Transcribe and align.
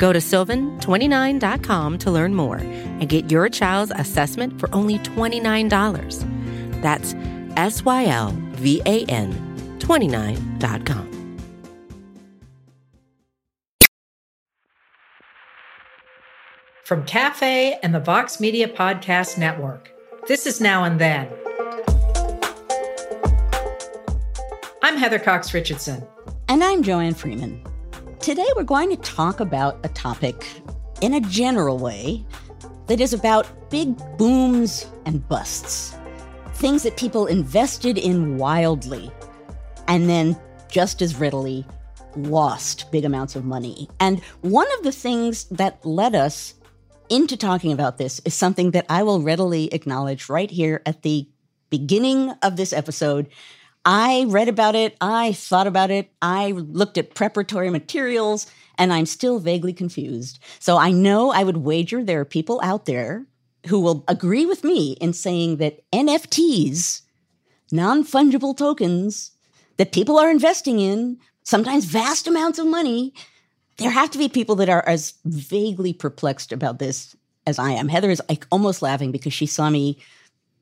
Go 0.00 0.14
to 0.14 0.18
sylvan29.com 0.18 1.98
to 1.98 2.10
learn 2.10 2.34
more 2.34 2.56
and 2.56 3.06
get 3.06 3.30
your 3.30 3.50
child's 3.50 3.92
assessment 3.94 4.58
for 4.58 4.74
only 4.74 4.98
$29. 5.00 6.80
That's 6.80 7.14
S 7.58 7.84
Y 7.84 8.06
L 8.06 8.34
V 8.52 8.80
A 8.86 9.04
N 9.04 9.78
29.com. 9.78 11.06
From 16.82 17.04
Cafe 17.04 17.78
and 17.82 17.94
the 17.94 18.00
Vox 18.00 18.40
Media 18.40 18.68
Podcast 18.68 19.36
Network, 19.36 19.92
this 20.26 20.46
is 20.46 20.62
Now 20.62 20.84
and 20.84 20.98
Then. 20.98 21.28
I'm 24.82 24.96
Heather 24.96 25.18
Cox 25.18 25.52
Richardson. 25.52 26.02
And 26.48 26.64
I'm 26.64 26.82
Joanne 26.82 27.14
Freeman. 27.14 27.62
Today 28.20 28.46
we're 28.54 28.64
going 28.64 28.90
to 28.90 28.98
talk 28.98 29.40
about 29.40 29.80
a 29.82 29.88
topic 29.88 30.46
in 31.00 31.14
a 31.14 31.22
general 31.22 31.78
way 31.78 32.22
that 32.86 33.00
is 33.00 33.14
about 33.14 33.70
big 33.70 33.96
booms 34.18 34.86
and 35.06 35.26
busts. 35.26 35.96
Things 36.52 36.82
that 36.82 36.98
people 36.98 37.26
invested 37.26 37.96
in 37.96 38.36
wildly 38.36 39.10
and 39.88 40.06
then 40.06 40.38
just 40.70 41.00
as 41.00 41.16
readily 41.16 41.64
lost 42.14 42.92
big 42.92 43.06
amounts 43.06 43.36
of 43.36 43.46
money. 43.46 43.88
And 44.00 44.20
one 44.42 44.68
of 44.76 44.84
the 44.84 44.92
things 44.92 45.44
that 45.44 45.82
led 45.86 46.14
us 46.14 46.52
into 47.08 47.38
talking 47.38 47.72
about 47.72 47.96
this 47.96 48.20
is 48.26 48.34
something 48.34 48.72
that 48.72 48.84
I 48.90 49.02
will 49.02 49.22
readily 49.22 49.72
acknowledge 49.72 50.28
right 50.28 50.50
here 50.50 50.82
at 50.84 51.00
the 51.00 51.26
beginning 51.70 52.32
of 52.42 52.56
this 52.56 52.74
episode. 52.74 53.30
I 53.84 54.26
read 54.28 54.48
about 54.48 54.74
it, 54.74 54.96
I 55.00 55.32
thought 55.32 55.66
about 55.66 55.90
it, 55.90 56.10
I 56.20 56.52
looked 56.52 56.98
at 56.98 57.14
preparatory 57.14 57.70
materials, 57.70 58.46
and 58.76 58.92
I'm 58.92 59.06
still 59.06 59.38
vaguely 59.38 59.72
confused. 59.72 60.38
So 60.58 60.76
I 60.76 60.90
know 60.90 61.30
I 61.30 61.44
would 61.44 61.58
wager 61.58 62.04
there 62.04 62.20
are 62.20 62.26
people 62.26 62.60
out 62.62 62.86
there 62.86 63.26
who 63.66 63.80
will 63.80 64.04
agree 64.08 64.46
with 64.46 64.64
me 64.64 64.92
in 65.00 65.12
saying 65.12 65.56
that 65.58 65.80
NFTs, 65.92 67.02
non 67.72 68.04
fungible 68.04 68.56
tokens 68.56 69.32
that 69.76 69.92
people 69.92 70.18
are 70.18 70.30
investing 70.30 70.78
in, 70.78 71.18
sometimes 71.42 71.84
vast 71.84 72.26
amounts 72.26 72.58
of 72.58 72.66
money, 72.66 73.14
there 73.78 73.90
have 73.90 74.10
to 74.10 74.18
be 74.18 74.28
people 74.28 74.56
that 74.56 74.68
are 74.68 74.86
as 74.86 75.14
vaguely 75.24 75.92
perplexed 75.92 76.52
about 76.52 76.78
this 76.78 77.16
as 77.46 77.58
I 77.58 77.70
am. 77.72 77.88
Heather 77.88 78.10
is 78.10 78.20
like 78.28 78.46
almost 78.50 78.82
laughing 78.82 79.10
because 79.10 79.32
she 79.32 79.46
saw 79.46 79.70
me 79.70 79.98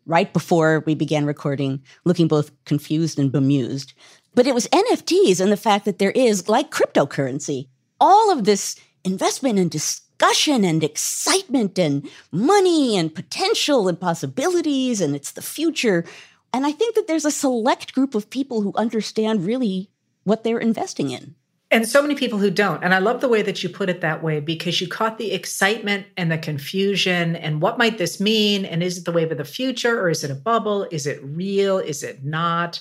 right 0.08 0.32
before 0.32 0.82
we 0.86 0.96
began 0.96 1.26
recording, 1.26 1.82
looking 2.04 2.26
both 2.26 2.50
confused 2.64 3.18
and 3.18 3.30
bemused. 3.30 3.92
But 4.34 4.46
it 4.46 4.54
was 4.54 4.66
NFTs 4.68 5.40
and 5.40 5.52
the 5.52 5.56
fact 5.56 5.84
that 5.84 5.98
there 5.98 6.10
is, 6.10 6.48
like 6.48 6.70
cryptocurrency, 6.70 7.68
all 8.00 8.32
of 8.32 8.44
this 8.44 8.76
investment 9.04 9.58
and 9.58 9.70
discussion 9.70 10.64
and 10.64 10.82
excitement 10.82 11.78
and 11.78 12.08
money 12.32 12.96
and 12.96 13.14
potential 13.14 13.86
and 13.86 14.00
possibilities, 14.00 15.00
and 15.00 15.14
it's 15.14 15.32
the 15.32 15.42
future. 15.42 16.04
And 16.52 16.66
I 16.66 16.72
think 16.72 16.94
that 16.94 17.06
there's 17.06 17.26
a 17.26 17.30
select 17.30 17.94
group 17.94 18.14
of 18.14 18.30
people 18.30 18.62
who 18.62 18.72
understand 18.74 19.44
really 19.44 19.90
what 20.24 20.42
they're 20.42 20.58
investing 20.58 21.10
in. 21.10 21.34
And 21.70 21.86
so 21.86 22.00
many 22.00 22.14
people 22.14 22.38
who 22.38 22.50
don't. 22.50 22.82
And 22.82 22.94
I 22.94 22.98
love 22.98 23.20
the 23.20 23.28
way 23.28 23.42
that 23.42 23.62
you 23.62 23.68
put 23.68 23.90
it 23.90 24.00
that 24.00 24.22
way 24.22 24.40
because 24.40 24.80
you 24.80 24.88
caught 24.88 25.18
the 25.18 25.32
excitement 25.32 26.06
and 26.16 26.32
the 26.32 26.38
confusion 26.38 27.36
and 27.36 27.60
what 27.60 27.76
might 27.76 27.98
this 27.98 28.20
mean? 28.20 28.64
And 28.64 28.82
is 28.82 28.98
it 28.98 29.04
the 29.04 29.12
wave 29.12 29.30
of 29.30 29.38
the 29.38 29.44
future 29.44 30.00
or 30.00 30.08
is 30.08 30.24
it 30.24 30.30
a 30.30 30.34
bubble? 30.34 30.86
Is 30.90 31.06
it 31.06 31.20
real? 31.22 31.78
Is 31.78 32.02
it 32.02 32.24
not? 32.24 32.80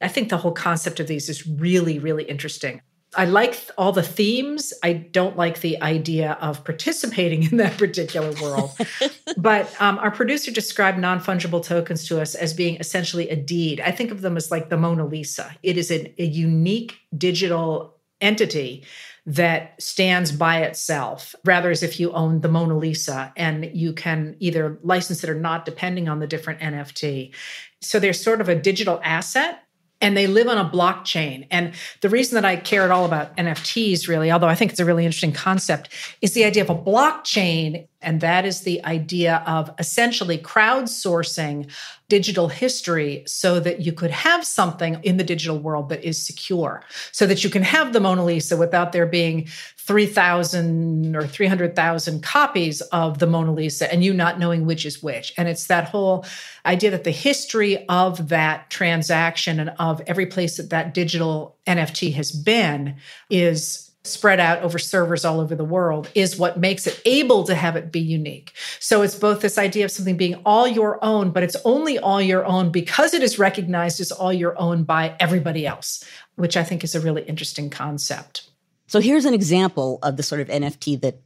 I 0.00 0.08
think 0.08 0.30
the 0.30 0.36
whole 0.36 0.52
concept 0.52 0.98
of 0.98 1.06
these 1.06 1.28
is 1.28 1.46
really, 1.46 2.00
really 2.00 2.24
interesting. 2.24 2.80
I 3.16 3.26
like 3.26 3.56
all 3.78 3.92
the 3.92 4.02
themes. 4.02 4.72
I 4.82 4.92
don't 4.92 5.36
like 5.36 5.60
the 5.60 5.80
idea 5.80 6.32
of 6.40 6.64
participating 6.64 7.44
in 7.50 7.58
that 7.58 7.78
particular 7.78 8.32
world. 8.42 8.72
but 9.36 9.80
um, 9.80 9.98
our 9.98 10.10
producer 10.10 10.50
described 10.50 10.98
non 10.98 11.20
fungible 11.20 11.64
tokens 11.64 12.06
to 12.08 12.20
us 12.20 12.34
as 12.34 12.52
being 12.52 12.76
essentially 12.76 13.28
a 13.30 13.36
deed. 13.36 13.80
I 13.80 13.92
think 13.92 14.10
of 14.10 14.20
them 14.20 14.36
as 14.36 14.50
like 14.50 14.68
the 14.68 14.76
Mona 14.76 15.06
Lisa. 15.06 15.54
It 15.62 15.78
is 15.78 15.92
a, 15.92 16.12
a 16.20 16.26
unique 16.26 16.96
digital 17.16 17.94
entity 18.24 18.84
that 19.26 19.80
stands 19.80 20.32
by 20.32 20.62
itself, 20.62 21.34
rather 21.44 21.70
as 21.70 21.82
if 21.82 21.98
you 21.98 22.12
own 22.12 22.40
the 22.40 22.48
Mona 22.48 22.76
Lisa 22.76 23.32
and 23.36 23.70
you 23.72 23.92
can 23.92 24.36
either 24.38 24.78
license 24.82 25.24
it 25.24 25.30
or 25.30 25.34
not, 25.34 25.64
depending 25.64 26.08
on 26.08 26.18
the 26.18 26.26
different 26.26 26.60
NFT. 26.60 27.32
So 27.80 27.98
there's 27.98 28.22
sort 28.22 28.40
of 28.40 28.48
a 28.48 28.54
digital 28.54 29.00
asset 29.02 29.62
and 30.00 30.14
they 30.14 30.26
live 30.26 30.48
on 30.48 30.58
a 30.58 30.68
blockchain. 30.68 31.46
And 31.50 31.72
the 32.02 32.10
reason 32.10 32.34
that 32.34 32.44
I 32.44 32.56
care 32.56 32.82
at 32.82 32.90
all 32.90 33.06
about 33.06 33.34
NFTs, 33.38 34.08
really, 34.08 34.30
although 34.30 34.48
I 34.48 34.54
think 34.54 34.70
it's 34.70 34.80
a 34.80 34.84
really 34.84 35.06
interesting 35.06 35.32
concept, 35.32 35.88
is 36.20 36.34
the 36.34 36.44
idea 36.44 36.62
of 36.62 36.68
a 36.68 36.74
blockchain. 36.74 37.88
And 38.04 38.20
that 38.20 38.44
is 38.44 38.60
the 38.60 38.84
idea 38.84 39.42
of 39.46 39.70
essentially 39.78 40.38
crowdsourcing 40.38 41.70
digital 42.08 42.48
history 42.48 43.24
so 43.26 43.58
that 43.60 43.80
you 43.80 43.92
could 43.92 44.10
have 44.10 44.44
something 44.44 45.00
in 45.02 45.16
the 45.16 45.24
digital 45.24 45.58
world 45.58 45.88
that 45.88 46.04
is 46.04 46.24
secure, 46.24 46.82
so 47.12 47.26
that 47.26 47.42
you 47.42 47.50
can 47.50 47.62
have 47.62 47.92
the 47.92 48.00
Mona 48.00 48.24
Lisa 48.24 48.56
without 48.56 48.92
there 48.92 49.06
being 49.06 49.48
3,000 49.78 51.16
or 51.16 51.26
300,000 51.26 52.22
copies 52.22 52.80
of 52.82 53.18
the 53.18 53.26
Mona 53.26 53.52
Lisa 53.52 53.90
and 53.92 54.04
you 54.04 54.12
not 54.12 54.38
knowing 54.38 54.66
which 54.66 54.86
is 54.86 55.02
which. 55.02 55.32
And 55.36 55.48
it's 55.48 55.66
that 55.66 55.88
whole 55.88 56.24
idea 56.64 56.90
that 56.90 57.04
the 57.04 57.10
history 57.10 57.86
of 57.88 58.28
that 58.28 58.70
transaction 58.70 59.58
and 59.58 59.70
of 59.78 60.02
every 60.06 60.26
place 60.26 60.56
that 60.58 60.70
that 60.70 60.94
digital 60.94 61.56
NFT 61.66 62.14
has 62.14 62.32
been 62.32 62.96
is 63.30 63.83
spread 64.04 64.38
out 64.38 64.62
over 64.62 64.78
servers 64.78 65.24
all 65.24 65.40
over 65.40 65.54
the 65.54 65.64
world 65.64 66.10
is 66.14 66.38
what 66.38 66.58
makes 66.58 66.86
it 66.86 67.00
able 67.06 67.44
to 67.44 67.54
have 67.54 67.74
it 67.74 67.90
be 67.90 68.00
unique. 68.00 68.52
So 68.78 69.00
it's 69.02 69.14
both 69.14 69.40
this 69.40 69.56
idea 69.56 69.86
of 69.86 69.90
something 69.90 70.16
being 70.16 70.34
all 70.44 70.68
your 70.68 71.02
own, 71.02 71.30
but 71.30 71.42
it's 71.42 71.56
only 71.64 71.98
all 71.98 72.20
your 72.20 72.44
own 72.44 72.70
because 72.70 73.14
it 73.14 73.22
is 73.22 73.38
recognized 73.38 74.00
as 74.00 74.12
all 74.12 74.32
your 74.32 74.58
own 74.58 74.84
by 74.84 75.16
everybody 75.18 75.66
else, 75.66 76.04
which 76.36 76.56
I 76.56 76.64
think 76.64 76.84
is 76.84 76.94
a 76.94 77.00
really 77.00 77.22
interesting 77.22 77.70
concept. 77.70 78.50
So 78.86 79.00
here's 79.00 79.24
an 79.24 79.34
example 79.34 79.98
of 80.02 80.18
the 80.18 80.22
sort 80.22 80.42
of 80.42 80.48
NFT 80.48 81.00
that 81.00 81.20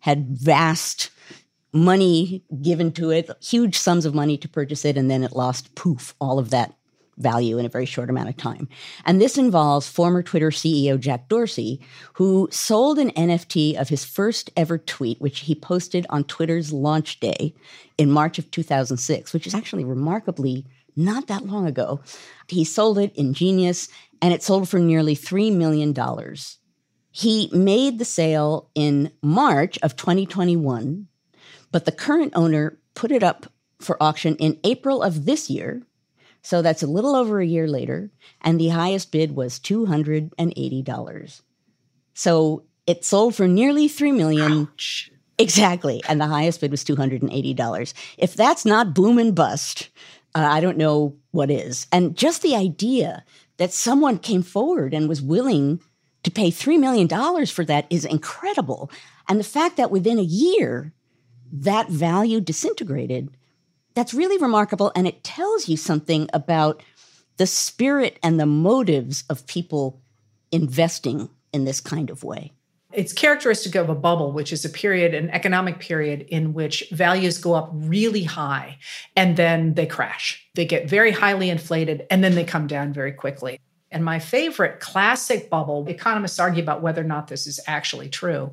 had 0.00 0.26
vast 0.28 1.10
money 1.72 2.42
given 2.62 2.92
to 2.92 3.10
it, 3.10 3.30
huge 3.42 3.78
sums 3.78 4.06
of 4.06 4.14
money 4.14 4.38
to 4.38 4.48
purchase 4.48 4.84
it, 4.84 4.96
and 4.96 5.10
then 5.10 5.22
it 5.22 5.36
lost 5.36 5.74
poof, 5.74 6.14
all 6.20 6.38
of 6.38 6.50
that 6.50 6.74
value 7.18 7.58
in 7.58 7.66
a 7.66 7.70
very 7.70 7.86
short 7.86 8.10
amount 8.10 8.28
of 8.28 8.36
time. 8.36 8.68
And 9.04 9.20
this 9.20 9.36
involves 9.36 9.88
former 9.88 10.22
Twitter 10.22 10.50
CEO 10.50 10.98
Jack 10.98 11.28
Dorsey, 11.28 11.80
who 12.14 12.48
sold 12.50 12.98
an 12.98 13.10
NFT 13.10 13.78
of 13.78 13.88
his 13.88 14.04
first 14.04 14.50
ever 14.56 14.78
tweet, 14.78 15.20
which 15.20 15.40
he 15.40 15.54
posted 15.54 16.06
on 16.10 16.24
Twitter's 16.24 16.72
launch 16.72 17.20
day 17.20 17.54
in 17.98 18.10
March 18.10 18.38
of 18.38 18.50
2006, 18.50 19.32
which 19.32 19.46
is 19.46 19.54
actually 19.54 19.84
remarkably 19.84 20.66
not 20.96 21.26
that 21.26 21.46
long 21.46 21.66
ago. 21.66 22.00
He 22.48 22.64
sold 22.64 22.98
it 22.98 23.14
in 23.14 23.34
Genius, 23.34 23.88
and 24.20 24.32
it 24.32 24.42
sold 24.42 24.68
for 24.68 24.78
nearly 24.78 25.16
$3 25.16 25.54
million. 25.54 25.94
He 27.10 27.50
made 27.52 27.98
the 27.98 28.04
sale 28.04 28.70
in 28.74 29.12
March 29.22 29.78
of 29.82 29.96
2021, 29.96 31.08
but 31.70 31.84
the 31.84 31.92
current 31.92 32.32
owner 32.34 32.78
put 32.94 33.10
it 33.10 33.22
up 33.22 33.46
for 33.80 34.02
auction 34.02 34.36
in 34.36 34.58
April 34.64 35.02
of 35.02 35.24
this 35.24 35.50
year 35.50 35.82
so 36.42 36.60
that's 36.60 36.82
a 36.82 36.88
little 36.88 37.14
over 37.14 37.40
a 37.40 37.46
year 37.46 37.68
later. 37.68 38.10
And 38.40 38.60
the 38.60 38.68
highest 38.68 39.12
bid 39.12 39.34
was 39.34 39.58
$280. 39.60 41.42
So 42.14 42.64
it 42.86 43.04
sold 43.04 43.36
for 43.36 43.46
nearly 43.48 43.88
3 43.88 44.12
million. 44.12 44.68
Ouch. 44.72 45.10
Exactly. 45.38 46.02
And 46.08 46.20
the 46.20 46.26
highest 46.26 46.60
bid 46.60 46.70
was 46.70 46.84
$280. 46.84 47.94
If 48.18 48.34
that's 48.34 48.64
not 48.64 48.94
boom 48.94 49.18
and 49.18 49.34
bust, 49.34 49.88
uh, 50.34 50.46
I 50.50 50.60
don't 50.60 50.76
know 50.76 51.16
what 51.30 51.50
is. 51.50 51.86
And 51.92 52.16
just 52.16 52.42
the 52.42 52.56
idea 52.56 53.24
that 53.56 53.72
someone 53.72 54.18
came 54.18 54.42
forward 54.42 54.94
and 54.94 55.08
was 55.08 55.22
willing 55.22 55.80
to 56.24 56.30
pay 56.30 56.50
$3 56.50 56.78
million 56.78 57.08
for 57.46 57.64
that 57.64 57.86
is 57.90 58.04
incredible. 58.04 58.90
And 59.28 59.38
the 59.38 59.44
fact 59.44 59.76
that 59.76 59.90
within 59.90 60.18
a 60.18 60.22
year, 60.22 60.92
that 61.52 61.88
value 61.88 62.40
disintegrated 62.40 63.30
that's 63.94 64.14
really 64.14 64.38
remarkable. 64.38 64.92
And 64.94 65.06
it 65.06 65.24
tells 65.24 65.68
you 65.68 65.76
something 65.76 66.28
about 66.32 66.82
the 67.36 67.46
spirit 67.46 68.18
and 68.22 68.38
the 68.38 68.46
motives 68.46 69.24
of 69.28 69.46
people 69.46 70.00
investing 70.50 71.30
in 71.52 71.64
this 71.64 71.80
kind 71.80 72.10
of 72.10 72.24
way. 72.24 72.52
It's 72.92 73.14
characteristic 73.14 73.74
of 73.74 73.88
a 73.88 73.94
bubble, 73.94 74.32
which 74.32 74.52
is 74.52 74.66
a 74.66 74.68
period, 74.68 75.14
an 75.14 75.30
economic 75.30 75.80
period 75.80 76.26
in 76.28 76.52
which 76.52 76.84
values 76.92 77.38
go 77.38 77.54
up 77.54 77.70
really 77.72 78.24
high 78.24 78.78
and 79.16 79.36
then 79.36 79.74
they 79.74 79.86
crash. 79.86 80.46
They 80.54 80.66
get 80.66 80.90
very 80.90 81.10
highly 81.10 81.48
inflated 81.48 82.06
and 82.10 82.22
then 82.22 82.34
they 82.34 82.44
come 82.44 82.66
down 82.66 82.92
very 82.92 83.12
quickly. 83.12 83.58
And 83.92 84.04
my 84.04 84.18
favorite 84.18 84.80
classic 84.80 85.50
bubble, 85.50 85.86
economists 85.88 86.38
argue 86.40 86.62
about 86.62 86.82
whether 86.82 87.02
or 87.02 87.04
not 87.04 87.28
this 87.28 87.46
is 87.46 87.60
actually 87.66 88.08
true. 88.08 88.50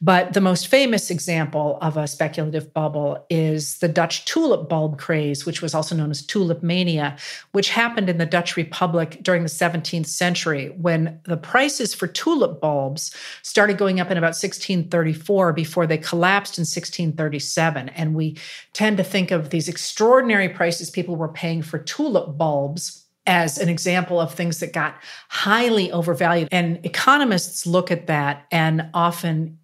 But 0.00 0.34
the 0.34 0.40
most 0.40 0.68
famous 0.68 1.10
example 1.10 1.78
of 1.80 1.96
a 1.96 2.06
speculative 2.06 2.72
bubble 2.72 3.26
is 3.30 3.78
the 3.78 3.88
Dutch 3.88 4.24
tulip 4.26 4.68
bulb 4.68 4.98
craze, 4.98 5.46
which 5.46 5.62
was 5.62 5.74
also 5.74 5.94
known 5.94 6.10
as 6.10 6.24
tulip 6.24 6.62
mania, 6.62 7.16
which 7.52 7.70
happened 7.70 8.08
in 8.10 8.18
the 8.18 8.26
Dutch 8.26 8.56
Republic 8.56 9.18
during 9.22 9.42
the 9.42 9.48
17th 9.48 10.06
century 10.06 10.68
when 10.76 11.20
the 11.24 11.36
prices 11.36 11.94
for 11.94 12.06
tulip 12.06 12.60
bulbs 12.60 13.14
started 13.42 13.78
going 13.78 14.00
up 14.00 14.10
in 14.10 14.18
about 14.18 14.28
1634 14.28 15.52
before 15.52 15.86
they 15.86 15.98
collapsed 15.98 16.58
in 16.58 16.62
1637. 16.62 17.88
And 17.90 18.14
we 18.14 18.36
tend 18.72 18.98
to 18.98 19.04
think 19.04 19.30
of 19.30 19.50
these 19.50 19.68
extraordinary 19.68 20.48
prices 20.48 20.90
people 20.90 21.16
were 21.16 21.28
paying 21.28 21.62
for 21.62 21.78
tulip 21.78 22.36
bulbs 22.36 23.03
as 23.26 23.58
an 23.58 23.68
example 23.68 24.20
of 24.20 24.34
things 24.34 24.60
that 24.60 24.72
got 24.72 24.96
highly 25.28 25.90
overvalued. 25.90 26.48
And 26.52 26.84
economists 26.84 27.66
look 27.66 27.90
at 27.90 28.06
that 28.06 28.46
and 28.50 28.88
often 28.92 29.58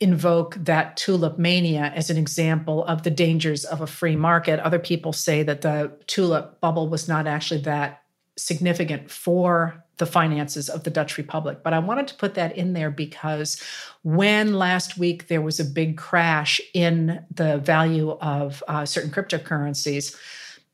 invoke 0.00 0.54
that 0.54 0.96
tulip 0.96 1.38
mania 1.38 1.92
as 1.94 2.08
an 2.08 2.16
example 2.16 2.84
of 2.84 3.02
the 3.02 3.10
dangers 3.10 3.64
of 3.64 3.80
a 3.80 3.86
free 3.86 4.16
market. 4.16 4.60
Other 4.60 4.78
people 4.78 5.12
say 5.12 5.42
that 5.42 5.62
the 5.62 5.92
tulip 6.06 6.60
bubble 6.60 6.88
was 6.88 7.08
not 7.08 7.26
actually 7.26 7.60
that 7.62 8.02
significant 8.36 9.10
for 9.10 9.84
the 9.98 10.06
finances 10.06 10.68
of 10.68 10.84
the 10.84 10.90
Dutch 10.90 11.18
Republic. 11.18 11.58
But 11.64 11.74
I 11.74 11.80
wanted 11.80 12.06
to 12.08 12.14
put 12.14 12.34
that 12.34 12.56
in 12.56 12.72
there 12.72 12.90
because 12.90 13.60
when 14.02 14.54
last 14.54 14.96
week 14.96 15.26
there 15.26 15.42
was 15.42 15.58
a 15.58 15.64
big 15.64 15.96
crash 15.96 16.60
in 16.72 17.24
the 17.34 17.58
value 17.58 18.12
of 18.20 18.62
uh, 18.68 18.86
certain 18.86 19.10
cryptocurrencies, 19.10 20.16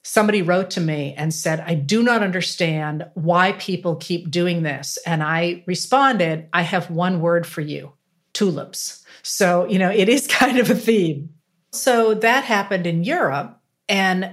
somebody 0.04 0.42
wrote 0.42 0.70
to 0.70 0.80
me 0.80 1.14
and 1.16 1.34
said, 1.34 1.60
I 1.60 1.74
do 1.74 2.02
not 2.02 2.22
understand 2.22 3.06
why 3.14 3.52
people 3.52 3.96
keep 3.96 4.30
doing 4.30 4.62
this. 4.62 4.98
And 5.06 5.22
I 5.22 5.64
responded, 5.66 6.48
I 6.52 6.62
have 6.62 6.90
one 6.90 7.20
word 7.20 7.46
for 7.46 7.62
you 7.62 7.92
tulips. 8.34 9.04
So, 9.22 9.66
you 9.66 9.78
know, 9.78 9.90
it 9.90 10.08
is 10.08 10.26
kind 10.28 10.58
of 10.58 10.70
a 10.70 10.74
theme. 10.74 11.30
So 11.72 12.14
that 12.14 12.44
happened 12.44 12.86
in 12.86 13.02
Europe. 13.02 13.58
And 13.88 14.30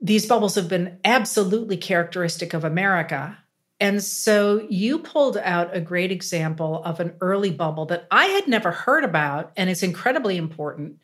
these 0.00 0.26
bubbles 0.26 0.54
have 0.54 0.68
been 0.68 0.98
absolutely 1.04 1.76
characteristic 1.76 2.54
of 2.54 2.64
America. 2.64 3.36
And 3.80 4.02
so 4.02 4.66
you 4.68 4.98
pulled 4.98 5.38
out 5.38 5.74
a 5.74 5.80
great 5.80 6.12
example 6.12 6.82
of 6.84 7.00
an 7.00 7.14
early 7.20 7.50
bubble 7.50 7.86
that 7.86 8.06
I 8.10 8.26
had 8.26 8.46
never 8.46 8.70
heard 8.70 9.04
about, 9.04 9.52
and 9.56 9.70
it's 9.70 9.82
incredibly 9.82 10.36
important. 10.36 10.98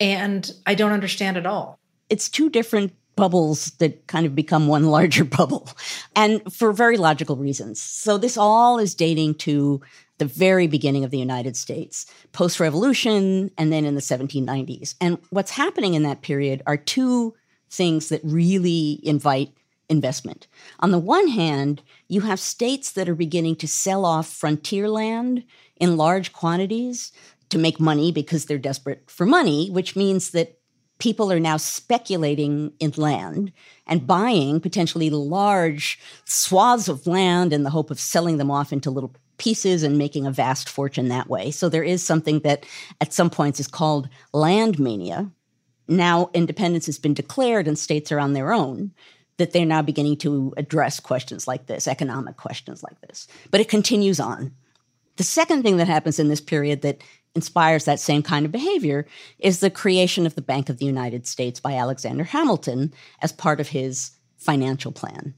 And 0.00 0.50
I 0.66 0.74
don't 0.74 0.92
understand 0.92 1.36
at 1.36 1.46
all. 1.46 1.78
It's 2.08 2.28
two 2.28 2.48
different 2.48 2.92
bubbles 3.16 3.66
that 3.78 4.06
kind 4.06 4.26
of 4.26 4.34
become 4.34 4.66
one 4.66 4.86
larger 4.86 5.24
bubble, 5.38 5.68
and 6.14 6.40
for 6.52 6.72
very 6.72 6.96
logical 6.96 7.36
reasons. 7.36 7.80
So, 7.80 8.18
this 8.18 8.36
all 8.36 8.78
is 8.78 8.94
dating 8.94 9.36
to 9.36 9.80
the 10.18 10.24
very 10.24 10.66
beginning 10.66 11.04
of 11.04 11.10
the 11.10 11.18
United 11.18 11.56
States, 11.56 12.06
post 12.32 12.60
revolution, 12.60 13.50
and 13.58 13.72
then 13.72 13.84
in 13.84 13.94
the 13.94 14.00
1790s. 14.00 14.94
And 15.00 15.18
what's 15.30 15.50
happening 15.50 15.94
in 15.94 16.04
that 16.04 16.22
period 16.22 16.62
are 16.66 16.76
two 16.76 17.34
things 17.68 18.08
that 18.10 18.20
really 18.22 19.00
invite 19.02 19.52
investment. 19.88 20.46
On 20.80 20.90
the 20.90 20.98
one 20.98 21.28
hand, 21.28 21.82
you 22.08 22.22
have 22.22 22.40
states 22.40 22.92
that 22.92 23.08
are 23.08 23.14
beginning 23.14 23.56
to 23.56 23.68
sell 23.68 24.04
off 24.04 24.28
frontier 24.28 24.88
land 24.88 25.44
in 25.76 25.96
large 25.96 26.32
quantities 26.32 27.12
to 27.50 27.58
make 27.58 27.80
money 27.80 28.10
because 28.10 28.46
they're 28.46 28.58
desperate 28.58 29.10
for 29.10 29.26
money, 29.26 29.70
which 29.70 29.96
means 29.96 30.30
that 30.30 30.58
people 30.98 31.32
are 31.32 31.40
now 31.40 31.56
speculating 31.56 32.72
in 32.78 32.92
land 32.96 33.52
and 33.86 34.06
buying 34.06 34.60
potentially 34.60 35.10
large 35.10 35.98
swaths 36.24 36.88
of 36.88 37.06
land 37.06 37.52
in 37.52 37.62
the 37.62 37.70
hope 37.70 37.90
of 37.90 38.00
selling 38.00 38.38
them 38.38 38.50
off 38.50 38.72
into 38.72 38.90
little 38.90 39.12
pieces 39.36 39.82
and 39.82 39.98
making 39.98 40.26
a 40.26 40.30
vast 40.30 40.68
fortune 40.68 41.08
that 41.08 41.28
way. 41.28 41.50
So 41.50 41.68
there 41.68 41.82
is 41.82 42.02
something 42.02 42.40
that 42.40 42.64
at 43.00 43.12
some 43.12 43.30
points 43.30 43.58
is 43.58 43.66
called 43.66 44.08
land 44.32 44.78
mania. 44.78 45.30
Now 45.88 46.30
independence 46.32 46.86
has 46.86 46.98
been 46.98 47.14
declared 47.14 47.66
and 47.66 47.78
states 47.78 48.12
are 48.12 48.20
on 48.20 48.32
their 48.32 48.52
own 48.52 48.92
that 49.36 49.52
they're 49.52 49.66
now 49.66 49.82
beginning 49.82 50.16
to 50.18 50.54
address 50.56 51.00
questions 51.00 51.48
like 51.48 51.66
this, 51.66 51.88
economic 51.88 52.36
questions 52.36 52.84
like 52.84 53.00
this. 53.00 53.26
But 53.50 53.60
it 53.60 53.68
continues 53.68 54.20
on. 54.20 54.52
The 55.16 55.24
second 55.24 55.62
thing 55.62 55.76
that 55.78 55.88
happens 55.88 56.18
in 56.18 56.28
this 56.28 56.40
period 56.40 56.82
that 56.82 57.02
inspires 57.34 57.84
that 57.84 58.00
same 58.00 58.22
kind 58.22 58.46
of 58.46 58.52
behavior 58.52 59.06
is 59.38 59.60
the 59.60 59.70
creation 59.70 60.26
of 60.26 60.34
the 60.34 60.42
Bank 60.42 60.68
of 60.68 60.78
the 60.78 60.86
United 60.86 61.26
States 61.26 61.60
by 61.60 61.74
Alexander 61.74 62.24
Hamilton 62.24 62.92
as 63.20 63.32
part 63.32 63.60
of 63.60 63.68
his 63.68 64.12
financial 64.36 64.92
plan. 64.92 65.34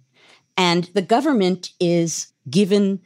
And 0.57 0.85
the 0.95 1.03
government 1.03 1.71
is 1.81 2.29
given 2.49 3.01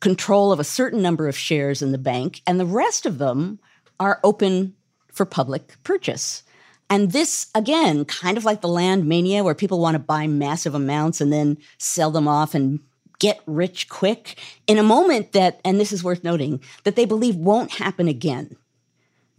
control 0.00 0.52
of 0.52 0.60
a 0.60 0.64
certain 0.64 1.00
number 1.00 1.28
of 1.28 1.36
shares 1.36 1.82
in 1.82 1.92
the 1.92 1.98
bank, 1.98 2.42
and 2.46 2.60
the 2.60 2.66
rest 2.66 3.06
of 3.06 3.18
them 3.18 3.58
are 3.98 4.20
open 4.22 4.74
for 5.12 5.24
public 5.24 5.76
purchase. 5.82 6.42
And 6.90 7.12
this, 7.12 7.46
again, 7.54 8.04
kind 8.04 8.36
of 8.36 8.44
like 8.44 8.60
the 8.60 8.68
land 8.68 9.06
mania, 9.06 9.42
where 9.42 9.54
people 9.54 9.80
want 9.80 9.94
to 9.94 9.98
buy 10.00 10.26
massive 10.26 10.74
amounts 10.74 11.20
and 11.20 11.32
then 11.32 11.56
sell 11.78 12.10
them 12.10 12.28
off 12.28 12.54
and 12.54 12.80
get 13.24 13.40
rich 13.46 13.88
quick 13.88 14.38
in 14.66 14.76
a 14.76 14.82
moment 14.82 15.32
that, 15.32 15.58
and 15.64 15.80
this 15.80 15.92
is 15.92 16.04
worth 16.04 16.22
noting, 16.22 16.60
that 16.82 16.94
they 16.94 17.06
believe 17.06 17.36
won't 17.36 17.70
happen 17.70 18.06
again. 18.06 18.54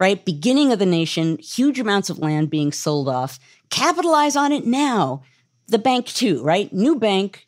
Right? 0.00 0.24
Beginning 0.24 0.72
of 0.72 0.80
the 0.80 0.86
nation, 0.86 1.38
huge 1.38 1.78
amounts 1.78 2.10
of 2.10 2.18
land 2.18 2.50
being 2.50 2.72
sold 2.72 3.08
off. 3.08 3.38
Capitalize 3.70 4.34
on 4.34 4.50
it 4.50 4.66
now. 4.66 5.22
The 5.68 5.78
bank, 5.78 6.06
too, 6.06 6.42
right? 6.42 6.72
New 6.72 6.98
bank 6.98 7.46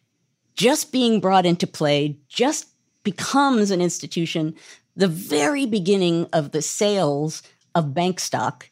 just 0.55 0.93
being 0.93 1.19
brought 1.19 1.45
into 1.45 1.67
play, 1.67 2.17
just 2.29 2.69
becomes 3.03 3.73
an 3.73 3.81
institution. 3.81 4.55
The 4.95 5.09
very 5.09 5.67
beginning 5.67 6.29
of 6.33 6.53
the 6.53 6.63
sales 6.63 7.43
of 7.75 7.95
bank 7.95 8.21
stock, 8.21 8.71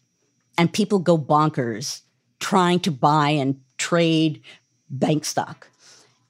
and 0.57 0.73
people 0.73 1.01
go 1.01 1.19
bonkers 1.19 2.03
trying 2.39 2.79
to 2.81 2.93
buy 2.93 3.31
and 3.31 3.61
trade 3.77 4.41
bank 4.89 5.25
stock 5.25 5.69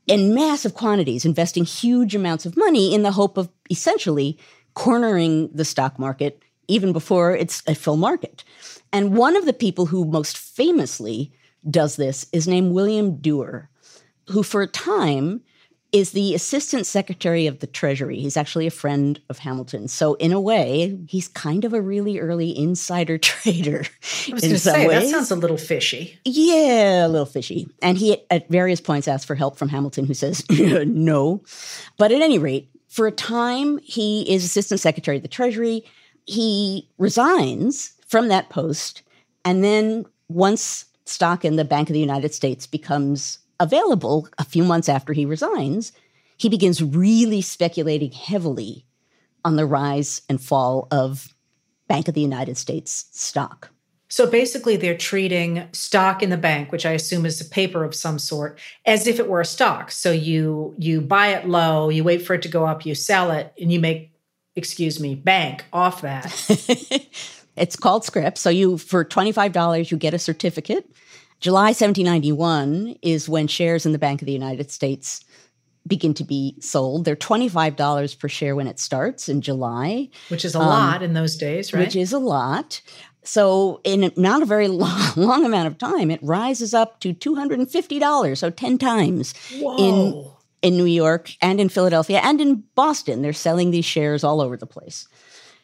in 0.06 0.34
massive 0.34 0.74
quantities, 0.74 1.24
investing 1.24 1.64
huge 1.64 2.14
amounts 2.14 2.46
of 2.46 2.56
money 2.56 2.94
in 2.94 3.02
the 3.02 3.12
hope 3.12 3.36
of 3.36 3.48
essentially 3.70 4.38
cornering 4.74 5.50
the 5.52 5.64
stock 5.64 5.98
market 5.98 6.42
even 6.68 6.92
before 6.92 7.34
it's 7.34 7.62
a 7.66 7.74
full 7.74 7.96
market. 7.96 8.44
And 8.92 9.16
one 9.16 9.36
of 9.36 9.46
the 9.46 9.52
people 9.52 9.86
who 9.86 10.04
most 10.04 10.36
famously 10.36 11.32
does 11.68 11.96
this 11.96 12.26
is 12.32 12.48
named 12.48 12.72
William 12.72 13.16
Duer, 13.16 13.68
who 14.28 14.42
for 14.42 14.62
a 14.62 14.66
time 14.66 15.42
is 15.92 16.10
the 16.10 16.34
assistant 16.34 16.86
secretary 16.86 17.46
of 17.46 17.60
the 17.60 17.66
treasury. 17.66 18.18
He's 18.18 18.36
actually 18.36 18.66
a 18.66 18.70
friend 18.70 19.20
of 19.28 19.38
Hamilton. 19.38 19.88
So 19.88 20.14
in 20.14 20.32
a 20.32 20.40
way, 20.40 20.98
he's 21.08 21.28
kind 21.28 21.64
of 21.64 21.72
a 21.72 21.80
really 21.80 22.18
early 22.18 22.56
insider 22.56 23.18
trader. 23.18 23.84
I 24.28 24.32
was 24.32 24.42
going 24.42 24.54
to 24.54 24.58
say 24.58 24.86
ways. 24.86 25.02
that 25.04 25.10
sounds 25.10 25.30
a 25.30 25.36
little 25.36 25.56
fishy. 25.56 26.18
Yeah, 26.24 27.06
a 27.06 27.08
little 27.08 27.26
fishy. 27.26 27.68
And 27.82 27.96
he 27.96 28.22
at 28.30 28.48
various 28.48 28.80
points 28.80 29.08
asks 29.08 29.24
for 29.24 29.34
help 29.34 29.56
from 29.56 29.68
Hamilton, 29.68 30.06
who 30.06 30.14
says 30.14 30.44
no. 30.50 31.42
But 31.96 32.12
at 32.12 32.20
any 32.20 32.38
rate, 32.38 32.68
for 32.88 33.06
a 33.06 33.12
time, 33.12 33.78
he 33.78 34.22
is 34.32 34.44
assistant 34.44 34.80
secretary 34.80 35.16
of 35.18 35.22
the 35.22 35.28
treasury. 35.28 35.84
He 36.24 36.88
resigns 36.98 37.92
from 38.08 38.28
that 38.28 38.48
post, 38.48 39.02
and 39.44 39.62
then 39.62 40.06
once 40.28 40.86
stock 41.04 41.44
in 41.44 41.56
the 41.56 41.64
Bank 41.64 41.88
of 41.88 41.94
the 41.94 42.00
United 42.00 42.34
States 42.34 42.66
becomes 42.66 43.38
available 43.60 44.28
a 44.38 44.44
few 44.44 44.64
months 44.64 44.88
after 44.88 45.12
he 45.12 45.24
resigns, 45.24 45.92
he 46.36 46.48
begins 46.48 46.82
really 46.82 47.40
speculating 47.40 48.12
heavily 48.12 48.84
on 49.44 49.56
the 49.56 49.66
rise 49.66 50.22
and 50.28 50.40
fall 50.40 50.88
of 50.90 51.34
Bank 51.88 52.08
of 52.08 52.14
the 52.14 52.20
United 52.20 52.56
States 52.56 53.06
stock. 53.12 53.70
So 54.08 54.28
basically, 54.28 54.76
they're 54.76 54.96
treating 54.96 55.68
stock 55.72 56.22
in 56.22 56.30
the 56.30 56.36
bank, 56.36 56.70
which 56.70 56.86
I 56.86 56.92
assume 56.92 57.26
is 57.26 57.40
a 57.40 57.44
paper 57.44 57.82
of 57.82 57.94
some 57.94 58.18
sort, 58.18 58.58
as 58.84 59.06
if 59.06 59.18
it 59.18 59.28
were 59.28 59.40
a 59.40 59.44
stock. 59.44 59.90
So 59.90 60.12
you 60.12 60.74
you 60.78 61.00
buy 61.00 61.28
it 61.28 61.48
low, 61.48 61.88
you 61.88 62.04
wait 62.04 62.22
for 62.22 62.34
it 62.34 62.42
to 62.42 62.48
go 62.48 62.64
up, 62.66 62.86
you 62.86 62.94
sell 62.94 63.32
it, 63.32 63.52
and 63.60 63.72
you 63.72 63.80
make, 63.80 64.12
excuse 64.54 65.00
me, 65.00 65.16
bank 65.16 65.64
off 65.72 66.02
that. 66.02 66.26
it's 67.56 67.74
called 67.74 68.04
scrip. 68.04 68.38
So 68.38 68.48
you 68.48 68.78
for 68.78 69.04
twenty 69.04 69.32
five 69.32 69.52
dollars, 69.52 69.90
you 69.90 69.96
get 69.96 70.14
a 70.14 70.20
certificate 70.20 70.88
July 71.40 71.66
1791 71.66 72.96
is 73.02 73.28
when 73.28 73.46
shares 73.46 73.86
in 73.86 73.92
the 73.92 73.98
Bank 73.98 74.22
of 74.22 74.26
the 74.26 74.32
United 74.32 74.70
States 74.70 75.24
begin 75.86 76.14
to 76.14 76.24
be 76.24 76.56
sold. 76.60 77.04
They're 77.04 77.16
$25 77.16 78.18
per 78.18 78.28
share 78.28 78.56
when 78.56 78.66
it 78.66 78.80
starts 78.80 79.28
in 79.28 79.40
July. 79.40 80.08
Which 80.28 80.44
is 80.44 80.54
a 80.54 80.60
um, 80.60 80.66
lot 80.66 81.02
in 81.02 81.12
those 81.12 81.36
days, 81.36 81.72
right? 81.72 81.80
Which 81.80 81.96
is 81.96 82.12
a 82.12 82.18
lot. 82.18 82.80
So, 83.22 83.80
in 83.82 84.12
not 84.16 84.42
a 84.42 84.46
very 84.46 84.68
long, 84.68 85.12
long 85.16 85.44
amount 85.44 85.66
of 85.66 85.78
time, 85.78 86.10
it 86.10 86.20
rises 86.22 86.72
up 86.72 87.00
to 87.00 87.12
$250, 87.12 88.38
so 88.38 88.50
10 88.50 88.78
times 88.78 89.34
Whoa. 89.60 89.76
in 89.76 90.30
in 90.62 90.76
New 90.76 90.86
York 90.86 91.32
and 91.42 91.60
in 91.60 91.68
Philadelphia 91.68 92.20
and 92.24 92.40
in 92.40 92.64
Boston. 92.74 93.22
They're 93.22 93.32
selling 93.32 93.70
these 93.70 93.84
shares 93.84 94.24
all 94.24 94.40
over 94.40 94.56
the 94.56 94.66
place. 94.66 95.06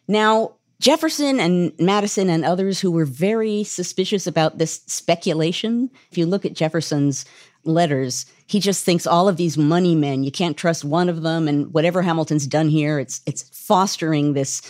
Now, 0.07 0.57
Jefferson 0.83 1.39
and 1.39 1.73
Madison 1.79 2.29
and 2.29 2.45
others 2.45 2.81
who 2.81 2.91
were 2.91 3.05
very 3.05 3.63
suspicious 3.63 4.27
about 4.27 4.59
this 4.59 4.83
speculation. 4.89 5.89
If 6.11 6.19
you 6.19 6.27
look 6.27 6.45
at 6.45 6.55
Jefferson's 6.55 7.25
letters, 7.63 8.27
he 8.49 8.59
just 8.59 8.85
thinks 8.85 9.07
all 9.07 9.29
of 9.29 9.37
these 9.37 9.57
money 9.57 9.95
men, 9.95 10.25
you 10.25 10.33
can't 10.33 10.57
trust 10.57 10.85
one 10.85 11.09
of 11.09 11.23
them. 11.23 11.47
And 11.47 11.73
whatever 11.73 12.03
Hamilton's 12.03 12.49
done 12.49 12.69
here, 12.69 12.99
it's 12.99 13.21
it's 13.27 13.45
fostering 13.57 14.33
this 14.33 14.61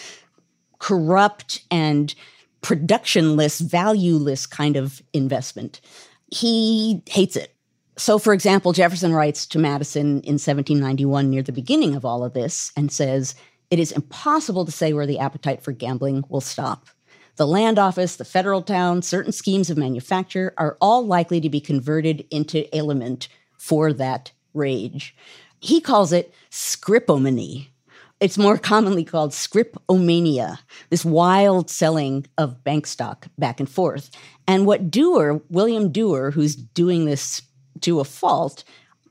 corrupt 0.80 1.64
and 1.70 2.14
productionless, 2.60 3.62
valueless 3.62 4.46
kind 4.46 4.76
of 4.76 5.00
investment. 5.14 5.80
He 6.30 7.02
hates 7.06 7.36
it. 7.36 7.54
So, 7.96 8.18
for 8.18 8.34
example, 8.34 8.74
Jefferson 8.74 9.14
writes 9.14 9.46
to 9.46 9.58
Madison 9.58 10.20
in 10.20 10.34
1791 10.34 11.30
near 11.30 11.42
the 11.42 11.52
beginning 11.52 11.94
of 11.94 12.04
all 12.04 12.22
of 12.22 12.34
this 12.34 12.70
and 12.76 12.92
says, 12.92 13.34
it 13.72 13.78
is 13.78 13.90
impossible 13.90 14.66
to 14.66 14.70
say 14.70 14.92
where 14.92 15.06
the 15.06 15.18
appetite 15.18 15.62
for 15.62 15.72
gambling 15.72 16.24
will 16.28 16.42
stop. 16.42 16.88
The 17.36 17.46
land 17.46 17.78
office, 17.78 18.16
the 18.16 18.24
federal 18.26 18.60
town, 18.60 19.00
certain 19.00 19.32
schemes 19.32 19.70
of 19.70 19.78
manufacture 19.78 20.52
are 20.58 20.76
all 20.78 21.06
likely 21.06 21.40
to 21.40 21.48
be 21.48 21.58
converted 21.58 22.26
into 22.30 22.72
aliment 22.76 23.28
for 23.56 23.94
that 23.94 24.30
rage. 24.52 25.16
He 25.58 25.80
calls 25.80 26.12
it 26.12 26.34
scripomany. 26.50 27.68
It's 28.20 28.36
more 28.36 28.58
commonly 28.58 29.04
called 29.04 29.30
scripomania, 29.30 30.58
this 30.90 31.06
wild 31.06 31.70
selling 31.70 32.26
of 32.36 32.62
bank 32.62 32.86
stock 32.86 33.26
back 33.38 33.58
and 33.58 33.70
forth. 33.70 34.10
And 34.46 34.66
what 34.66 34.90
Duer, 34.90 35.40
William 35.48 35.90
Duer, 35.90 36.30
who's 36.30 36.56
doing 36.56 37.06
this 37.06 37.40
to 37.80 38.00
a 38.00 38.04
fault, 38.04 38.64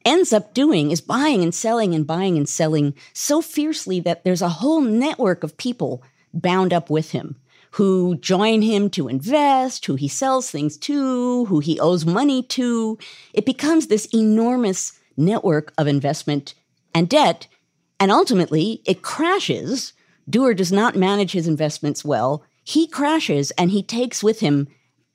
ends 0.06 0.34
up 0.34 0.54
doing 0.54 0.92
is 0.92 1.02
buying 1.02 1.44
and 1.44 1.54
selling 1.54 1.94
and 1.94 2.08
buying 2.08 2.38
and 2.38 2.48
selling 2.48 2.94
so 3.14 3.42
fiercely 3.42 4.00
that 4.00 4.24
there's 4.24 4.42
a 4.42 4.50
whole 4.50 4.82
network 4.82 5.44
of 5.44 5.58
people 5.58 6.04
bound 6.34 6.74
up 6.74 6.90
with 6.90 7.12
him 7.12 7.36
who 7.72 8.16
join 8.18 8.62
him 8.62 8.90
to 8.90 9.08
invest, 9.08 9.86
who 9.86 9.96
he 9.96 10.08
sells 10.08 10.52
things 10.52 10.78
to, 10.78 11.46
who 11.46 11.60
he 11.60 11.80
owes 11.80 12.06
money 12.06 12.44
to. 12.44 12.98
It 13.34 13.46
becomes 13.46 13.88
this 13.88 14.06
enormous 14.14 15.00
network 15.16 15.74
of 15.78 15.88
investment 15.88 16.54
and 16.94 17.08
debt. 17.08 17.48
And 18.00 18.12
ultimately, 18.12 18.82
it 18.86 19.02
crashes. 19.02 19.94
Duer 20.30 20.54
does 20.54 20.72
not 20.72 20.96
manage 20.96 21.32
his 21.32 21.48
investments 21.48 22.04
well. 22.04 22.44
He 22.64 22.88
crashes 22.88 23.52
and 23.52 23.72
he 23.72 23.84
takes 23.84 24.22
with 24.22 24.42
him 24.42 24.68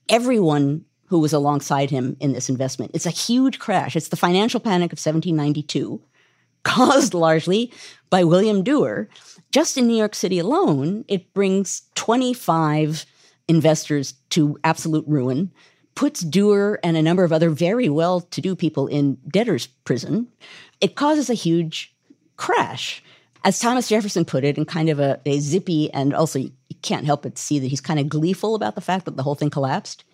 everyone 0.09 0.85
who 1.07 1.19
was 1.19 1.33
alongside 1.33 1.91
him 1.91 2.17
in 2.21 2.33
this 2.33 2.49
investment. 2.49 2.93
It's 2.95 3.07
a 3.07 3.11
huge 3.11 3.59
crash. 3.59 3.97
It's 3.97 4.09
the 4.09 4.17
financial 4.17 4.61
panic 4.61 4.93
of 4.93 4.99
1792, 4.99 6.01
caused 6.63 7.15
largely 7.15 7.73
by 8.11 8.25
William 8.25 8.63
Duer. 8.63 9.09
Just 9.53 9.79
in 9.79 9.87
New 9.87 9.97
York 9.97 10.15
City 10.15 10.39
alone, 10.39 11.05
it 11.09 11.33
brings 11.33 11.83
25 11.95 13.07
investors 13.49 14.15
to 14.31 14.59
absolute 14.65 15.05
ruin, 15.07 15.53
puts 15.95 16.21
Duer 16.21 16.79
and 16.83 16.97
a 16.97 17.03
number 17.03 17.25
of 17.25 17.33
other 17.33 17.51
very 17.51 17.89
well 17.89 18.21
to 18.21 18.41
do 18.41 18.55
people 18.55 18.87
in 18.87 19.17
debtor's 19.29 19.67
prison. 19.67 20.29
It 20.81 20.97
causes 20.97 21.31
a 21.31 21.35
huge 21.35 21.95
crash. 22.37 23.03
As 23.45 23.61
Thomas 23.61 23.89
Jefferson 23.89 24.25
put 24.25 24.45
it, 24.45 24.59
in 24.59 24.65
kind 24.65 24.89
of 24.89 24.99
a, 24.99 25.21
a 25.25 25.39
zippy, 25.39 25.91
and 25.93 26.13
also 26.13 26.41
you 26.41 26.51
can't 26.83 27.07
help 27.07 27.23
but 27.23 27.39
see 27.39 27.59
that 27.61 27.69
he's 27.69 27.81
kind 27.81 28.01
of 28.01 28.09
gleeful 28.09 28.55
about 28.55 28.75
the 28.75 28.81
fact 28.81 29.05
that 29.05 29.17
the 29.17 29.23
whole 29.23 29.37
thing 29.37 29.51
collapsed. 29.51 30.05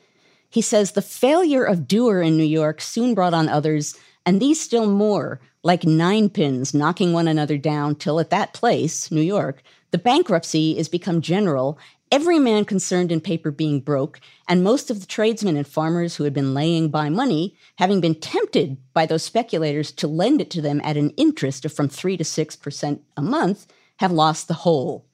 He 0.53 0.61
says 0.61 0.93
the 0.93 1.01
failure 1.01 1.65
of 1.65 1.89
Duer 1.89 2.21
in 2.21 2.37
New 2.37 2.45
York 2.45 2.83
soon 2.83 3.15
brought 3.15 3.33
on 3.33 3.49
others, 3.49 3.97
and 4.27 4.39
these 4.39 4.61
still 4.61 4.85
more, 4.87 5.41
like 5.63 5.85
ninepins 5.85 6.75
knocking 6.75 7.15
one 7.15 7.27
another 7.27 7.57
down, 7.57 7.95
till 7.95 8.21
at 8.21 8.29
that 8.29 8.53
place, 8.53 9.11
New 9.11 9.23
York, 9.23 9.63
the 9.93 9.99
bankruptcy 9.99 10.77
is 10.77 10.91
become 10.91 11.23
general, 11.23 11.79
every 12.11 12.39
man 12.39 12.67
concerned 12.67 13.11
in 13.11 13.19
paper 13.19 13.51
being 13.51 13.81
broke, 13.81 14.21
and 14.47 14.63
most 14.63 14.91
of 14.91 15.01
the 15.01 15.07
tradesmen 15.07 15.57
and 15.57 15.67
farmers 15.67 16.17
who 16.17 16.25
had 16.25 16.35
been 16.35 16.53
laying 16.53 16.91
by 16.91 17.09
money, 17.09 17.57
having 17.79 18.03
been 18.03 18.15
tempted 18.15 18.77
by 18.93 19.07
those 19.07 19.23
speculators 19.23 19.91
to 19.91 20.07
lend 20.07 20.43
it 20.43 20.51
to 20.51 20.61
them 20.61 20.83
at 20.85 20.99
an 20.99 21.11
interest 21.17 21.65
of 21.65 21.73
from 21.73 21.89
3 21.89 22.19
to 22.19 22.25
6% 22.25 23.01
a 23.17 23.23
month, 23.23 23.67
have 24.01 24.13
lost 24.13 24.49
the 24.49 24.55
whole. 24.55 25.07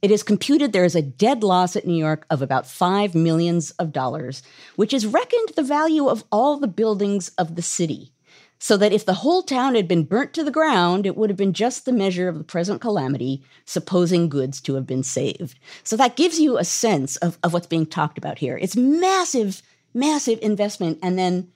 It 0.00 0.10
is 0.12 0.22
computed 0.22 0.72
there 0.72 0.84
is 0.84 0.94
a 0.94 1.02
dead 1.02 1.42
loss 1.42 1.74
at 1.74 1.86
New 1.86 1.96
York 1.96 2.24
of 2.30 2.40
about 2.40 2.66
five 2.66 3.14
millions 3.14 3.72
of 3.72 3.92
dollars, 3.92 4.42
which 4.76 4.94
is 4.94 5.06
reckoned 5.06 5.50
the 5.56 5.62
value 5.62 6.06
of 6.06 6.24
all 6.30 6.58
the 6.58 6.68
buildings 6.68 7.30
of 7.30 7.56
the 7.56 7.62
city. 7.62 8.12
So 8.60 8.76
that 8.76 8.92
if 8.92 9.06
the 9.06 9.14
whole 9.14 9.42
town 9.42 9.76
had 9.76 9.86
been 9.86 10.04
burnt 10.04 10.32
to 10.34 10.42
the 10.42 10.50
ground, 10.50 11.06
it 11.06 11.16
would 11.16 11.30
have 11.30 11.36
been 11.36 11.52
just 11.52 11.84
the 11.84 11.92
measure 11.92 12.28
of 12.28 12.38
the 12.38 12.44
present 12.44 12.80
calamity, 12.80 13.44
supposing 13.64 14.28
goods 14.28 14.60
to 14.62 14.74
have 14.74 14.86
been 14.86 15.04
saved. 15.04 15.58
So 15.84 15.96
that 15.96 16.16
gives 16.16 16.40
you 16.40 16.58
a 16.58 16.64
sense 16.64 17.16
of, 17.16 17.38
of 17.44 17.52
what's 17.52 17.68
being 17.68 17.86
talked 17.86 18.18
about 18.18 18.38
here. 18.38 18.58
It's 18.58 18.76
massive, 18.76 19.62
massive 19.94 20.40
investment, 20.42 20.98
and 21.02 21.16
then 21.16 21.52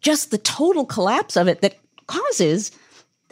just 0.00 0.30
the 0.30 0.38
total 0.38 0.86
collapse 0.86 1.36
of 1.36 1.48
it 1.48 1.60
that 1.62 1.76
causes 2.06 2.70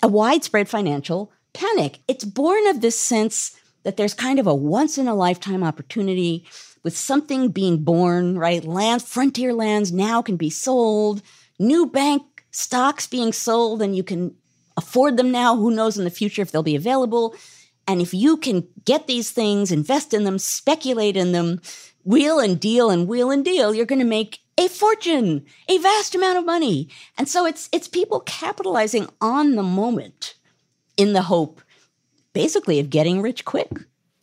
a 0.02 0.09
widespread 0.09 0.69
financial 0.69 1.31
panic. 1.52 2.00
It's 2.09 2.25
born 2.25 2.66
of 2.66 2.81
this 2.81 2.99
sense 2.99 3.57
that 3.84 3.96
there's 3.96 4.14
kind 4.14 4.38
of 4.38 4.46
a 4.46 4.54
once 4.54 4.98
in 4.98 5.08
a 5.08 5.14
lifetime 5.14 5.62
opportunity 5.62 6.46
with 6.82 6.96
something 6.96 7.48
being 7.50 7.82
born, 7.84 8.38
right? 8.38 8.64
Land, 8.64 9.02
frontier 9.02 9.52
lands 9.52 9.92
now 9.92 10.22
can 10.22 10.36
be 10.36 10.50
sold, 10.50 11.22
new 11.58 11.86
bank 11.86 12.22
stocks 12.50 13.06
being 13.06 13.32
sold, 13.32 13.82
and 13.82 13.96
you 13.96 14.02
can 14.02 14.34
afford 14.76 15.16
them 15.16 15.30
now. 15.30 15.56
Who 15.56 15.70
knows 15.70 15.96
in 15.96 16.04
the 16.04 16.10
future 16.10 16.42
if 16.42 16.50
they'll 16.50 16.62
be 16.62 16.76
available? 16.76 17.34
And 17.86 18.00
if 18.00 18.14
you 18.14 18.36
can 18.36 18.66
get 18.84 19.06
these 19.06 19.30
things, 19.30 19.72
invest 19.72 20.14
in 20.14 20.24
them, 20.24 20.38
speculate 20.38 21.16
in 21.16 21.32
them, 21.32 21.60
wheel 22.04 22.38
and 22.38 22.58
deal 22.58 22.90
and 22.90 23.08
wheel 23.08 23.30
and 23.30 23.44
deal, 23.44 23.74
you're 23.74 23.86
going 23.86 23.98
to 23.98 24.04
make 24.04 24.40
a 24.58 24.68
fortune, 24.68 25.44
a 25.68 25.78
vast 25.78 26.14
amount 26.14 26.38
of 26.38 26.44
money. 26.44 26.88
And 27.16 27.28
so 27.28 27.46
it's 27.46 27.68
it's 27.72 27.88
people 27.88 28.20
capitalizing 28.20 29.08
on 29.20 29.56
the 29.56 29.62
moment 29.62 30.34
in 30.96 31.12
the 31.12 31.22
hope 31.22 31.60
basically 32.32 32.80
of 32.80 32.90
getting 32.90 33.22
rich 33.22 33.44
quick. 33.44 33.70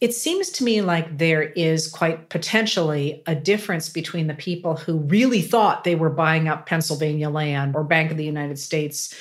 It 0.01 0.13
seems 0.13 0.49
to 0.51 0.63
me 0.63 0.81
like 0.81 1.17
there 1.17 1.43
is 1.43 1.87
quite 1.87 2.29
potentially 2.29 3.21
a 3.27 3.35
difference 3.35 3.89
between 3.89 4.27
the 4.27 4.33
people 4.33 4.77
who 4.77 4.99
really 4.99 5.41
thought 5.41 5.83
they 5.83 5.95
were 5.95 6.09
buying 6.09 6.47
up 6.47 6.65
Pennsylvania 6.65 7.29
land 7.29 7.75
or 7.75 7.83
Bank 7.83 8.11
of 8.11 8.17
the 8.17 8.25
United 8.25 8.57
States 8.57 9.13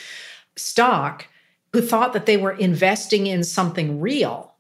stock, 0.56 1.26
who 1.72 1.82
thought 1.82 2.12
that 2.12 2.26
they 2.26 2.36
were 2.36 2.52
investing 2.52 3.26
in 3.26 3.42
something 3.42 4.00
real, 4.00 4.54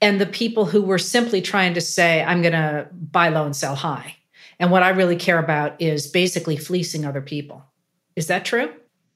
and 0.00 0.20
the 0.20 0.26
people 0.26 0.66
who 0.66 0.82
were 0.82 0.98
simply 0.98 1.40
trying 1.40 1.72
to 1.74 1.80
say, 1.80 2.22
I'm 2.22 2.42
going 2.42 2.52
to 2.52 2.88
buy 2.92 3.30
low 3.30 3.46
and 3.46 3.56
sell 3.56 3.74
high. 3.74 4.16
And 4.58 4.70
what 4.70 4.82
I 4.82 4.90
really 4.90 5.16
care 5.16 5.38
about 5.38 5.80
is 5.80 6.06
basically 6.06 6.56
fleecing 6.56 7.04
other 7.06 7.22
people. 7.22 7.64
Is 8.16 8.26
that 8.26 8.44
true? 8.44 8.72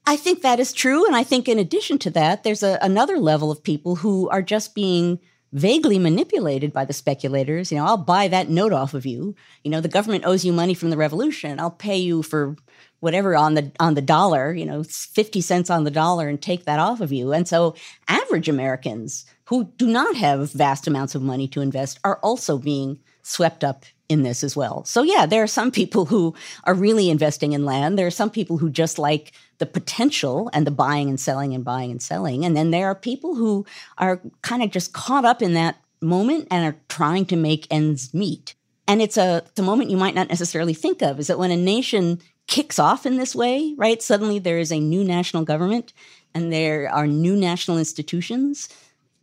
I 0.09 0.17
think 0.17 0.41
that 0.41 0.59
is 0.59 0.73
true. 0.73 1.05
And 1.05 1.15
I 1.15 1.23
think 1.23 1.51
in 1.51 1.59
addition 1.59 1.99
to 1.99 2.11
that, 2.13 2.43
there's 2.43 2.63
a, 2.63 2.79
another 2.81 3.19
level 3.19 3.51
of 3.51 3.63
people 3.63 3.97
who 3.97 4.27
are 4.31 4.41
just 4.41 4.75
being 4.75 5.19
vaguely 5.53 5.99
manipulated 5.99 6.73
by 6.73 6.87
the 6.87 6.95
speculators. 6.95 7.71
You 7.71 7.77
know, 7.77 7.85
I'll 7.85 7.99
buy 7.99 8.27
that 8.29 8.49
note 8.49 8.73
off 8.73 8.95
of 8.95 9.05
you. 9.05 9.37
You 9.65 9.71
know, 9.71 9.83
the 9.83 9.89
government 9.89 10.25
owes 10.25 10.47
you 10.47 10.53
money 10.55 10.73
from 10.73 10.89
the 10.89 10.97
revolution. 10.97 11.61
I'll 11.61 11.71
pay 11.71 11.99
you 11.99 12.23
for 12.23 12.57
whatever 13.01 13.37
on 13.37 13.53
the 13.53 13.71
on 13.79 13.97
the 13.97 14.01
dollar, 14.01 14.55
you 14.55 14.65
know, 14.65 14.83
50 14.83 15.43
cents 15.43 15.69
on 15.69 15.85
the 15.85 15.91
dollar 15.91 16.27
and 16.27 16.41
take 16.41 16.65
that 16.65 16.81
off 16.81 17.03
of 17.03 17.13
you. 17.13 17.35
And 17.35 17.47
so 17.47 17.75
average 18.09 18.49
Americans 18.49 19.27
who 19.45 19.65
do 19.77 19.87
not 19.87 20.17
have 20.17 20.53
vast 20.53 20.87
amounts 20.87 21.17
of 21.17 21.21
money 21.21 21.49
to 21.49 21.61
invest 21.61 22.01
are 22.03 22.19
also 22.23 22.57
being 22.57 22.99
swept 23.23 23.63
up 23.63 23.85
in 24.09 24.23
this 24.23 24.43
as 24.43 24.57
well. 24.57 24.85
So 24.85 25.03
yeah, 25.03 25.27
there 25.27 25.43
are 25.43 25.47
some 25.47 25.71
people 25.71 26.07
who 26.07 26.35
are 26.65 26.73
really 26.73 27.11
investing 27.11 27.53
in 27.53 27.67
land. 27.67 27.99
There 27.99 28.07
are 28.07 28.11
some 28.11 28.31
people 28.31 28.57
who 28.57 28.71
just 28.71 28.99
like 28.99 29.33
the 29.59 29.67
potential 29.67 30.51
and 30.53 30.67
the 30.67 30.71
buying 30.71 31.09
and 31.09 31.21
selling 31.21 31.55
and 31.55 31.65
buying 31.65 31.91
and 31.91 32.03
selling. 32.03 32.45
And 32.45 32.57
then 32.57 32.71
there 32.71 32.87
are 32.87 32.95
people 32.95 33.35
who 33.35 33.67
are 33.99 34.21
kind 34.43 34.63
of 34.63 34.71
just 34.71 34.93
caught 34.93 35.25
up 35.25 35.43
in 35.43 35.55
that 35.55 35.77
moment 36.01 36.49
and 36.51 36.65
are 36.65 36.79
trying 36.89 37.27
to 37.27 37.37
make 37.37 37.67
ends 37.71 38.15
meet. 38.15 38.55
And 38.87 39.03
it's 39.03 39.17
a 39.17 39.45
the 39.55 39.63
moment 39.63 39.91
you 39.91 39.97
might 39.97 40.15
not 40.15 40.29
necessarily 40.29 40.75
think 40.75 41.03
of 41.03 41.19
is 41.19 41.27
that 41.27 41.39
when 41.39 41.51
a 41.51 41.57
nation 41.57 42.21
kicks 42.47 42.79
off 42.79 43.05
in 43.05 43.19
this 43.19 43.35
way, 43.35 43.75
right? 43.77 44.01
Suddenly 44.03 44.39
there 44.39 44.59
is 44.59 44.73
a 44.73 44.81
new 44.81 45.05
national 45.05 45.45
government 45.45 45.93
and 46.35 46.53
there 46.53 46.91
are 46.91 47.07
new 47.07 47.37
national 47.37 47.79
institutions 47.79 48.69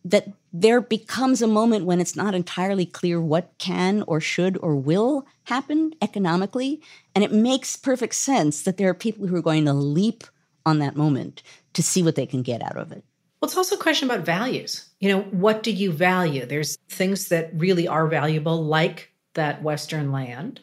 that 0.05 0.31
there 0.53 0.79
becomes 0.79 1.41
a 1.41 1.47
moment 1.47 1.85
when 1.85 1.99
it's 1.99 2.15
not 2.15 2.35
entirely 2.35 2.85
clear 2.85 3.19
what 3.19 3.51
can 3.57 4.03
or 4.03 4.21
should 4.21 4.57
or 4.61 4.75
will 4.75 5.25
happen 5.45 5.93
economically. 6.01 6.79
And 7.15 7.23
it 7.23 7.33
makes 7.33 7.75
perfect 7.75 8.13
sense 8.13 8.61
that 8.61 8.77
there 8.77 8.87
are 8.87 8.93
people 8.93 9.27
who 9.27 9.35
are 9.35 9.41
going 9.41 9.65
to 9.65 9.73
leap 9.73 10.23
on 10.65 10.79
that 10.79 10.95
moment 10.95 11.41
to 11.73 11.83
see 11.83 12.03
what 12.03 12.15
they 12.15 12.27
can 12.27 12.43
get 12.43 12.61
out 12.61 12.77
of 12.77 12.91
it. 12.91 13.03
Well, 13.41 13.47
it's 13.47 13.57
also 13.57 13.75
a 13.75 13.79
question 13.79 14.09
about 14.09 14.25
values. 14.25 14.89
You 14.99 15.09
know, 15.09 15.21
what 15.23 15.63
do 15.63 15.71
you 15.71 15.91
value? 15.91 16.45
There's 16.45 16.77
things 16.87 17.29
that 17.29 17.51
really 17.53 17.87
are 17.87 18.07
valuable, 18.07 18.63
like 18.63 19.11
that 19.33 19.61
Western 19.61 20.11
land. 20.11 20.61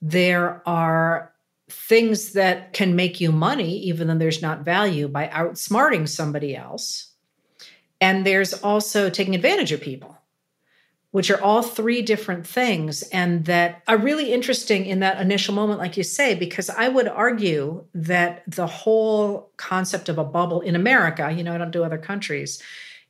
There 0.00 0.62
are 0.66 1.32
things 1.68 2.32
that 2.32 2.72
can 2.72 2.96
make 2.96 3.20
you 3.20 3.32
money, 3.32 3.78
even 3.80 4.06
though 4.08 4.18
there's 4.18 4.42
not 4.42 4.64
value, 4.64 5.08
by 5.08 5.28
outsmarting 5.28 6.08
somebody 6.08 6.56
else. 6.56 7.13
And 8.04 8.26
there's 8.26 8.52
also 8.52 9.08
taking 9.08 9.34
advantage 9.34 9.72
of 9.72 9.80
people, 9.80 10.18
which 11.12 11.30
are 11.30 11.40
all 11.40 11.62
three 11.62 12.02
different 12.02 12.46
things. 12.46 13.00
And 13.04 13.46
that 13.46 13.82
are 13.88 13.96
really 13.96 14.30
interesting 14.30 14.84
in 14.84 15.00
that 15.00 15.22
initial 15.22 15.54
moment, 15.54 15.78
like 15.78 15.96
you 15.96 16.02
say, 16.02 16.34
because 16.34 16.68
I 16.68 16.88
would 16.88 17.08
argue 17.08 17.86
that 17.94 18.42
the 18.46 18.66
whole 18.66 19.52
concept 19.56 20.10
of 20.10 20.18
a 20.18 20.24
bubble 20.24 20.60
in 20.60 20.76
America, 20.76 21.32
you 21.32 21.42
know, 21.42 21.54
I 21.54 21.56
don't 21.56 21.70
do 21.70 21.82
other 21.82 21.96
countries, 21.96 22.62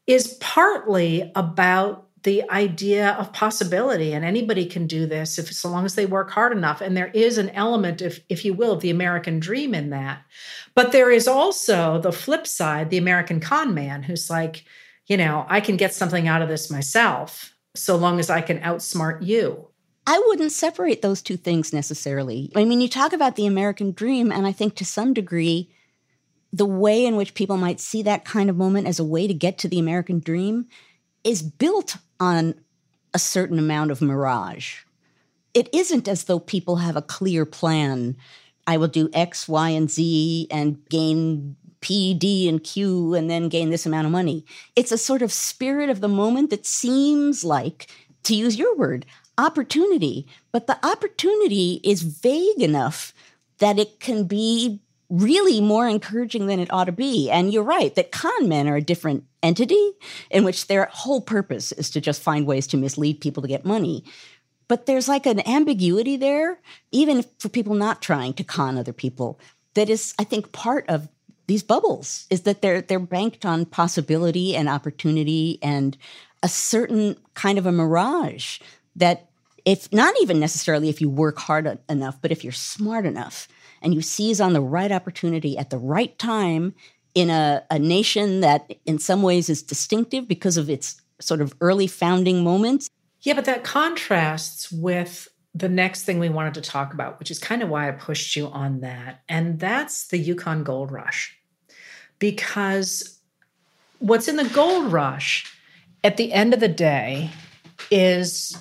is 0.07 0.35
partly 0.41 1.33
about 1.35 2.07
the 2.23 2.49
idea 2.49 3.15
of 3.15 3.33
possibility. 3.33 4.13
And 4.13 4.25
anybody 4.25 4.65
can 4.65 4.87
do 4.87 5.07
this 5.07 5.41
if 5.41 5.53
so 5.53 5.69
long 5.71 5.85
as 5.85 5.97
they 5.97 6.07
work 6.07 6.31
hard 6.31 6.57
enough. 6.57 6.81
And 6.81 6.97
there 6.97 7.11
is 7.15 7.37
an 7.37 7.51
element 7.51 8.01
if 8.01 8.21
if 8.29 8.45
you 8.45 8.55
will 8.55 8.73
of 8.73 8.81
the 8.81 8.91
american 8.91 9.41
dream 9.41 9.75
in 9.75 9.91
that. 9.91 10.23
But 10.75 10.93
there 10.93 11.11
is 11.11 11.29
also 11.29 12.01
the 12.01 12.13
flip 12.13 12.47
side 12.47 12.89
the 12.89 12.97
american 12.97 13.41
con 13.41 13.75
man 13.75 14.03
who's 14.05 14.31
like 14.31 14.65
you 15.07 15.17
know 15.17 15.47
i 15.49 15.61
can 15.61 15.77
get 15.77 15.95
something 15.95 16.29
out 16.29 16.43
of 16.43 16.49
this 16.49 16.71
myself 16.71 17.55
so 17.75 17.97
long 17.97 18.19
as 18.19 18.31
i 18.31 18.41
can 18.41 18.59
outsmart 18.61 19.25
you 19.25 19.69
I 20.07 20.23
wouldn't 20.27 20.53
separate 20.53 21.01
those 21.01 21.23
two 21.23 21.37
things 21.37 21.73
necessarily. 21.73 22.53
I 22.55 22.65
mean, 22.65 22.81
you 22.81 22.89
talk 22.89 23.13
about 23.13 23.37
the 23.37 23.47
American 23.47 23.93
dream, 23.93 24.31
and 24.31 24.47
I 24.47 24.53
think 24.53 24.75
to 24.77 24.85
some 24.85 25.15
degree, 25.15 25.71
the 26.53 26.67
way 26.67 27.05
in 27.05 27.17
which 27.17 27.35
people 27.35 27.57
might 27.57 27.81
see 27.81 28.03
that 28.03 28.25
kind 28.25 28.51
of 28.51 28.57
moment 28.57 28.87
as 28.87 28.99
a 28.99 29.05
way 29.05 29.27
to 29.27 29.35
get 29.35 29.59
to 29.59 29.69
the 29.69 29.79
American 29.79 30.21
dream 30.21 30.67
is 31.25 31.43
built 31.43 31.97
on 32.21 32.55
a 33.15 33.19
certain 33.19 33.59
amount 33.59 33.91
of 33.91 34.03
mirage. 34.03 34.83
It 35.55 35.69
isn't 35.73 36.07
as 36.07 36.25
though 36.25 36.39
people 36.39 36.77
have 36.77 36.97
a 36.97 37.03
clear 37.03 37.47
plan. 37.47 38.17
I 38.67 38.77
will 38.77 38.89
do 38.89 39.09
X, 39.13 39.49
Y, 39.49 39.71
and 39.71 39.91
Z 39.91 40.49
and 40.51 40.85
gain 40.89 41.57
P, 41.85 42.15
D, 42.15 42.49
and 42.49 42.65
Q, 42.65 43.13
and 43.15 43.31
then 43.31 43.51
gain 43.51 43.69
this 43.69 43.85
amount 43.85 44.07
of 44.07 44.13
money. 44.13 44.47
It's 44.75 44.91
a 44.91 44.97
sort 44.97 45.21
of 45.21 45.31
spirit 45.31 45.91
of 45.91 46.01
the 46.01 46.09
moment 46.09 46.49
that 46.49 46.65
seems 46.65 47.45
like, 47.45 47.89
to 48.23 48.35
use 48.35 48.57
your 48.57 48.75
word, 48.75 49.05
opportunity. 49.37 50.27
But 50.51 50.67
the 50.67 50.79
opportunity 50.85 51.83
is 51.85 52.01
vague 52.01 52.63
enough 52.63 53.13
that 53.59 53.79
it 53.79 54.01
can 54.01 54.25
be 54.25 54.81
really 55.11 55.61
more 55.61 55.87
encouraging 55.87 56.47
than 56.47 56.59
it 56.59 56.73
ought 56.73 56.85
to 56.85 56.93
be. 56.93 57.31
And 57.31 57.53
you're 57.53 57.63
right 57.63 57.95
that 57.97 58.13
con 58.13 58.49
men 58.49 58.67
are 58.67 58.77
a 58.77 58.83
different 58.83 59.25
entity 59.43 59.93
in 60.31 60.43
which 60.43 60.67
their 60.67 60.89
whole 60.91 61.21
purpose 61.21 61.71
is 61.73 61.91
to 61.91 62.01
just 62.01 62.23
find 62.23 62.47
ways 62.47 62.67
to 62.69 62.79
mislead 62.79 63.21
people 63.21 63.43
to 63.43 63.49
get 63.49 63.67
money. 63.67 64.05
But 64.69 64.87
there's 64.87 65.07
like 65.07 65.27
an 65.27 65.47
ambiguity 65.47 66.17
there, 66.17 66.61
even 66.93 67.27
for 67.39 67.51
people 67.51 67.75
not 67.75 68.01
trying 68.01 68.33
to 68.35 68.45
con 68.45 68.79
other 68.79 68.95
people, 68.95 69.39
that 69.75 69.91
is, 69.91 70.15
I 70.19 70.25
think, 70.25 70.53
part 70.53 70.87
of 70.89 71.09
these 71.47 71.63
bubbles 71.63 72.27
is 72.31 72.43
that 72.43 72.63
they're 72.63 72.81
they're 72.81 72.99
banked 72.99 73.45
on 73.45 73.67
possibility 73.67 74.57
and 74.57 74.69
opportunity 74.69 75.59
and 75.63 75.97
a 76.43 76.49
certain 76.49 77.17
kind 77.35 77.59
of 77.59 77.67
a 77.67 77.73
mirage 77.73 78.61
that 78.97 79.29
if 79.65 79.91
not 79.93 80.15
even 80.21 80.39
necessarily 80.39 80.89
if 80.89 81.01
you 81.01 81.09
work 81.09 81.39
hard 81.39 81.79
enough, 81.89 82.19
but 82.21 82.31
if 82.31 82.45
you're 82.45 82.53
smart 82.53 83.07
enough, 83.07 83.49
and 83.85 83.95
you 83.95 84.03
seize 84.03 84.41
on 84.41 84.55
the 84.55 84.61
right 84.61 84.91
opportunity 84.91 85.57
at 85.59 85.71
the 85.71 85.79
right 85.79 86.19
time 86.19 86.75
in 87.15 87.31
a, 87.31 87.63
a 87.71 87.79
nation 87.79 88.41
that 88.41 88.75
in 88.87 88.99
some 88.99 89.23
ways 89.23 89.49
is 89.49 89.63
distinctive 89.63 90.27
because 90.27 90.57
of 90.57 90.69
its 90.69 91.01
sort 91.21 91.41
of 91.41 91.55
early 91.61 91.87
founding 91.87 92.43
moments. 92.43 92.89
Yeah, 93.21 93.35
but 93.35 93.45
that 93.45 93.63
contrasts 93.63 94.73
with 94.73 95.29
the 95.55 95.69
next 95.69 96.03
thing 96.03 96.19
we 96.19 96.29
wanted 96.29 96.55
to 96.55 96.61
talk 96.61 96.93
about, 96.93 97.19
which 97.19 97.31
is 97.31 97.39
kind 97.39 97.63
of 97.63 97.69
why 97.69 97.89
I 97.89 97.93
pushed 97.93 98.35
you 98.35 98.49
on 98.49 98.81
that. 98.81 99.23
And 99.29 99.61
that's 99.61 100.09
the 100.09 100.19
Yukon 100.19 100.65
Gold 100.65 100.91
Rush. 100.91 101.37
Because 102.19 103.21
what's 103.99 104.29
in 104.29 104.37
the 104.37 104.49
gold 104.49 104.93
rush 104.93 105.53
at 106.03 106.17
the 106.17 106.33
end 106.33 106.55
of 106.55 106.61
the 106.61 106.69
day 106.69 107.31
is 107.91 108.57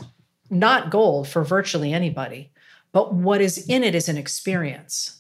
not 0.50 0.92
gold 0.92 1.28
for 1.28 1.44
virtually 1.44 1.94
anybody. 1.94 2.52
But 2.92 3.14
what 3.14 3.42
is 3.42 3.68
in 3.68 3.84
it 3.84 3.96
is 3.96 4.08
an 4.08 4.18
experience. 4.18 5.20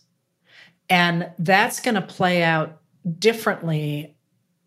And 0.90 1.32
that's 1.40 1.80
going 1.80 1.96
to 1.96 2.02
play 2.02 2.44
out 2.44 2.80
differently 3.18 4.16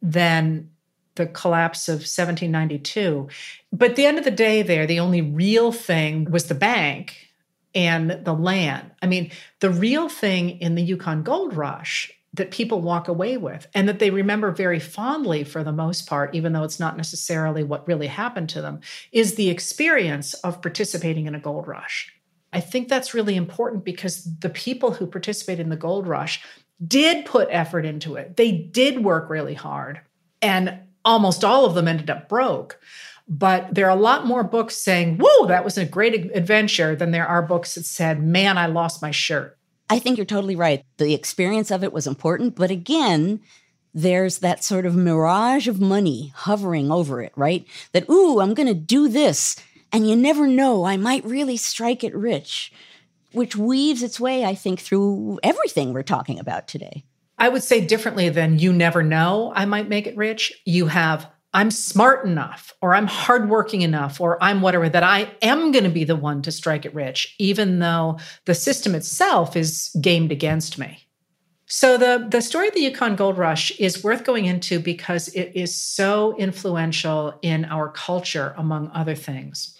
than 0.02 0.70
the 1.16 1.26
collapse 1.26 1.88
of 1.88 1.96
1792. 1.96 3.28
But 3.72 3.90
at 3.90 3.96
the 3.96 4.06
end 4.06 4.18
of 4.18 4.24
the 4.24 4.30
day, 4.30 4.62
there, 4.62 4.86
the 4.86 5.00
only 5.00 5.22
real 5.22 5.72
thing 5.72 6.30
was 6.30 6.46
the 6.46 6.54
bank 6.54 7.30
and 7.74 8.10
the 8.24 8.32
land. 8.32 8.90
I 9.02 9.06
mean, 9.06 9.30
the 9.60 9.70
real 9.70 10.08
thing 10.08 10.60
in 10.60 10.74
the 10.74 10.82
Yukon 10.82 11.22
Gold 11.22 11.54
Rush 11.54 12.12
that 12.34 12.50
people 12.50 12.80
walk 12.80 13.08
away 13.08 13.36
with 13.36 13.66
and 13.74 13.88
that 13.88 13.98
they 13.98 14.10
remember 14.10 14.50
very 14.50 14.78
fondly 14.78 15.42
for 15.42 15.64
the 15.64 15.72
most 15.72 16.06
part, 16.06 16.34
even 16.34 16.52
though 16.52 16.64
it's 16.64 16.80
not 16.80 16.96
necessarily 16.96 17.64
what 17.64 17.88
really 17.88 18.06
happened 18.06 18.48
to 18.50 18.60
them, 18.60 18.80
is 19.12 19.34
the 19.34 19.48
experience 19.48 20.34
of 20.34 20.60
participating 20.62 21.26
in 21.26 21.34
a 21.34 21.40
gold 21.40 21.66
rush. 21.66 22.12
I 22.52 22.60
think 22.60 22.88
that's 22.88 23.14
really 23.14 23.36
important 23.36 23.84
because 23.84 24.24
the 24.38 24.50
people 24.50 24.92
who 24.92 25.06
participate 25.06 25.60
in 25.60 25.68
the 25.68 25.76
gold 25.76 26.06
rush 26.06 26.42
did 26.86 27.24
put 27.24 27.48
effort 27.50 27.84
into 27.84 28.16
it. 28.16 28.36
They 28.36 28.52
did 28.52 29.04
work 29.04 29.30
really 29.30 29.54
hard. 29.54 30.00
And 30.42 30.78
almost 31.06 31.44
all 31.44 31.64
of 31.64 31.74
them 31.74 31.88
ended 31.88 32.10
up 32.10 32.28
broke. 32.28 32.78
But 33.28 33.74
there 33.74 33.86
are 33.86 33.96
a 33.96 34.00
lot 34.00 34.26
more 34.26 34.44
books 34.44 34.76
saying, 34.76 35.18
whoa, 35.20 35.46
that 35.46 35.64
was 35.64 35.78
a 35.78 35.84
great 35.84 36.36
adventure 36.36 36.94
than 36.94 37.10
there 37.10 37.26
are 37.26 37.42
books 37.42 37.74
that 37.74 37.84
said, 37.84 38.22
man, 38.22 38.58
I 38.58 38.66
lost 38.66 39.02
my 39.02 39.10
shirt. 39.10 39.56
I 39.88 39.98
think 39.98 40.16
you're 40.16 40.26
totally 40.26 40.56
right. 40.56 40.84
The 40.98 41.14
experience 41.14 41.70
of 41.70 41.82
it 41.82 41.92
was 41.92 42.06
important. 42.06 42.54
But 42.54 42.70
again, 42.70 43.40
there's 43.94 44.38
that 44.38 44.62
sort 44.62 44.86
of 44.86 44.94
mirage 44.94 45.66
of 45.66 45.80
money 45.80 46.32
hovering 46.36 46.92
over 46.92 47.22
it, 47.22 47.32
right? 47.34 47.66
That, 47.92 48.08
ooh, 48.10 48.40
I'm 48.40 48.54
going 48.54 48.68
to 48.68 48.74
do 48.74 49.08
this. 49.08 49.56
And 49.92 50.08
you 50.08 50.14
never 50.14 50.46
know, 50.46 50.84
I 50.84 50.96
might 50.96 51.24
really 51.24 51.56
strike 51.56 52.04
it 52.04 52.14
rich, 52.14 52.72
which 53.32 53.56
weaves 53.56 54.02
its 54.02 54.20
way, 54.20 54.44
I 54.44 54.54
think, 54.54 54.80
through 54.80 55.38
everything 55.42 55.92
we're 55.92 56.02
talking 56.02 56.38
about 56.38 56.68
today. 56.68 57.04
I 57.38 57.48
would 57.48 57.62
say 57.62 57.84
differently 57.84 58.28
than 58.28 58.58
you 58.58 58.72
never 58.72 59.02
know, 59.02 59.52
I 59.54 59.64
might 59.66 59.88
make 59.88 60.06
it 60.06 60.16
rich. 60.16 60.52
You 60.64 60.86
have, 60.86 61.30
I'm 61.52 61.70
smart 61.70 62.24
enough, 62.26 62.74
or 62.80 62.94
I'm 62.94 63.06
hardworking 63.06 63.82
enough, 63.82 64.20
or 64.20 64.42
I'm 64.42 64.62
whatever, 64.62 64.88
that 64.88 65.02
I 65.02 65.30
am 65.42 65.70
going 65.70 65.84
to 65.84 65.90
be 65.90 66.04
the 66.04 66.16
one 66.16 66.42
to 66.42 66.52
strike 66.52 66.86
it 66.86 66.94
rich, 66.94 67.34
even 67.38 67.78
though 67.78 68.18
the 68.46 68.54
system 68.54 68.94
itself 68.94 69.56
is 69.56 69.94
gamed 70.00 70.32
against 70.32 70.78
me. 70.78 71.06
So 71.68 71.98
the 71.98 72.24
the 72.30 72.42
story 72.42 72.68
of 72.68 72.74
the 72.74 72.80
Yukon 72.80 73.16
Gold 73.16 73.36
Rush 73.36 73.72
is 73.80 74.04
worth 74.04 74.22
going 74.22 74.46
into 74.46 74.78
because 74.78 75.28
it 75.28 75.50
is 75.54 75.74
so 75.74 76.36
influential 76.36 77.36
in 77.42 77.64
our 77.64 77.90
culture, 77.90 78.54
among 78.56 78.88
other 78.94 79.16
things. 79.16 79.76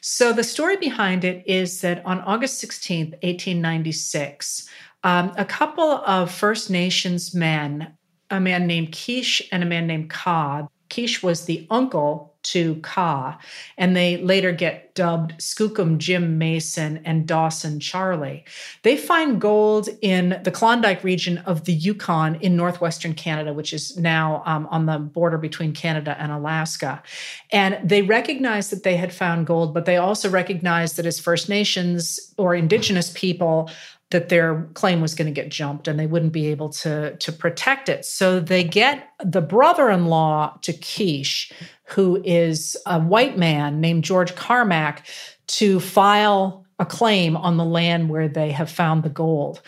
So 0.00 0.32
the 0.32 0.42
story 0.42 0.76
behind 0.76 1.24
it 1.24 1.44
is 1.46 1.80
that 1.82 2.04
on 2.04 2.20
August 2.22 2.62
16th, 2.62 3.12
1896, 3.22 4.68
um, 5.04 5.32
a 5.36 5.44
couple 5.44 5.90
of 5.90 6.30
First 6.30 6.70
Nations 6.70 7.34
men, 7.34 7.94
a 8.30 8.40
man 8.40 8.66
named 8.66 8.92
Kish 8.92 9.42
and 9.52 9.62
a 9.62 9.66
man 9.66 9.86
named 9.86 10.10
Ka, 10.10 10.68
Kish 10.92 11.22
was 11.22 11.46
the 11.46 11.66
uncle 11.70 12.34
to 12.42 12.74
Ka, 12.82 13.38
and 13.78 13.96
they 13.96 14.18
later 14.18 14.52
get 14.52 14.94
dubbed 14.94 15.32
Skookum 15.38 15.96
Jim 15.96 16.36
Mason 16.36 17.00
and 17.06 17.26
Dawson 17.26 17.80
Charlie. 17.80 18.44
They 18.82 18.98
find 18.98 19.40
gold 19.40 19.88
in 20.02 20.38
the 20.44 20.50
Klondike 20.50 21.02
region 21.02 21.38
of 21.38 21.64
the 21.64 21.72
Yukon 21.72 22.34
in 22.42 22.56
northwestern 22.56 23.14
Canada, 23.14 23.54
which 23.54 23.72
is 23.72 23.96
now 23.96 24.42
um, 24.44 24.66
on 24.70 24.84
the 24.84 24.98
border 24.98 25.38
between 25.38 25.72
Canada 25.72 26.14
and 26.18 26.30
Alaska. 26.30 27.02
And 27.50 27.78
they 27.82 28.02
recognize 28.02 28.68
that 28.68 28.82
they 28.82 28.96
had 28.98 29.14
found 29.14 29.46
gold, 29.46 29.72
but 29.72 29.86
they 29.86 29.96
also 29.96 30.28
recognize 30.28 30.96
that 30.96 31.06
as 31.06 31.18
First 31.18 31.48
Nations 31.48 32.34
or 32.36 32.54
Indigenous 32.54 33.10
people, 33.14 33.70
that 34.12 34.28
their 34.28 34.62
claim 34.74 35.00
was 35.00 35.14
going 35.14 35.26
to 35.26 35.32
get 35.32 35.50
jumped 35.50 35.88
and 35.88 35.98
they 35.98 36.06
wouldn't 36.06 36.32
be 36.32 36.46
able 36.46 36.68
to, 36.68 37.16
to 37.16 37.32
protect 37.32 37.88
it. 37.88 38.04
So 38.04 38.40
they 38.40 38.62
get 38.62 39.08
the 39.22 39.40
brother 39.40 39.90
in 39.90 40.06
law 40.06 40.58
to 40.62 40.72
Kish, 40.72 41.50
who 41.84 42.22
is 42.24 42.76
a 42.86 43.00
white 43.00 43.36
man 43.36 43.80
named 43.80 44.04
George 44.04 44.34
Carmack, 44.34 45.06
to 45.48 45.80
file 45.80 46.64
a 46.78 46.86
claim 46.86 47.36
on 47.36 47.56
the 47.56 47.64
land 47.64 48.08
where 48.08 48.28
they 48.28 48.50
have 48.50 48.70
found 48.70 49.02
the 49.02 49.08
gold. 49.08 49.60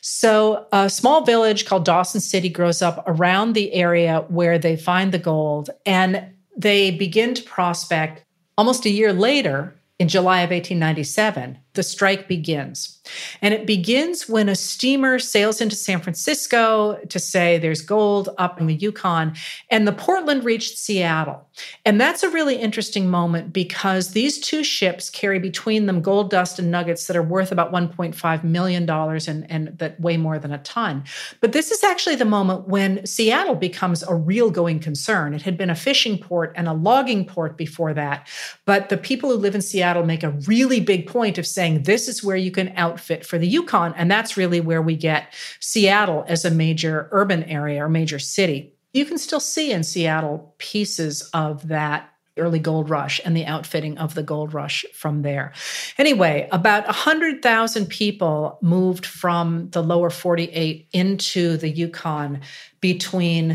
So 0.00 0.66
a 0.72 0.88
small 0.88 1.24
village 1.24 1.66
called 1.66 1.84
Dawson 1.84 2.20
City 2.20 2.48
grows 2.48 2.82
up 2.82 3.02
around 3.06 3.52
the 3.52 3.72
area 3.72 4.24
where 4.28 4.58
they 4.58 4.76
find 4.76 5.12
the 5.12 5.18
gold 5.18 5.70
and 5.84 6.24
they 6.56 6.90
begin 6.90 7.34
to 7.34 7.42
prospect. 7.42 8.24
Almost 8.56 8.84
a 8.86 8.90
year 8.90 9.12
later, 9.12 9.74
in 9.98 10.08
July 10.08 10.42
of 10.42 10.50
1897, 10.50 11.58
the 11.78 11.84
strike 11.84 12.26
begins. 12.26 12.98
And 13.40 13.54
it 13.54 13.66
begins 13.66 14.28
when 14.28 14.48
a 14.48 14.56
steamer 14.56 15.20
sails 15.20 15.60
into 15.60 15.76
San 15.76 16.00
Francisco 16.00 16.96
to 17.08 17.18
say 17.20 17.56
there's 17.56 17.82
gold 17.82 18.30
up 18.36 18.60
in 18.60 18.66
the 18.66 18.74
Yukon, 18.74 19.34
and 19.70 19.86
the 19.86 19.92
Portland 19.92 20.44
reached 20.44 20.76
Seattle. 20.76 21.46
And 21.84 22.00
that's 22.00 22.22
a 22.22 22.30
really 22.30 22.56
interesting 22.56 23.08
moment 23.08 23.52
because 23.52 24.10
these 24.10 24.40
two 24.40 24.62
ships 24.62 25.08
carry 25.08 25.38
between 25.38 25.86
them 25.86 26.02
gold 26.02 26.30
dust 26.30 26.58
and 26.58 26.70
nuggets 26.70 27.06
that 27.06 27.16
are 27.16 27.22
worth 27.22 27.52
about 27.52 27.72
$1.5 27.72 28.44
million 28.44 28.88
and, 28.90 29.50
and 29.50 29.78
that 29.78 30.00
weigh 30.00 30.16
more 30.16 30.38
than 30.38 30.52
a 30.52 30.58
ton. 30.58 31.04
But 31.40 31.52
this 31.52 31.70
is 31.70 31.82
actually 31.84 32.16
the 32.16 32.24
moment 32.24 32.68
when 32.68 33.06
Seattle 33.06 33.54
becomes 33.54 34.02
a 34.02 34.14
real 34.14 34.50
going 34.50 34.80
concern. 34.80 35.34
It 35.34 35.42
had 35.42 35.56
been 35.56 35.70
a 35.70 35.74
fishing 35.74 36.18
port 36.18 36.52
and 36.56 36.68
a 36.68 36.72
logging 36.72 37.24
port 37.24 37.56
before 37.56 37.94
that. 37.94 38.28
But 38.64 38.88
the 38.88 38.96
people 38.96 39.30
who 39.30 39.36
live 39.36 39.54
in 39.54 39.62
Seattle 39.62 40.04
make 40.04 40.22
a 40.22 40.30
really 40.30 40.80
big 40.80 41.06
point 41.06 41.38
of 41.38 41.46
saying 41.46 41.67
this 41.76 42.08
is 42.08 42.24
where 42.24 42.36
you 42.36 42.50
can 42.50 42.72
outfit 42.76 43.24
for 43.24 43.38
the 43.38 43.46
Yukon. 43.46 43.94
And 43.96 44.10
that's 44.10 44.36
really 44.36 44.60
where 44.60 44.82
we 44.82 44.96
get 44.96 45.32
Seattle 45.60 46.24
as 46.28 46.44
a 46.44 46.50
major 46.50 47.08
urban 47.12 47.44
area 47.44 47.84
or 47.84 47.88
major 47.88 48.18
city. 48.18 48.72
You 48.92 49.04
can 49.04 49.18
still 49.18 49.40
see 49.40 49.72
in 49.72 49.84
Seattle 49.84 50.54
pieces 50.58 51.28
of 51.34 51.68
that 51.68 52.10
early 52.38 52.58
gold 52.58 52.88
rush 52.88 53.20
and 53.24 53.36
the 53.36 53.44
outfitting 53.44 53.98
of 53.98 54.14
the 54.14 54.22
gold 54.22 54.54
rush 54.54 54.84
from 54.92 55.22
there. 55.22 55.52
Anyway, 55.98 56.48
about 56.52 56.86
100,000 56.86 57.86
people 57.86 58.58
moved 58.62 59.04
from 59.04 59.68
the 59.70 59.82
lower 59.82 60.10
48 60.10 60.88
into 60.92 61.56
the 61.56 61.68
Yukon 61.68 62.40
between 62.80 63.48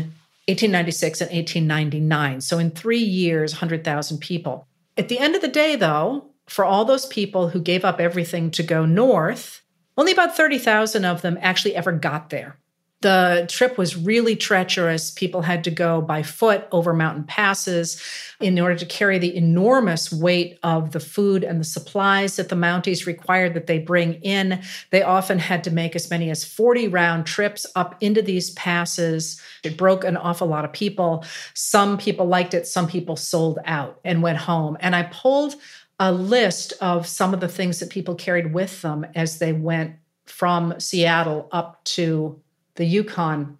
1896 0.46 1.22
and 1.22 1.30
1899. 1.30 2.40
So 2.42 2.58
in 2.58 2.70
three 2.70 2.98
years, 2.98 3.54
100,000 3.54 4.18
people. 4.18 4.66
At 4.96 5.08
the 5.08 5.18
end 5.18 5.34
of 5.34 5.40
the 5.40 5.48
day, 5.48 5.76
though, 5.76 6.26
for 6.46 6.64
all 6.64 6.84
those 6.84 7.06
people 7.06 7.48
who 7.48 7.60
gave 7.60 7.84
up 7.84 8.00
everything 8.00 8.50
to 8.52 8.62
go 8.62 8.84
north, 8.84 9.62
only 9.96 10.12
about 10.12 10.36
30,000 10.36 11.04
of 11.04 11.22
them 11.22 11.38
actually 11.40 11.76
ever 11.76 11.92
got 11.92 12.30
there. 12.30 12.58
The 13.04 13.44
trip 13.50 13.76
was 13.76 13.98
really 13.98 14.34
treacherous. 14.34 15.10
People 15.10 15.42
had 15.42 15.64
to 15.64 15.70
go 15.70 16.00
by 16.00 16.22
foot 16.22 16.66
over 16.72 16.94
mountain 16.94 17.24
passes 17.24 18.02
in 18.40 18.58
order 18.58 18.76
to 18.76 18.86
carry 18.86 19.18
the 19.18 19.36
enormous 19.36 20.10
weight 20.10 20.58
of 20.62 20.92
the 20.92 21.00
food 21.00 21.44
and 21.44 21.60
the 21.60 21.64
supplies 21.64 22.36
that 22.36 22.48
the 22.48 22.56
Mounties 22.56 23.04
required 23.04 23.52
that 23.52 23.66
they 23.66 23.78
bring 23.78 24.14
in. 24.22 24.62
They 24.88 25.02
often 25.02 25.38
had 25.38 25.64
to 25.64 25.70
make 25.70 25.94
as 25.94 26.08
many 26.08 26.30
as 26.30 26.46
40 26.46 26.88
round 26.88 27.26
trips 27.26 27.66
up 27.76 27.94
into 28.00 28.22
these 28.22 28.52
passes. 28.52 29.38
It 29.62 29.76
broke 29.76 30.04
an 30.04 30.16
awful 30.16 30.48
lot 30.48 30.64
of 30.64 30.72
people. 30.72 31.26
Some 31.52 31.98
people 31.98 32.24
liked 32.24 32.54
it, 32.54 32.66
some 32.66 32.88
people 32.88 33.16
sold 33.16 33.58
out 33.66 34.00
and 34.02 34.22
went 34.22 34.38
home. 34.38 34.78
And 34.80 34.96
I 34.96 35.02
pulled 35.02 35.56
a 35.98 36.12
list 36.12 36.72
of 36.80 37.06
some 37.06 37.32
of 37.34 37.40
the 37.40 37.48
things 37.48 37.78
that 37.80 37.90
people 37.90 38.14
carried 38.14 38.52
with 38.52 38.82
them 38.82 39.06
as 39.14 39.38
they 39.38 39.52
went 39.52 39.96
from 40.26 40.78
Seattle 40.80 41.48
up 41.52 41.82
to 41.84 42.40
the 42.74 42.84
Yukon, 42.84 43.58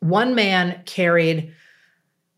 one 0.00 0.34
man 0.34 0.82
carried 0.84 1.52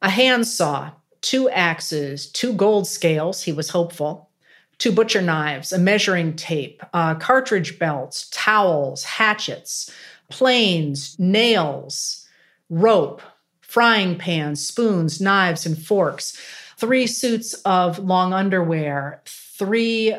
a 0.02 0.10
handsaw, 0.10 0.90
two 1.20 1.48
axes, 1.50 2.26
two 2.26 2.52
gold 2.52 2.86
scales, 2.86 3.42
he 3.42 3.52
was 3.52 3.70
hopeful, 3.70 4.30
two 4.78 4.92
butcher 4.92 5.22
knives, 5.22 5.72
a 5.72 5.78
measuring 5.78 6.36
tape, 6.36 6.82
uh, 6.92 7.14
cartridge 7.14 7.78
belts, 7.78 8.28
towels, 8.30 9.04
hatchets, 9.04 9.92
planes, 10.28 11.18
nails, 11.18 12.26
rope, 12.70 13.22
frying 13.60 14.16
pans, 14.16 14.66
spoons, 14.66 15.20
knives, 15.20 15.66
and 15.66 15.78
forks, 15.78 16.38
three 16.78 17.06
suits 17.06 17.54
of 17.64 17.98
long 17.98 18.32
underwear, 18.32 19.22
three 19.26 20.16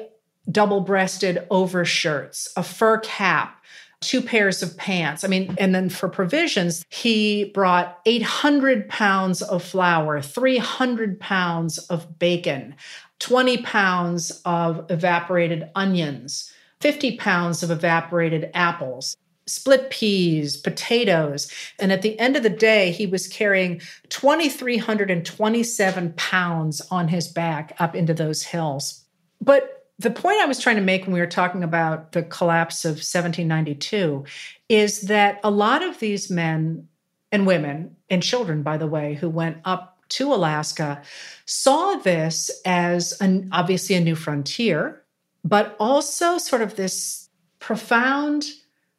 double 0.52 0.82
breasted 0.82 1.45
overshirts, 1.50 2.52
a 2.58 2.63
fur 2.63 3.00
cap, 3.00 3.63
two 4.02 4.22
pairs 4.22 4.62
of 4.62 4.76
pants. 4.78 5.24
I 5.24 5.28
mean, 5.28 5.56
and 5.58 5.74
then 5.74 5.89
for 5.89 6.10
provisions, 6.10 6.86
he 6.89 7.45
brought 7.45 8.00
800 8.06 8.89
pounds 8.89 9.41
of 9.41 9.63
flour, 9.63 10.22
300 10.22 11.19
pounds 11.19 11.78
of 11.78 12.19
bacon, 12.19 12.76
20 13.19 13.58
pounds 13.63 14.41
of 14.45 14.86
evaporated 14.89 15.69
onions, 15.76 16.52
50 16.82 17.17
pounds 17.17 17.63
of 17.63 17.72
evaporated 17.72 18.50
apples 18.54 19.15
split 19.50 19.90
peas, 19.90 20.58
potatoes. 20.58 21.52
And 21.80 21.92
at 21.92 22.02
the 22.02 22.20
end 22.20 22.36
of 22.36 22.44
the 22.44 22.50
day, 22.50 22.92
he 22.92 23.06
was 23.06 23.28
carrying 23.28 23.82
2,327 24.10 26.14
pounds 26.14 26.82
on 26.92 27.08
his 27.08 27.28
back 27.28 27.76
up 27.80 27.96
into 27.96 28.14
those 28.14 28.44
hills. 28.44 29.04
But 29.42 29.88
the 29.98 30.12
point 30.12 30.40
I 30.40 30.46
was 30.46 30.60
trying 30.60 30.78
to 30.78 30.82
make 30.82 31.04
when 31.04 31.14
we 31.14 31.20
were 31.20 31.28
talking 31.28 31.64
about 31.64 32.14
the 32.14 32.24
collapse 32.24 32.86
of 32.86 32.92
1792 32.92 34.24
is 34.70 35.02
that 35.02 35.40
a 35.44 35.52
lot 35.52 35.84
of 35.84 36.00
these 36.00 36.30
men 36.30 36.88
and 37.32 37.46
women 37.46 37.96
and 38.10 38.24
children, 38.24 38.64
by 38.64 38.78
the 38.78 38.88
way, 38.88 39.16
who 39.16 39.30
went 39.30 39.58
up 39.66 39.98
to 40.10 40.34
Alaska 40.34 41.02
saw 41.46 41.96
this 41.96 42.50
as 42.66 43.20
an 43.22 43.50
obviously 43.52 43.96
a 43.96 44.02
new 44.02 44.16
frontier, 44.16 45.04
but 45.44 45.76
also 45.80 46.38
sort 46.38 46.62
of 46.62 46.76
this 46.76 47.30
profound 47.60 48.46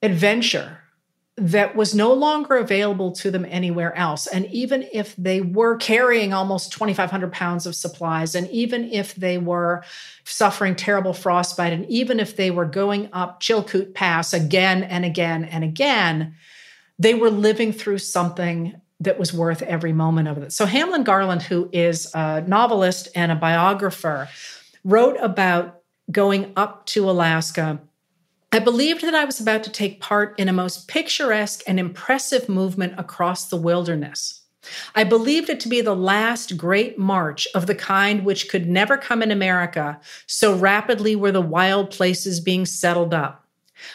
adventure 0.02 0.78
that 1.36 1.74
was 1.74 1.94
no 1.94 2.12
longer 2.12 2.56
available 2.56 3.12
to 3.12 3.30
them 3.30 3.46
anywhere 3.48 3.96
else. 3.96 4.26
And 4.26 4.44
even 4.46 4.86
if 4.92 5.16
they 5.16 5.40
were 5.40 5.76
carrying 5.76 6.34
almost 6.34 6.72
2,500 6.72 7.32
pounds 7.32 7.64
of 7.64 7.74
supplies, 7.74 8.34
and 8.34 8.48
even 8.50 8.84
if 8.92 9.14
they 9.14 9.38
were 9.38 9.82
suffering 10.24 10.76
terrible 10.76 11.14
frostbite, 11.14 11.72
and 11.72 11.86
even 11.86 12.20
if 12.20 12.36
they 12.36 12.50
were 12.50 12.66
going 12.66 13.08
up 13.12 13.40
Chilkoot 13.40 13.94
Pass 13.94 14.34
again 14.34 14.82
and 14.82 15.04
again 15.04 15.44
and 15.44 15.64
again, 15.64 16.34
they 16.98 17.14
were 17.14 17.30
living 17.30 17.72
through 17.72 17.98
something 17.98 18.78
that 19.00 19.18
was 19.18 19.32
worth 19.32 19.62
every 19.62 19.94
moment 19.94 20.28
of 20.28 20.36
it. 20.38 20.52
So 20.52 20.66
Hamlin 20.66 21.04
Garland, 21.04 21.40
who 21.40 21.70
is 21.72 22.10
a 22.14 22.42
novelist 22.42 23.08
and 23.14 23.32
a 23.32 23.36
biographer, 23.36 24.28
wrote 24.84 25.16
about 25.22 25.80
going 26.10 26.52
up 26.56 26.84
to 26.86 27.08
Alaska 27.08 27.80
I 28.52 28.58
believed 28.58 29.02
that 29.02 29.14
I 29.14 29.24
was 29.24 29.38
about 29.38 29.62
to 29.64 29.70
take 29.70 30.00
part 30.00 30.36
in 30.36 30.48
a 30.48 30.52
most 30.52 30.88
picturesque 30.88 31.62
and 31.68 31.78
impressive 31.78 32.48
movement 32.48 32.94
across 32.98 33.46
the 33.46 33.56
wilderness. 33.56 34.40
I 34.94 35.04
believed 35.04 35.48
it 35.48 35.60
to 35.60 35.68
be 35.68 35.80
the 35.80 35.94
last 35.94 36.56
great 36.56 36.98
march 36.98 37.46
of 37.54 37.66
the 37.66 37.76
kind 37.76 38.24
which 38.24 38.48
could 38.48 38.68
never 38.68 38.96
come 38.98 39.22
in 39.22 39.30
America, 39.30 40.00
so 40.26 40.54
rapidly 40.56 41.14
were 41.14 41.30
the 41.32 41.40
wild 41.40 41.92
places 41.92 42.40
being 42.40 42.66
settled 42.66 43.14
up. 43.14 43.46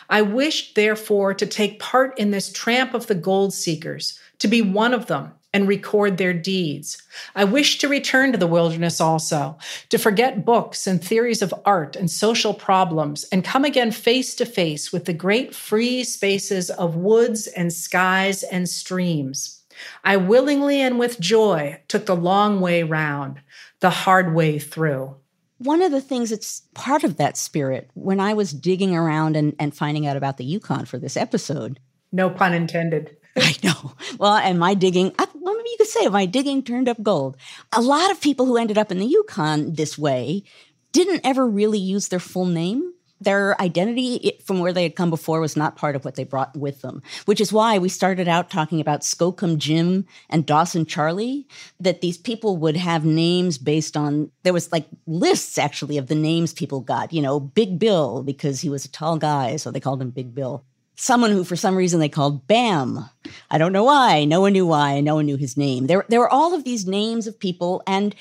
I 0.09 0.21
wished, 0.21 0.75
therefore, 0.75 1.33
to 1.33 1.45
take 1.45 1.79
part 1.79 2.17
in 2.17 2.31
this 2.31 2.51
tramp 2.51 2.93
of 2.93 3.07
the 3.07 3.15
gold 3.15 3.53
seekers, 3.53 4.17
to 4.39 4.47
be 4.47 4.61
one 4.61 4.93
of 4.93 5.07
them, 5.07 5.33
and 5.55 5.69
record 5.69 6.17
their 6.17 6.33
deeds. 6.33 7.01
I 7.33 7.45
wish 7.45 7.77
to 7.77 7.87
return 7.87 8.33
to 8.33 8.37
the 8.37 8.45
wilderness 8.45 8.99
also, 8.99 9.57
to 9.87 9.97
forget 9.97 10.43
books 10.43 10.85
and 10.85 11.01
theories 11.01 11.41
of 11.41 11.53
art 11.63 11.95
and 11.95 12.11
social 12.11 12.53
problems, 12.53 13.23
and 13.31 13.41
come 13.41 13.63
again 13.63 13.91
face 13.91 14.35
to 14.35 14.45
face 14.45 14.91
with 14.91 15.05
the 15.05 15.13
great 15.13 15.55
free 15.55 16.03
spaces 16.03 16.69
of 16.69 16.97
woods 16.97 17.47
and 17.47 17.71
skies 17.71 18.43
and 18.43 18.67
streams. 18.67 19.63
I 20.03 20.17
willingly 20.17 20.81
and 20.81 20.99
with 20.99 21.21
joy 21.21 21.79
took 21.87 22.05
the 22.05 22.17
long 22.17 22.59
way 22.59 22.83
round, 22.83 23.39
the 23.79 23.89
hard 23.89 24.35
way 24.35 24.59
through. 24.59 25.15
One 25.59 25.81
of 25.81 25.93
the 25.93 26.01
things 26.01 26.31
that's 26.31 26.63
part 26.73 27.05
of 27.05 27.15
that 27.15 27.37
spirit, 27.37 27.89
when 27.93 28.19
I 28.19 28.33
was 28.33 28.51
digging 28.51 28.93
around 28.93 29.37
and, 29.37 29.55
and 29.57 29.73
finding 29.73 30.05
out 30.05 30.17
about 30.17 30.35
the 30.35 30.43
Yukon 30.43 30.83
for 30.83 30.97
this 30.97 31.15
episode, 31.15 31.79
no 32.11 32.29
pun 32.29 32.53
intended. 32.53 33.15
I 33.37 33.55
know. 33.63 33.93
Well, 34.17 34.35
and 34.35 34.59
my 34.59 34.73
digging, 34.73 35.13
well, 35.45 35.55
maybe 35.55 35.69
you 35.69 35.77
could 35.77 35.87
say 35.87 36.07
my 36.07 36.25
digging 36.25 36.63
turned 36.63 36.89
up 36.89 37.01
gold. 37.03 37.37
A 37.71 37.81
lot 37.81 38.09
of 38.09 38.19
people 38.19 38.47
who 38.47 38.57
ended 38.57 38.79
up 38.79 38.91
in 38.91 38.97
the 38.97 39.05
Yukon 39.05 39.75
this 39.75 39.95
way 39.95 40.43
didn't 40.91 41.21
ever 41.23 41.47
really 41.47 41.77
use 41.77 42.07
their 42.07 42.19
full 42.19 42.47
name. 42.47 42.91
Their 43.21 43.59
identity 43.61 44.39
from 44.43 44.59
where 44.59 44.73
they 44.73 44.83
had 44.83 44.95
come 44.95 45.11
before 45.11 45.39
was 45.39 45.55
not 45.55 45.77
part 45.77 45.95
of 45.95 46.03
what 46.03 46.15
they 46.15 46.23
brought 46.23 46.57
with 46.57 46.81
them, 46.81 47.01
which 47.25 47.39
is 47.39 47.53
why 47.53 47.77
we 47.77 47.89
started 47.89 48.27
out 48.27 48.49
talking 48.49 48.81
about 48.81 49.01
Skookum 49.01 49.57
Jim 49.57 50.05
and 50.29 50.45
Dawson 50.45 50.85
Charlie, 50.85 51.47
that 51.79 52.01
these 52.01 52.17
people 52.17 52.57
would 52.57 52.75
have 52.75 53.05
names 53.05 53.57
based 53.57 53.95
on, 53.95 54.31
there 54.43 54.51
was 54.51 54.71
like 54.71 54.87
lists 55.05 55.57
actually 55.59 55.97
of 55.97 56.07
the 56.07 56.15
names 56.15 56.53
people 56.53 56.81
got, 56.81 57.13
you 57.13 57.21
know, 57.21 57.39
Big 57.39 57.77
Bill 57.77 58.23
because 58.23 58.61
he 58.61 58.69
was 58.69 58.83
a 58.83 58.91
tall 58.91 59.17
guy, 59.17 59.55
so 59.55 59.69
they 59.71 59.79
called 59.79 60.01
him 60.01 60.09
Big 60.09 60.33
Bill 60.33 60.65
someone 60.95 61.31
who 61.31 61.43
for 61.43 61.55
some 61.55 61.75
reason 61.75 61.99
they 61.99 62.09
called 62.09 62.47
Bam. 62.47 63.09
I 63.51 63.57
don't 63.57 63.73
know 63.73 63.83
why. 63.83 64.25
No 64.25 64.41
one 64.41 64.53
knew 64.53 64.65
why. 64.65 65.01
No 65.01 65.15
one 65.15 65.25
knew 65.25 65.37
his 65.37 65.57
name. 65.57 65.87
There, 65.87 66.05
there 66.09 66.19
were 66.19 66.29
all 66.29 66.53
of 66.53 66.63
these 66.63 66.87
names 66.87 67.27
of 67.27 67.39
people, 67.39 67.83
and 67.85 68.15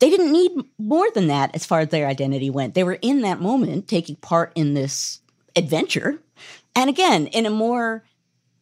they 0.00 0.10
didn't 0.10 0.32
need 0.32 0.52
more 0.78 1.10
than 1.10 1.28
that 1.28 1.54
as 1.54 1.66
far 1.66 1.80
as 1.80 1.88
their 1.88 2.06
identity 2.06 2.50
went. 2.50 2.74
They 2.74 2.84
were 2.84 2.98
in 3.00 3.22
that 3.22 3.40
moment 3.40 3.88
taking 3.88 4.16
part 4.16 4.52
in 4.54 4.74
this 4.74 5.20
adventure. 5.56 6.20
And 6.74 6.88
again, 6.88 7.26
in 7.28 7.46
a 7.46 7.50
more 7.50 8.04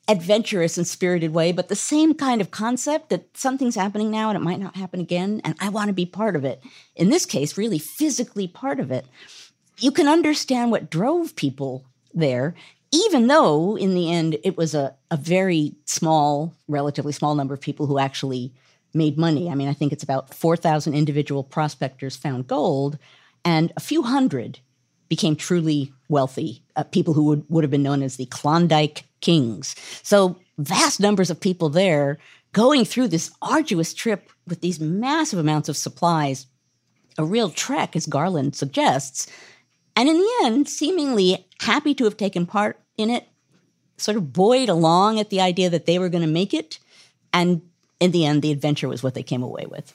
adventurous 0.08 0.78
and 0.78 0.86
spirited 0.86 1.34
way, 1.34 1.52
but 1.52 1.68
the 1.68 1.76
same 1.76 2.14
kind 2.14 2.40
of 2.40 2.50
concept 2.50 3.10
that 3.10 3.36
something's 3.36 3.74
happening 3.74 4.10
now 4.10 4.30
and 4.30 4.36
it 4.36 4.42
might 4.42 4.60
not 4.60 4.76
happen 4.76 5.00
again, 5.00 5.40
and 5.44 5.56
I 5.60 5.68
want 5.68 5.88
to 5.88 5.92
be 5.92 6.06
part 6.06 6.36
of 6.36 6.44
it. 6.44 6.62
In 6.94 7.10
this 7.10 7.26
case, 7.26 7.58
really 7.58 7.78
physically 7.78 8.46
part 8.46 8.80
of 8.80 8.90
it. 8.90 9.06
you 9.78 9.90
can 9.90 10.08
understand 10.08 10.70
what 10.70 10.90
drove 10.90 11.36
people 11.36 11.84
there, 12.14 12.54
even 12.96 13.26
though 13.26 13.76
in 13.76 13.94
the 13.94 14.10
end 14.10 14.38
it 14.42 14.56
was 14.56 14.74
a, 14.74 14.94
a 15.10 15.16
very 15.16 15.74
small, 15.84 16.54
relatively 16.68 17.12
small 17.12 17.34
number 17.34 17.54
of 17.54 17.60
people 17.60 17.86
who 17.86 17.98
actually 17.98 18.52
made 18.94 19.18
money. 19.18 19.50
I 19.50 19.54
mean, 19.54 19.68
I 19.68 19.74
think 19.74 19.92
it's 19.92 20.02
about 20.02 20.34
4,000 20.34 20.94
individual 20.94 21.44
prospectors 21.44 22.16
found 22.16 22.46
gold, 22.46 22.98
and 23.44 23.72
a 23.76 23.80
few 23.80 24.02
hundred 24.02 24.60
became 25.08 25.36
truly 25.36 25.92
wealthy, 26.08 26.62
uh, 26.74 26.82
people 26.82 27.14
who 27.14 27.24
would, 27.24 27.44
would 27.48 27.64
have 27.64 27.70
been 27.70 27.82
known 27.82 28.02
as 28.02 28.16
the 28.16 28.26
Klondike 28.26 29.04
Kings. 29.20 29.76
So, 30.02 30.36
vast 30.58 30.98
numbers 31.00 31.30
of 31.30 31.38
people 31.40 31.68
there 31.68 32.18
going 32.52 32.84
through 32.84 33.08
this 33.08 33.30
arduous 33.42 33.92
trip 33.92 34.30
with 34.46 34.62
these 34.62 34.80
massive 34.80 35.38
amounts 35.38 35.68
of 35.68 35.76
supplies, 35.76 36.46
a 37.18 37.24
real 37.24 37.50
trek, 37.50 37.94
as 37.94 38.06
Garland 38.06 38.56
suggests. 38.56 39.26
And 39.94 40.08
in 40.08 40.16
the 40.16 40.32
end, 40.44 40.68
seemingly 40.68 41.46
happy 41.60 41.94
to 41.94 42.04
have 42.04 42.16
taken 42.16 42.46
part 42.46 42.80
in 42.96 43.10
it, 43.10 43.28
sort 43.96 44.16
of 44.16 44.32
buoyed 44.32 44.68
along 44.68 45.18
at 45.18 45.30
the 45.30 45.40
idea 45.40 45.70
that 45.70 45.86
they 45.86 45.98
were 45.98 46.08
going 46.08 46.24
to 46.24 46.28
make 46.28 46.52
it. 46.54 46.78
And 47.32 47.62
in 48.00 48.10
the 48.10 48.26
end, 48.26 48.42
the 48.42 48.52
adventure 48.52 48.88
was 48.88 49.02
what 49.02 49.14
they 49.14 49.22
came 49.22 49.42
away 49.42 49.66
with. 49.66 49.94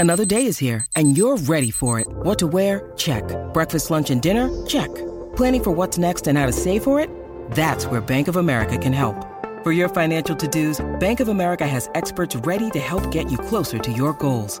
Another 0.00 0.24
day 0.24 0.46
is 0.46 0.58
here, 0.58 0.86
and 0.94 1.16
you're 1.18 1.36
ready 1.38 1.72
for 1.72 1.98
it. 1.98 2.06
What 2.08 2.38
to 2.38 2.46
wear? 2.46 2.92
Check. 2.96 3.24
Breakfast, 3.52 3.90
lunch, 3.90 4.10
and 4.10 4.22
dinner? 4.22 4.64
Check. 4.64 4.94
Planning 5.34 5.64
for 5.64 5.70
what's 5.72 5.98
next 5.98 6.28
and 6.28 6.38
how 6.38 6.46
to 6.46 6.52
save 6.52 6.84
for 6.84 7.00
it? 7.00 7.10
That's 7.50 7.86
where 7.86 8.00
Bank 8.00 8.28
of 8.28 8.36
America 8.36 8.78
can 8.78 8.92
help. 8.92 9.16
For 9.64 9.72
your 9.72 9.88
financial 9.88 10.36
to 10.36 10.46
dos, 10.46 10.86
Bank 11.00 11.18
of 11.18 11.26
America 11.26 11.66
has 11.66 11.90
experts 11.96 12.36
ready 12.36 12.70
to 12.70 12.78
help 12.78 13.10
get 13.10 13.28
you 13.28 13.38
closer 13.38 13.78
to 13.78 13.90
your 13.90 14.12
goals. 14.12 14.60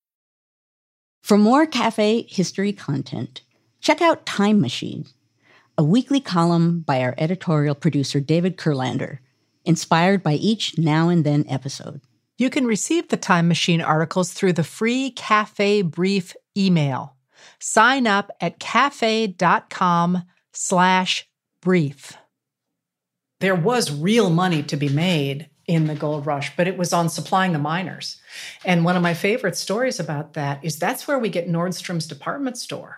For 1.21 1.37
more 1.37 1.65
cafe 1.65 2.23
history 2.23 2.73
content, 2.73 3.41
check 3.79 4.01
out 4.01 4.25
Time 4.25 4.59
Machine, 4.59 5.05
a 5.77 5.83
weekly 5.83 6.19
column 6.19 6.81
by 6.81 7.01
our 7.01 7.13
editorial 7.17 7.75
producer 7.75 8.19
David 8.19 8.57
Kurlander, 8.57 9.19
inspired 9.63 10.23
by 10.23 10.33
each 10.33 10.77
now 10.79 11.09
and 11.09 11.23
then 11.23 11.45
episode. 11.47 12.01
You 12.39 12.49
can 12.49 12.65
receive 12.65 13.09
the 13.09 13.17
Time 13.17 13.47
Machine 13.47 13.81
articles 13.81 14.33
through 14.33 14.53
the 14.53 14.63
free 14.63 15.11
Cafe 15.11 15.83
Brief 15.83 16.35
email. 16.57 17.15
Sign 17.59 18.07
up 18.07 18.31
at 18.41 18.59
cafe.com 18.59 20.23
slash 20.53 21.29
brief. 21.61 22.17
There 23.41 23.55
was 23.55 23.91
real 23.91 24.31
money 24.31 24.63
to 24.63 24.75
be 24.75 24.89
made 24.89 25.50
in 25.71 25.87
the 25.87 25.95
gold 25.95 26.25
rush, 26.25 26.53
but 26.57 26.67
it 26.67 26.77
was 26.77 26.91
on 26.91 27.07
supplying 27.07 27.53
the 27.53 27.59
miners. 27.59 28.17
And 28.65 28.83
one 28.83 28.97
of 28.97 29.01
my 29.01 29.13
favorite 29.13 29.55
stories 29.55 30.01
about 30.01 30.33
that 30.33 30.63
is 30.65 30.77
that's 30.77 31.07
where 31.07 31.17
we 31.17 31.29
get 31.29 31.47
Nordstrom's 31.47 32.05
department 32.05 32.57
store. 32.57 32.97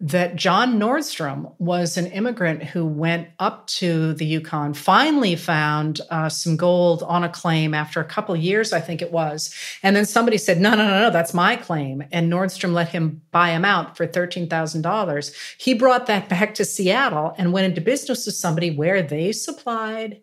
That 0.00 0.34
John 0.36 0.78
Nordstrom 0.78 1.52
was 1.58 1.98
an 1.98 2.06
immigrant 2.06 2.62
who 2.62 2.86
went 2.86 3.28
up 3.38 3.66
to 3.66 4.14
the 4.14 4.24
Yukon, 4.24 4.72
finally 4.72 5.36
found 5.36 6.00
uh, 6.08 6.30
some 6.30 6.56
gold 6.56 7.02
on 7.02 7.24
a 7.24 7.28
claim 7.28 7.74
after 7.74 8.00
a 8.00 8.04
couple 8.04 8.34
years, 8.36 8.72
I 8.72 8.80
think 8.80 9.02
it 9.02 9.12
was. 9.12 9.54
And 9.82 9.94
then 9.94 10.06
somebody 10.06 10.38
said, 10.38 10.60
No, 10.60 10.70
no, 10.70 10.88
no, 10.88 11.00
no, 11.00 11.10
that's 11.10 11.34
my 11.34 11.56
claim. 11.56 12.04
And 12.10 12.32
Nordstrom 12.32 12.72
let 12.72 12.88
him 12.88 13.20
buy 13.32 13.50
him 13.50 13.66
out 13.66 13.98
for 13.98 14.06
$13,000. 14.06 15.34
He 15.58 15.74
brought 15.74 16.06
that 16.06 16.28
back 16.30 16.54
to 16.54 16.64
Seattle 16.64 17.34
and 17.36 17.52
went 17.52 17.66
into 17.66 17.82
business 17.82 18.24
with 18.24 18.36
somebody 18.36 18.70
where 18.70 19.02
they 19.02 19.32
supplied. 19.32 20.22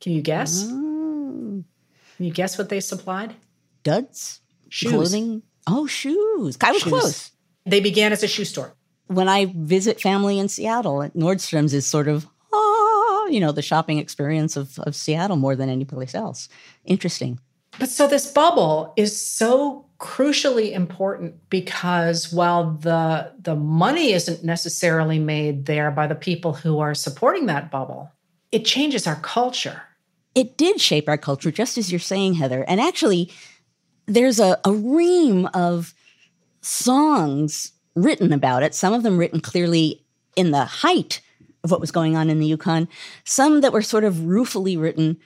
Can 0.00 0.12
you 0.12 0.20
guess? 0.20 0.64
Mm 0.64 0.95
can 2.16 2.24
you 2.24 2.32
guess 2.32 2.56
what 2.56 2.68
they 2.68 2.80
supplied? 2.80 3.34
Duds? 3.82 4.40
Shoes. 4.68 4.92
Clothing? 4.92 5.42
Oh, 5.66 5.86
shoes. 5.86 6.56
I 6.62 6.72
was 6.72 6.82
shoes. 6.82 6.90
close. 6.90 7.30
They 7.66 7.80
began 7.80 8.12
as 8.12 8.22
a 8.22 8.28
shoe 8.28 8.44
store. 8.44 8.74
When 9.08 9.28
I 9.28 9.52
visit 9.54 10.00
family 10.00 10.38
in 10.38 10.48
Seattle, 10.48 11.08
Nordstrom's 11.14 11.74
is 11.74 11.86
sort 11.86 12.08
of, 12.08 12.26
ah, 12.52 13.26
you 13.26 13.38
know, 13.40 13.52
the 13.52 13.62
shopping 13.62 13.98
experience 13.98 14.56
of, 14.56 14.78
of 14.80 14.96
Seattle 14.96 15.36
more 15.36 15.54
than 15.54 15.68
any 15.68 15.84
place 15.84 16.14
else. 16.14 16.48
Interesting. 16.84 17.38
But 17.78 17.90
so 17.90 18.08
this 18.08 18.30
bubble 18.30 18.94
is 18.96 19.20
so 19.20 19.86
crucially 19.98 20.72
important 20.72 21.48
because 21.48 22.32
while 22.32 22.72
the 22.72 23.32
the 23.38 23.56
money 23.56 24.12
isn't 24.12 24.44
necessarily 24.44 25.18
made 25.18 25.66
there 25.66 25.90
by 25.90 26.06
the 26.06 26.14
people 26.14 26.52
who 26.52 26.78
are 26.80 26.94
supporting 26.94 27.46
that 27.46 27.70
bubble, 27.70 28.10
it 28.52 28.64
changes 28.64 29.06
our 29.06 29.16
culture 29.16 29.82
it 30.36 30.58
did 30.58 30.80
shape 30.80 31.08
our 31.08 31.16
culture, 31.16 31.50
just 31.50 31.78
as 31.78 31.90
you're 31.90 31.98
saying, 31.98 32.34
Heather. 32.34 32.64
And 32.68 32.80
actually, 32.80 33.32
there's 34.04 34.38
a, 34.38 34.60
a 34.64 34.72
ream 34.72 35.46
of 35.46 35.94
songs 36.60 37.72
written 37.94 38.32
about 38.32 38.62
it, 38.62 38.74
some 38.74 38.92
of 38.92 39.02
them 39.02 39.16
written 39.16 39.40
clearly 39.40 40.04
in 40.36 40.50
the 40.50 40.66
height 40.66 41.22
of 41.64 41.70
what 41.70 41.80
was 41.80 41.90
going 41.90 42.16
on 42.16 42.28
in 42.28 42.38
the 42.38 42.46
Yukon, 42.46 42.86
some 43.24 43.62
that 43.62 43.72
were 43.72 43.82
sort 43.82 44.04
of 44.04 44.26
ruefully 44.26 44.76
written 44.76 45.16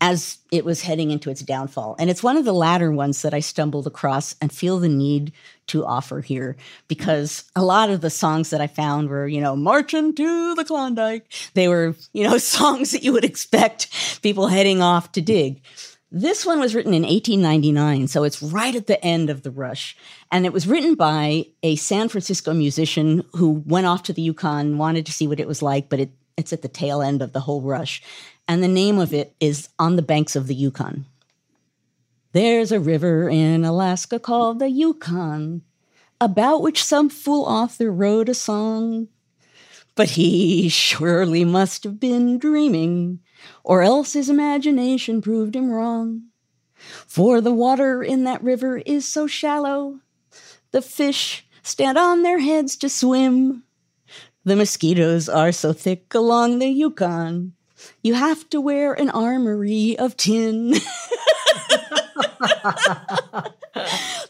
as 0.00 0.38
it 0.50 0.64
was 0.64 0.82
heading 0.82 1.12
into 1.12 1.30
its 1.30 1.40
downfall. 1.40 1.94
And 1.98 2.10
it's 2.10 2.22
one 2.22 2.36
of 2.36 2.44
the 2.44 2.52
latter 2.52 2.90
ones 2.90 3.22
that 3.22 3.34
I 3.34 3.40
stumbled 3.40 3.86
across 3.86 4.34
and 4.40 4.52
feel 4.52 4.80
the 4.80 4.88
need 4.88 5.32
to 5.68 5.84
offer 5.84 6.20
here 6.20 6.56
because 6.88 7.44
a 7.54 7.62
lot 7.62 7.90
of 7.90 8.00
the 8.00 8.10
songs 8.10 8.50
that 8.50 8.60
I 8.60 8.66
found 8.66 9.08
were, 9.08 9.26
you 9.26 9.40
know, 9.40 9.56
marching 9.56 10.14
to 10.14 10.54
the 10.54 10.64
Klondike. 10.64 11.32
They 11.54 11.68
were, 11.68 11.94
you 12.12 12.24
know, 12.24 12.38
songs 12.58 12.90
that 12.90 13.02
you 13.02 13.12
would 13.12 13.24
expect 13.24 14.20
people 14.22 14.48
heading 14.48 14.82
off 14.82 15.12
to 15.12 15.20
dig. 15.20 15.60
This 16.10 16.46
one 16.46 16.58
was 16.58 16.74
written 16.74 16.94
in 16.94 17.02
1899, 17.02 18.08
so 18.08 18.24
it's 18.24 18.42
right 18.42 18.74
at 18.74 18.86
the 18.86 19.02
end 19.04 19.28
of 19.28 19.42
the 19.42 19.50
rush. 19.50 19.94
And 20.32 20.46
it 20.46 20.54
was 20.54 20.66
written 20.66 20.94
by 20.94 21.46
a 21.62 21.76
San 21.76 22.08
Francisco 22.08 22.54
musician 22.54 23.24
who 23.32 23.62
went 23.66 23.86
off 23.86 24.04
to 24.04 24.14
the 24.14 24.22
Yukon, 24.22 24.78
wanted 24.78 25.04
to 25.04 25.12
see 25.12 25.28
what 25.28 25.38
it 25.38 25.46
was 25.46 25.60
like, 25.60 25.90
but 25.90 26.00
it, 26.00 26.10
it's 26.38 26.54
at 26.54 26.62
the 26.62 26.68
tail 26.68 27.02
end 27.02 27.20
of 27.20 27.34
the 27.34 27.40
whole 27.40 27.60
rush 27.60 28.02
and 28.48 28.62
the 28.62 28.68
name 28.68 28.98
of 28.98 29.12
it 29.12 29.34
is 29.38 29.68
On 29.78 29.96
the 29.96 30.02
Banks 30.02 30.34
of 30.34 30.46
the 30.46 30.54
Yukon. 30.54 31.04
There's 32.32 32.72
a 32.72 32.80
river 32.80 33.28
in 33.28 33.64
Alaska 33.64 34.18
called 34.18 34.58
the 34.58 34.68
Yukon, 34.68 35.62
about 36.20 36.60
which 36.60 36.84
some 36.84 37.08
fool 37.08 37.44
author 37.44 37.90
wrote 37.90 38.28
a 38.28 38.34
song. 38.34 39.08
But 39.94 40.10
he 40.10 40.68
surely 40.68 41.44
must 41.44 41.84
have 41.84 41.98
been 41.98 42.38
dreaming, 42.38 43.20
or 43.64 43.82
else 43.82 44.12
his 44.12 44.28
imagination 44.28 45.22
proved 45.22 45.56
him 45.56 45.70
wrong. 45.70 46.24
For 47.06 47.40
the 47.40 47.52
water 47.52 48.02
in 48.02 48.24
that 48.24 48.42
river 48.42 48.78
is 48.78 49.08
so 49.08 49.26
shallow, 49.26 50.00
the 50.70 50.82
fish 50.82 51.46
stand 51.62 51.96
on 51.96 52.22
their 52.22 52.40
heads 52.40 52.76
to 52.76 52.88
swim. 52.88 53.64
The 54.44 54.54
mosquitoes 54.54 55.28
are 55.28 55.50
so 55.50 55.72
thick 55.72 56.14
along 56.14 56.58
the 56.58 56.68
Yukon, 56.68 57.54
you 58.02 58.14
have 58.14 58.48
to 58.50 58.60
wear 58.60 58.92
an 58.92 59.10
armory 59.10 59.96
of 59.98 60.16
tin. 60.16 60.74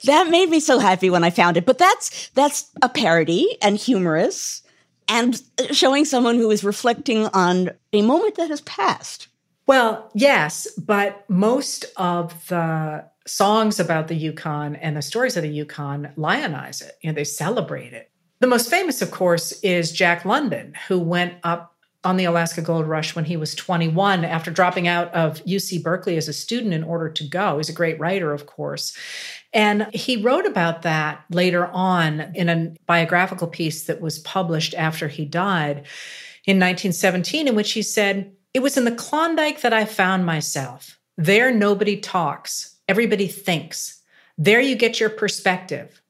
that 0.05 0.29
made 0.31 0.49
me 0.49 0.61
so 0.61 0.79
happy 0.79 1.11
when 1.11 1.25
I 1.25 1.31
found 1.31 1.57
it. 1.57 1.67
But 1.67 1.79
that's 1.79 2.29
that's 2.31 2.71
a 2.83 2.89
parody 2.89 3.59
and 3.63 3.77
humorous 3.77 4.63
and 5.09 5.41
showing 5.73 6.05
someone 6.05 6.37
who 6.37 6.51
is 6.51 6.63
reflecting 6.65 7.27
on 7.29 7.71
a 7.93 8.03
moment 8.03 8.37
that 8.37 8.51
has 8.51 8.61
passed. 8.63 9.29
Well, 9.67 10.11
yes, 10.15 10.67
but 10.79 11.29
most 11.29 11.85
of 11.97 12.49
the 12.49 13.05
songs 13.27 13.79
about 13.79 14.09
the 14.09 14.15
Yukon 14.15 14.77
and 14.77 14.97
the 14.97 15.03
stories 15.03 15.37
of 15.37 15.43
the 15.43 15.49
Yukon 15.51 16.11
lionize 16.17 16.81
it. 16.81 16.93
You 17.03 17.11
know, 17.11 17.15
they 17.15 17.25
celebrate 17.25 17.93
it. 17.93 18.11
The 18.41 18.47
most 18.47 18.71
famous, 18.71 19.03
of 19.03 19.11
course, 19.11 19.53
is 19.61 19.93
Jack 19.93 20.25
London, 20.25 20.75
who 20.87 20.99
went 20.99 21.35
up 21.43 21.75
on 22.05 22.17
the 22.17 22.25
Alaska 22.25 22.63
Gold 22.63 22.87
Rush 22.87 23.17
when 23.17 23.25
he 23.25 23.37
was 23.37 23.55
21 23.55 24.25
after 24.25 24.51
dropping 24.51 24.87
out 24.87 25.13
of 25.13 25.45
UC 25.45 25.83
Berkeley 25.83 26.17
as 26.17 26.29
a 26.29 26.33
student 26.33 26.73
in 26.73 26.85
order 26.85 27.09
to 27.09 27.25
go. 27.25 27.57
He's 27.57 27.69
a 27.69 27.73
great 27.73 27.99
writer, 27.99 28.33
of 28.33 28.47
course. 28.47 28.97
And 29.53 29.89
he 29.93 30.23
wrote 30.23 30.47
about 30.47 30.83
that 30.83 31.25
later 31.31 31.67
on 31.67 32.21
in 32.35 32.49
a 32.49 32.75
biographical 32.87 33.49
piece 33.49 33.85
that 33.85 34.01
was 34.01 34.21
published 34.21 34.75
after 34.75 35.09
he 35.09 35.25
died 35.25 35.87
in 36.47 36.57
1917, 36.57 37.49
in 37.49 37.55
which 37.55 37.73
he 37.73 37.83
said, 37.83 38.33
It 38.55 38.61
was 38.61 38.77
in 38.77 38.85
the 38.85 38.93
Klondike 38.93 39.63
that 39.63 39.73
I 39.73 39.85
found 39.85 40.25
myself. 40.25 40.99
There, 41.17 41.51
nobody 41.51 41.97
talks, 41.97 42.77
everybody 42.87 43.27
thinks. 43.27 44.01
There, 44.37 44.61
you 44.61 44.77
get 44.77 45.01
your 45.01 45.11
perspective. 45.11 46.01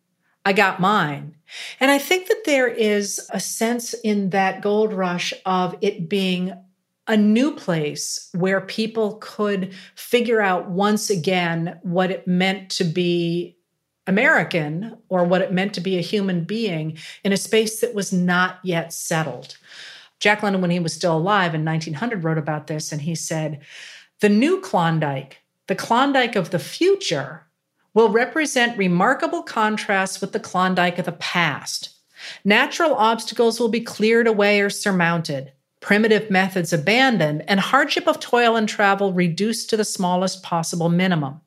I 0.44 0.52
got 0.52 0.80
mine. 0.80 1.36
And 1.80 1.90
I 1.90 1.98
think 1.98 2.28
that 2.28 2.42
there 2.44 2.68
is 2.68 3.20
a 3.30 3.40
sense 3.40 3.94
in 3.94 4.30
that 4.30 4.62
gold 4.62 4.92
rush 4.92 5.32
of 5.44 5.76
it 5.80 6.08
being 6.08 6.52
a 7.06 7.16
new 7.16 7.52
place 7.54 8.28
where 8.34 8.60
people 8.60 9.18
could 9.20 9.74
figure 9.94 10.40
out 10.42 10.68
once 10.68 11.08
again 11.08 11.78
what 11.82 12.10
it 12.10 12.28
meant 12.28 12.70
to 12.70 12.84
be 12.84 13.56
American 14.06 14.96
or 15.08 15.24
what 15.24 15.40
it 15.40 15.52
meant 15.52 15.74
to 15.74 15.80
be 15.80 15.98
a 15.98 16.02
human 16.02 16.44
being 16.44 16.98
in 17.24 17.32
a 17.32 17.36
space 17.36 17.80
that 17.80 17.94
was 17.94 18.12
not 18.12 18.58
yet 18.62 18.92
settled. 18.92 19.56
Jack 20.20 20.42
London, 20.42 20.60
when 20.60 20.70
he 20.70 20.80
was 20.80 20.92
still 20.92 21.16
alive 21.16 21.54
in 21.54 21.64
1900, 21.64 22.24
wrote 22.24 22.38
about 22.38 22.66
this 22.66 22.92
and 22.92 23.00
he 23.02 23.14
said, 23.14 23.60
The 24.20 24.28
new 24.28 24.60
Klondike, 24.60 25.38
the 25.66 25.74
Klondike 25.74 26.36
of 26.36 26.50
the 26.50 26.58
future, 26.58 27.46
will 27.98 28.10
represent 28.10 28.78
remarkable 28.78 29.42
contrasts 29.42 30.20
with 30.20 30.30
the 30.30 30.38
Klondike 30.38 31.00
of 31.00 31.04
the 31.04 31.10
past. 31.10 31.96
Natural 32.44 32.94
obstacles 32.94 33.58
will 33.58 33.68
be 33.68 33.80
cleared 33.80 34.28
away 34.28 34.60
or 34.60 34.70
surmounted 34.70 35.50
primitive 35.80 36.30
methods 36.30 36.72
abandoned, 36.72 37.44
and 37.48 37.60
hardship 37.60 38.06
of 38.06 38.20
toil 38.20 38.56
and 38.56 38.68
travel 38.68 39.12
reduced 39.12 39.70
to 39.70 39.76
the 39.76 39.84
smallest 39.84 40.42
possible 40.42 40.88
minimum. 40.88 41.40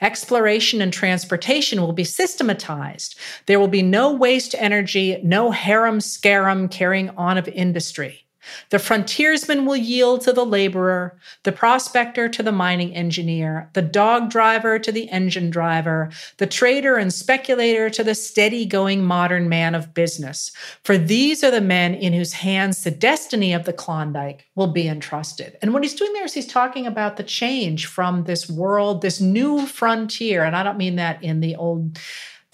Exploration 0.00 0.82
and 0.82 0.92
transportation 0.92 1.80
will 1.80 1.92
be 1.92 2.04
systematized. 2.04 3.18
There 3.46 3.58
will 3.58 3.68
be 3.68 3.82
no 3.82 4.12
waste 4.12 4.54
energy, 4.58 5.18
no 5.22 5.50
harum 5.50 6.00
scarum 6.00 6.68
carrying 6.68 7.10
on 7.10 7.38
of 7.38 7.48
industry. 7.48 8.23
The 8.70 8.78
frontiersman 8.78 9.66
will 9.66 9.76
yield 9.76 10.22
to 10.22 10.32
the 10.32 10.44
laborer, 10.44 11.18
the 11.42 11.52
prospector 11.52 12.28
to 12.28 12.42
the 12.42 12.52
mining 12.52 12.94
engineer, 12.94 13.70
the 13.72 13.82
dog 13.82 14.30
driver 14.30 14.78
to 14.78 14.92
the 14.92 15.08
engine 15.10 15.50
driver, 15.50 16.10
the 16.38 16.46
trader 16.46 16.96
and 16.96 17.12
speculator 17.12 17.90
to 17.90 18.04
the 18.04 18.14
steady 18.14 18.66
going 18.66 19.04
modern 19.04 19.48
man 19.48 19.74
of 19.74 19.94
business. 19.94 20.52
For 20.82 20.96
these 20.98 21.42
are 21.44 21.50
the 21.50 21.60
men 21.60 21.94
in 21.94 22.12
whose 22.12 22.32
hands 22.32 22.84
the 22.84 22.90
destiny 22.90 23.52
of 23.52 23.64
the 23.64 23.72
Klondike 23.72 24.46
will 24.54 24.68
be 24.68 24.88
entrusted. 24.88 25.56
And 25.62 25.72
what 25.72 25.82
he's 25.82 25.94
doing 25.94 26.12
there 26.12 26.24
is 26.24 26.34
he's 26.34 26.46
talking 26.46 26.86
about 26.86 27.16
the 27.16 27.22
change 27.22 27.86
from 27.86 28.24
this 28.24 28.48
world, 28.48 29.02
this 29.02 29.20
new 29.20 29.66
frontier. 29.66 30.44
And 30.44 30.56
I 30.56 30.62
don't 30.62 30.78
mean 30.78 30.96
that 30.96 31.22
in 31.22 31.40
the 31.40 31.56
old 31.56 31.98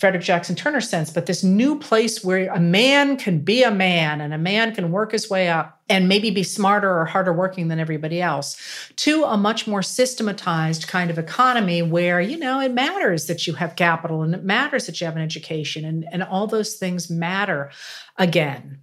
Frederick 0.00 0.24
Jackson 0.24 0.56
Turner 0.56 0.80
sense, 0.80 1.10
but 1.10 1.26
this 1.26 1.44
new 1.44 1.78
place 1.78 2.24
where 2.24 2.50
a 2.52 2.58
man 2.58 3.18
can 3.18 3.38
be 3.38 3.62
a 3.62 3.70
man 3.70 4.22
and 4.22 4.32
a 4.32 4.38
man 4.38 4.74
can 4.74 4.90
work 4.90 5.12
his 5.12 5.28
way 5.28 5.50
up 5.50 5.78
and 5.90 6.08
maybe 6.08 6.30
be 6.30 6.42
smarter 6.42 6.98
or 6.98 7.04
harder 7.04 7.34
working 7.34 7.68
than 7.68 7.78
everybody 7.78 8.22
else 8.22 8.56
to 8.96 9.24
a 9.24 9.36
much 9.36 9.66
more 9.66 9.82
systematized 9.82 10.88
kind 10.88 11.10
of 11.10 11.18
economy 11.18 11.82
where, 11.82 12.18
you 12.18 12.38
know, 12.38 12.60
it 12.60 12.72
matters 12.72 13.26
that 13.26 13.46
you 13.46 13.52
have 13.52 13.76
capital 13.76 14.22
and 14.22 14.34
it 14.34 14.42
matters 14.42 14.86
that 14.86 14.98
you 15.00 15.04
have 15.04 15.16
an 15.16 15.22
education 15.22 15.84
and, 15.84 16.06
and 16.10 16.22
all 16.22 16.46
those 16.46 16.76
things 16.76 17.10
matter 17.10 17.70
again. 18.16 18.80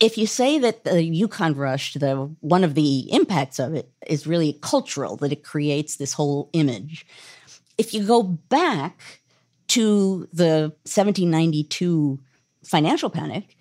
If 0.00 0.16
you 0.16 0.26
say 0.26 0.58
that 0.60 0.84
the 0.84 1.04
Yukon 1.04 1.54
Rush, 1.54 1.92
the 1.92 2.34
one 2.40 2.64
of 2.64 2.74
the 2.74 3.12
impacts 3.12 3.58
of 3.58 3.74
it 3.74 3.90
is 4.06 4.26
really 4.26 4.58
cultural, 4.62 5.16
that 5.18 5.30
it 5.30 5.44
creates 5.44 5.96
this 5.96 6.14
whole 6.14 6.48
image. 6.54 7.06
If 7.76 7.92
you 7.92 8.06
go 8.06 8.22
back 8.22 9.20
to 9.68 10.28
the 10.32 10.72
1792 10.84 12.20
financial 12.64 13.10
panic, 13.10 13.56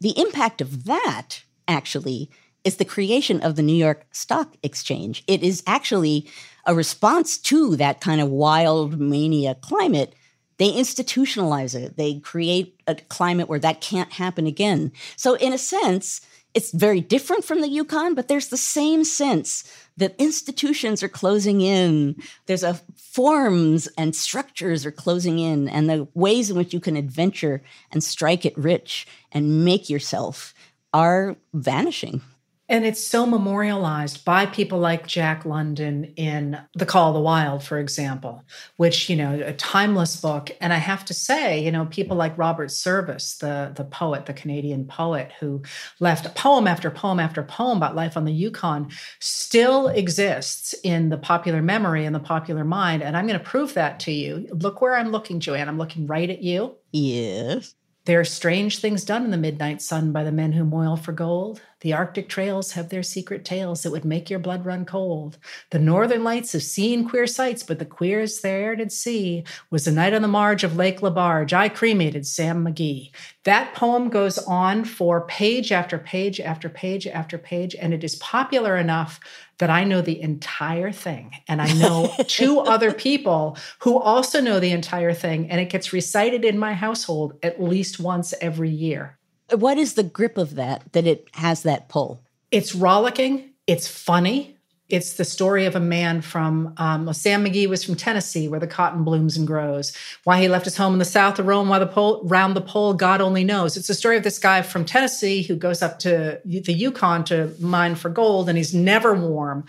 the 0.00 0.18
impact 0.18 0.60
of 0.60 0.84
that 0.84 1.44
actually 1.68 2.30
is 2.64 2.76
the 2.76 2.84
creation 2.84 3.40
of 3.42 3.56
the 3.56 3.62
New 3.62 3.76
York 3.76 4.06
Stock 4.10 4.56
Exchange. 4.62 5.22
It 5.26 5.42
is 5.42 5.62
actually 5.66 6.28
a 6.66 6.74
response 6.74 7.36
to 7.38 7.76
that 7.76 8.00
kind 8.00 8.20
of 8.20 8.28
wild 8.28 8.98
mania 8.98 9.54
climate. 9.56 10.14
They 10.56 10.72
institutionalize 10.72 11.74
it, 11.74 11.96
they 11.96 12.20
create 12.20 12.80
a 12.86 12.94
climate 12.94 13.48
where 13.48 13.58
that 13.58 13.80
can't 13.80 14.12
happen 14.12 14.46
again. 14.46 14.92
So, 15.16 15.34
in 15.34 15.52
a 15.52 15.58
sense, 15.58 16.20
it's 16.54 16.70
very 16.70 17.00
different 17.00 17.44
from 17.44 17.60
the 17.60 17.68
Yukon, 17.68 18.14
but 18.14 18.28
there's 18.28 18.48
the 18.48 18.56
same 18.56 19.04
sense 19.04 19.64
that 19.96 20.14
institutions 20.18 21.02
are 21.02 21.08
closing 21.08 21.60
in. 21.60 22.16
There's 22.46 22.64
a 22.64 22.80
forms 22.96 23.88
and 23.96 24.14
structures 24.14 24.84
are 24.84 24.90
closing 24.90 25.38
in, 25.38 25.68
and 25.68 25.88
the 25.88 26.08
ways 26.14 26.50
in 26.50 26.56
which 26.56 26.74
you 26.74 26.80
can 26.80 26.96
adventure 26.96 27.62
and 27.92 28.02
strike 28.02 28.44
it 28.44 28.58
rich 28.58 29.06
and 29.32 29.64
make 29.64 29.88
yourself 29.88 30.54
are 30.92 31.36
vanishing. 31.52 32.20
And 32.66 32.86
it's 32.86 33.02
so 33.02 33.26
memorialized 33.26 34.24
by 34.24 34.46
people 34.46 34.78
like 34.78 35.06
Jack 35.06 35.44
London 35.44 36.14
in 36.16 36.58
The 36.74 36.86
Call 36.86 37.08
of 37.08 37.14
the 37.14 37.20
Wild, 37.20 37.62
for 37.62 37.78
example, 37.78 38.42
which, 38.78 39.10
you 39.10 39.16
know, 39.16 39.38
a 39.44 39.52
timeless 39.52 40.16
book. 40.16 40.50
And 40.62 40.72
I 40.72 40.78
have 40.78 41.04
to 41.06 41.14
say, 41.14 41.62
you 41.62 41.70
know, 41.70 41.84
people 41.84 42.16
like 42.16 42.38
Robert 42.38 42.70
Service, 42.70 43.36
the, 43.36 43.72
the 43.76 43.84
poet, 43.84 44.24
the 44.24 44.32
Canadian 44.32 44.86
poet, 44.86 45.30
who 45.40 45.62
left 46.00 46.34
poem 46.34 46.66
after 46.66 46.90
poem 46.90 47.20
after 47.20 47.42
poem 47.42 47.76
about 47.76 47.96
life 47.96 48.16
on 48.16 48.24
the 48.24 48.32
Yukon, 48.32 48.88
still 49.20 49.88
exists 49.88 50.74
in 50.82 51.10
the 51.10 51.18
popular 51.18 51.60
memory 51.60 52.06
and 52.06 52.14
the 52.14 52.20
popular 52.20 52.64
mind. 52.64 53.02
And 53.02 53.14
I'm 53.14 53.26
going 53.26 53.38
to 53.38 53.44
prove 53.44 53.74
that 53.74 54.00
to 54.00 54.10
you. 54.10 54.48
Look 54.50 54.80
where 54.80 54.96
I'm 54.96 55.10
looking, 55.10 55.38
Joanne. 55.38 55.68
I'm 55.68 55.78
looking 55.78 56.06
right 56.06 56.30
at 56.30 56.42
you. 56.42 56.76
Yes. 56.92 57.74
There 58.06 58.20
are 58.20 58.24
strange 58.24 58.78
things 58.78 59.04
done 59.04 59.24
in 59.24 59.30
the 59.30 59.38
midnight 59.38 59.80
sun 59.80 60.12
by 60.12 60.24
the 60.24 60.32
men 60.32 60.52
who 60.52 60.64
moil 60.64 60.96
for 60.96 61.12
gold. 61.12 61.62
The 61.84 61.92
Arctic 61.92 62.30
trails 62.30 62.72
have 62.72 62.88
their 62.88 63.02
secret 63.02 63.44
tales 63.44 63.82
that 63.82 63.90
would 63.90 64.06
make 64.06 64.30
your 64.30 64.38
blood 64.38 64.64
run 64.64 64.86
cold. 64.86 65.36
The 65.68 65.78
northern 65.78 66.24
lights 66.24 66.54
have 66.54 66.62
seen 66.62 67.06
queer 67.06 67.26
sights, 67.26 67.62
but 67.62 67.78
the 67.78 67.84
queerest 67.84 68.42
there 68.42 68.74
did 68.74 68.90
see 68.90 69.44
was 69.70 69.84
the 69.84 69.92
night 69.92 70.14
on 70.14 70.22
the 70.22 70.26
marge 70.26 70.64
of 70.64 70.76
Lake 70.76 71.00
Lebarge. 71.02 71.52
I 71.52 71.68
cremated 71.68 72.26
Sam 72.26 72.64
McGee. 72.64 73.10
That 73.42 73.74
poem 73.74 74.08
goes 74.08 74.38
on 74.38 74.86
for 74.86 75.26
page 75.26 75.72
after 75.72 75.98
page 75.98 76.40
after 76.40 76.70
page 76.70 77.06
after 77.06 77.36
page, 77.36 77.74
and 77.74 77.92
it 77.92 78.02
is 78.02 78.14
popular 78.14 78.78
enough 78.78 79.20
that 79.58 79.68
I 79.68 79.84
know 79.84 80.00
the 80.00 80.22
entire 80.22 80.90
thing. 80.90 81.32
And 81.48 81.60
I 81.60 81.70
know 81.74 82.14
two 82.28 82.60
other 82.60 82.94
people 82.94 83.58
who 83.80 83.98
also 83.98 84.40
know 84.40 84.58
the 84.58 84.72
entire 84.72 85.12
thing. 85.12 85.50
And 85.50 85.60
it 85.60 85.68
gets 85.68 85.92
recited 85.92 86.46
in 86.46 86.58
my 86.58 86.72
household 86.72 87.34
at 87.42 87.62
least 87.62 88.00
once 88.00 88.32
every 88.40 88.70
year. 88.70 89.18
What 89.50 89.78
is 89.78 89.94
the 89.94 90.02
grip 90.02 90.38
of 90.38 90.54
that, 90.54 90.92
that 90.92 91.06
it 91.06 91.28
has 91.34 91.62
that 91.62 91.88
pull? 91.88 92.22
It's 92.50 92.74
rollicking, 92.74 93.50
it's 93.66 93.88
funny, 93.88 94.54
it's 94.90 95.14
the 95.14 95.24
story 95.24 95.64
of 95.64 95.74
a 95.74 95.80
man 95.80 96.20
from 96.20 96.74
um, 96.76 97.12
Sam 97.14 97.44
McGee 97.44 97.68
was 97.68 97.82
from 97.82 97.94
Tennessee, 97.94 98.48
where 98.48 98.60
the 98.60 98.66
cotton 98.66 99.02
blooms 99.02 99.36
and 99.36 99.46
grows. 99.46 99.96
Why 100.24 100.40
he 100.40 100.48
left 100.48 100.66
his 100.66 100.76
home 100.76 100.92
in 100.92 100.98
the 100.98 101.06
south 101.06 101.38
of 101.38 101.46
Rome, 101.46 101.70
while 101.70 101.80
the 101.80 101.86
pole 101.86 102.22
round 102.24 102.54
the 102.54 102.60
pole, 102.60 102.92
God 102.92 103.22
only 103.22 103.44
knows. 103.44 103.78
It's 103.78 103.88
the 103.88 103.94
story 103.94 104.18
of 104.18 104.24
this 104.24 104.38
guy 104.38 104.60
from 104.60 104.84
Tennessee 104.84 105.42
who 105.42 105.56
goes 105.56 105.80
up 105.80 105.98
to 106.00 106.40
the 106.44 106.72
Yukon 106.72 107.24
to 107.24 107.54
mine 107.58 107.94
for 107.94 108.10
gold, 108.10 108.48
and 108.48 108.58
he's 108.58 108.74
never 108.74 109.14
warm. 109.14 109.64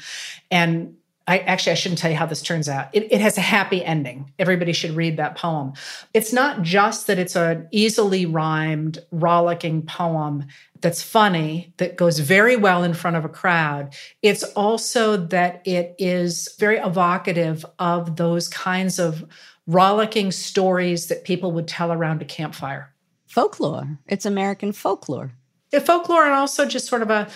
And 0.52 0.96
I 1.28 1.40
actually 1.40 1.72
I 1.72 1.76
shouldn't 1.76 2.00
tell 2.00 2.12
you 2.12 2.18
how 2.18 2.28
this 2.28 2.42
turns 2.42 2.70
out. 2.70 2.90
It, 2.94 3.12
it, 3.12 3.20
has 3.20 3.38
a 3.38 3.42
happy 3.42 3.84
ending. 3.84 4.32
Everybody 4.38 4.74
should 4.74 4.92
read 4.92 5.18
that 5.18 5.36
poem. 5.36 5.74
It's 6.14 6.32
not 6.32 6.62
just 6.62 7.08
that 7.08 7.18
it's 7.18 7.36
an 7.36 7.68
easily 7.72 8.28
rhymed, 8.28 9.00
rollicking 9.12 9.84
poem 9.88 10.46
that's 10.82 11.02
funny, 11.02 11.74
that 11.78 11.96
goes 11.96 12.20
very 12.20 12.56
well 12.56 12.84
in 12.84 12.94
front 12.94 13.18
of 13.18 13.26
a 13.26 13.30
crowd. 13.30 13.96
It's 14.22 14.44
also 14.44 15.18
that 15.18 15.66
it 15.66 15.96
is 15.98 16.56
very 16.60 16.78
evocative 16.78 17.66
of 17.80 18.18
those 18.18 18.48
kinds 18.48 19.00
of 19.00 19.26
rollicking 19.66 20.32
stories 20.32 21.08
that 21.08 21.24
people 21.24 21.52
would 21.54 21.68
tell 21.68 21.92
around 21.92 22.22
a 22.22 22.26
campfire. 22.26 22.94
Folklore. 23.26 23.98
It's 24.08 24.28
American 24.28 24.72
folklore. 24.74 25.32
Yeah, 25.74 25.80
folklore 25.80 26.24
and 26.24 26.36
also 26.36 26.66
just 26.66 26.88
sort 26.88 27.02
of 27.02 27.10
a 27.10 27.28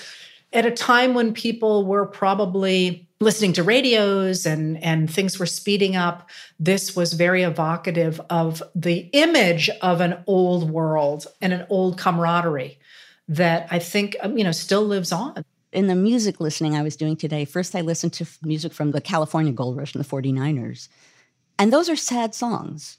at 0.54 0.66
a 0.66 0.72
time 0.72 1.14
when 1.14 1.34
people 1.34 1.86
were 1.86 2.06
probably 2.06 3.09
listening 3.20 3.54
to 3.54 3.64
radios 3.64 4.46
and 4.46 4.82
and 4.84 5.12
things 5.12 5.38
were 5.40 5.46
speeding 5.46 5.96
up 5.96 6.30
this 6.60 6.96
was 6.96 7.14
very 7.14 7.44
evocative 7.44 8.22
of 8.30 8.64
the 8.76 9.10
image 9.14 9.70
of 9.82 10.02
an 10.02 10.18
old 10.26 10.70
world 10.70 11.28
and 11.42 11.52
an 11.52 11.66
old 11.70 11.98
camaraderie 11.98 12.80
that 13.28 13.68
i 13.72 13.80
think 13.80 14.16
um, 14.22 14.38
you 14.38 14.44
know 14.44 14.52
still 14.52 14.84
lives 14.84 15.12
on. 15.12 15.44
In 15.72 15.88
the 15.88 15.96
music 15.96 16.40
listening 16.40 16.76
i 16.76 16.82
was 16.82 16.96
doing 16.96 17.16
today 17.16 17.46
first 17.46 17.76
i 17.76 17.82
listened 17.82 18.14
to 18.14 18.26
music 18.42 18.74
from 18.74 18.92
the 18.92 19.02
california 19.02 19.52
gold 19.52 19.76
rush 19.78 19.94
and 19.94 20.04
the 20.04 20.08
49ers 20.08 20.88
and 21.60 21.74
those 21.74 21.90
are 21.90 21.96
sad 21.98 22.34
songs. 22.34 22.98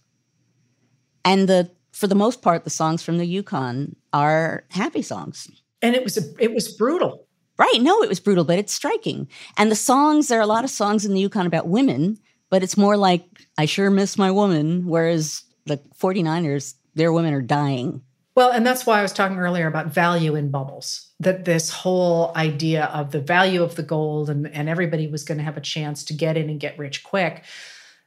And 1.25 1.49
the 1.49 1.71
for 1.93 2.07
the 2.07 2.15
most 2.15 2.43
part 2.43 2.63
the 2.63 2.71
songs 2.71 3.03
from 3.03 3.19
the 3.19 3.27
yukon 3.27 3.97
are 4.13 4.65
happy 4.71 5.03
songs. 5.03 5.51
And 5.83 5.97
it 5.97 6.05
was 6.05 6.17
a, 6.19 6.23
it 6.39 6.55
was 6.55 6.69
brutal 6.69 7.27
Right. 7.61 7.83
No, 7.83 8.03
it 8.03 8.09
was 8.09 8.21
brutal, 8.21 8.45
but 8.45 8.59
it's 8.59 8.73
striking. 8.73 9.29
And 9.59 9.71
the 9.71 9.77
songs, 9.77 10.29
there 10.29 10.39
are 10.39 10.43
a 10.43 10.47
lot 10.47 10.65
of 10.65 10.71
songs 10.71 11.05
in 11.05 11.13
the 11.13 11.21
Yukon 11.21 11.45
about 11.45 11.69
women, 11.69 12.19
but 12.49 12.63
it's 12.63 12.79
more 12.79 12.97
like, 12.97 13.23
I 13.59 13.67
sure 13.67 13.91
miss 13.91 14.17
my 14.17 14.31
woman, 14.31 14.87
whereas 14.87 15.45
the 15.67 15.77
49ers, 16.01 16.73
their 16.95 17.13
women 17.13 17.35
are 17.35 17.43
dying. 17.43 18.01
Well, 18.35 18.51
and 18.51 18.67
that's 18.67 18.87
why 18.87 18.99
I 18.99 19.03
was 19.03 19.13
talking 19.13 19.37
earlier 19.37 19.67
about 19.67 19.89
value 19.89 20.37
in 20.37 20.51
bubbles, 20.51 21.11
that 21.21 21.45
this 21.45 21.69
whole 21.69 22.33
idea 22.35 22.87
of 22.87 23.11
the 23.11 23.21
value 23.21 23.63
of 23.63 23.75
the 23.75 23.83
gold 23.83 24.31
and, 24.31 24.47
and 24.55 24.71
everybody 24.71 25.07
was 25.07 25.23
going 25.23 25.37
to 25.37 25.45
have 25.45 25.59
a 25.59 25.61
chance 25.61 26.03
to 26.05 26.15
get 26.15 26.39
in 26.39 26.49
and 26.49 26.61
get 26.61 26.79
rich 26.79 27.05
quick. 27.05 27.45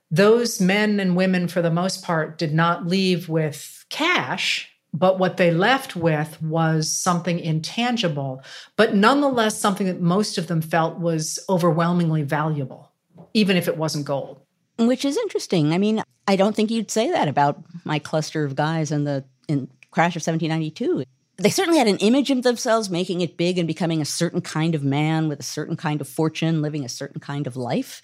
Those 0.09 0.59
men 0.59 0.99
and 0.99 1.15
women, 1.15 1.47
for 1.47 1.61
the 1.61 1.69
most 1.69 2.03
part, 2.03 2.39
did 2.39 2.55
not 2.55 2.87
leave 2.87 3.29
with 3.29 3.85
cash 3.91 4.72
but 4.93 5.17
what 5.17 5.37
they 5.37 5.51
left 5.51 5.95
with 5.95 6.39
was 6.41 6.89
something 6.89 7.39
intangible, 7.39 8.43
but 8.75 8.93
nonetheless 8.93 9.59
something 9.59 9.87
that 9.87 9.99
most 9.99 10.37
of 10.37 10.47
them 10.47 10.61
felt 10.61 10.99
was 10.99 11.39
overwhelmingly 11.49 12.21
valuable, 12.21 12.91
even 13.33 13.57
if 13.57 13.67
it 13.67 13.77
wasn't 13.77 14.05
gold. 14.05 14.41
Which 14.77 15.03
is 15.03 15.17
interesting. 15.17 15.73
I 15.73 15.79
mean, 15.79 16.03
I 16.27 16.35
don't 16.35 16.55
think 16.55 16.69
you'd 16.69 16.91
say 16.91 17.11
that 17.11 17.27
about 17.27 17.63
my 17.85 17.99
cluster 17.99 18.43
of 18.43 18.55
guys 18.55 18.91
in 18.91 19.03
the 19.03 19.25
in 19.47 19.67
crash 19.91 20.15
of 20.15 20.21
1792. 20.21 21.03
They 21.37 21.49
certainly 21.49 21.79
had 21.79 21.87
an 21.87 21.97
image 21.97 22.29
of 22.29 22.43
themselves 22.43 22.89
making 22.89 23.21
it 23.21 23.37
big 23.37 23.57
and 23.57 23.67
becoming 23.67 24.01
a 24.01 24.05
certain 24.05 24.41
kind 24.41 24.75
of 24.75 24.83
man 24.83 25.27
with 25.27 25.39
a 25.39 25.43
certain 25.43 25.75
kind 25.75 26.01
of 26.01 26.07
fortune, 26.07 26.61
living 26.61 26.85
a 26.85 26.89
certain 26.89 27.19
kind 27.19 27.47
of 27.47 27.55
life. 27.55 28.03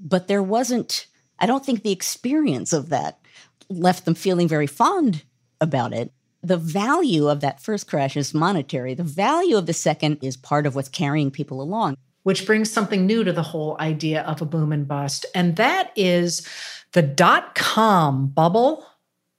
But 0.00 0.28
there 0.28 0.42
wasn't, 0.42 1.06
I 1.38 1.46
don't 1.46 1.64
think 1.64 1.82
the 1.82 1.92
experience 1.92 2.72
of 2.72 2.88
that 2.88 3.20
left 3.68 4.06
them 4.06 4.14
feeling 4.14 4.48
very 4.48 4.66
fond 4.66 5.22
about 5.62 5.94
it. 5.94 6.12
The 6.42 6.58
value 6.58 7.28
of 7.28 7.40
that 7.40 7.62
first 7.62 7.86
crash 7.86 8.16
is 8.16 8.34
monetary. 8.34 8.94
The 8.94 9.04
value 9.04 9.56
of 9.56 9.66
the 9.66 9.72
second 9.72 10.18
is 10.22 10.36
part 10.36 10.66
of 10.66 10.74
what's 10.74 10.88
carrying 10.88 11.30
people 11.30 11.62
along. 11.62 11.96
Which 12.24 12.46
brings 12.46 12.70
something 12.70 13.06
new 13.06 13.24
to 13.24 13.32
the 13.32 13.42
whole 13.42 13.76
idea 13.80 14.22
of 14.22 14.42
a 14.42 14.44
boom 14.44 14.72
and 14.72 14.86
bust. 14.86 15.24
And 15.34 15.56
that 15.56 15.92
is 15.96 16.46
the 16.92 17.02
dot 17.02 17.54
com 17.54 18.26
bubble 18.26 18.84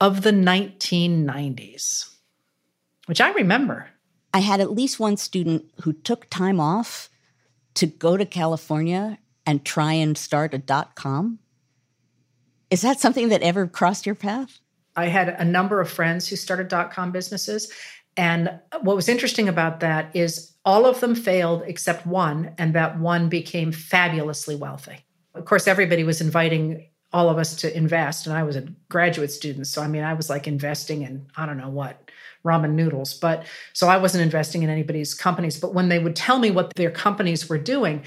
of 0.01 0.21
the 0.21 0.31
1990s, 0.31 2.09
which 3.05 3.21
I 3.21 3.31
remember. 3.31 3.89
I 4.33 4.39
had 4.39 4.59
at 4.59 4.71
least 4.71 4.99
one 4.99 5.17
student 5.17 5.65
who 5.81 5.93
took 5.93 6.29
time 6.29 6.59
off 6.59 7.09
to 7.75 7.85
go 7.85 8.17
to 8.17 8.25
California 8.25 9.17
and 9.45 9.63
try 9.63 9.93
and 9.93 10.17
start 10.17 10.53
a 10.53 10.57
dot 10.57 10.95
com. 10.95 11.39
Is 12.69 12.81
that 12.81 12.99
something 12.99 13.29
that 13.29 13.43
ever 13.43 13.67
crossed 13.67 14.05
your 14.05 14.15
path? 14.15 14.59
I 14.95 15.05
had 15.05 15.29
a 15.29 15.45
number 15.45 15.81
of 15.81 15.89
friends 15.89 16.27
who 16.27 16.35
started 16.35 16.67
dot 16.67 16.91
com 16.91 17.11
businesses. 17.11 17.71
And 18.15 18.59
what 18.81 18.95
was 18.95 19.09
interesting 19.09 19.49
about 19.49 19.79
that 19.79 20.15
is 20.15 20.53
all 20.65 20.85
of 20.85 20.99
them 20.99 21.15
failed 21.15 21.63
except 21.65 22.05
one, 22.05 22.53
and 22.57 22.75
that 22.75 22.99
one 22.99 23.27
became 23.27 23.71
fabulously 23.71 24.55
wealthy. 24.55 24.97
Of 25.33 25.45
course, 25.45 25.67
everybody 25.67 26.03
was 26.03 26.21
inviting 26.21 26.87
all 27.11 27.29
of 27.29 27.37
us 27.37 27.55
to 27.57 27.75
invest, 27.75 28.27
and 28.27 28.35
I 28.35 28.43
was 28.43 28.55
a 28.55 28.67
graduate 28.89 29.31
student. 29.31 29.67
So, 29.67 29.81
I 29.81 29.87
mean, 29.87 30.03
I 30.03 30.13
was 30.13 30.29
like 30.29 30.47
investing 30.47 31.01
in, 31.01 31.27
I 31.35 31.45
don't 31.45 31.57
know 31.57 31.69
what, 31.69 32.11
ramen 32.45 32.73
noodles. 32.73 33.13
But 33.13 33.45
so 33.73 33.87
I 33.87 33.97
wasn't 33.97 34.23
investing 34.23 34.63
in 34.63 34.69
anybody's 34.69 35.13
companies. 35.13 35.59
But 35.59 35.73
when 35.73 35.89
they 35.89 35.99
would 35.99 36.15
tell 36.15 36.39
me 36.39 36.51
what 36.51 36.73
their 36.75 36.91
companies 36.91 37.49
were 37.49 37.57
doing, 37.57 38.03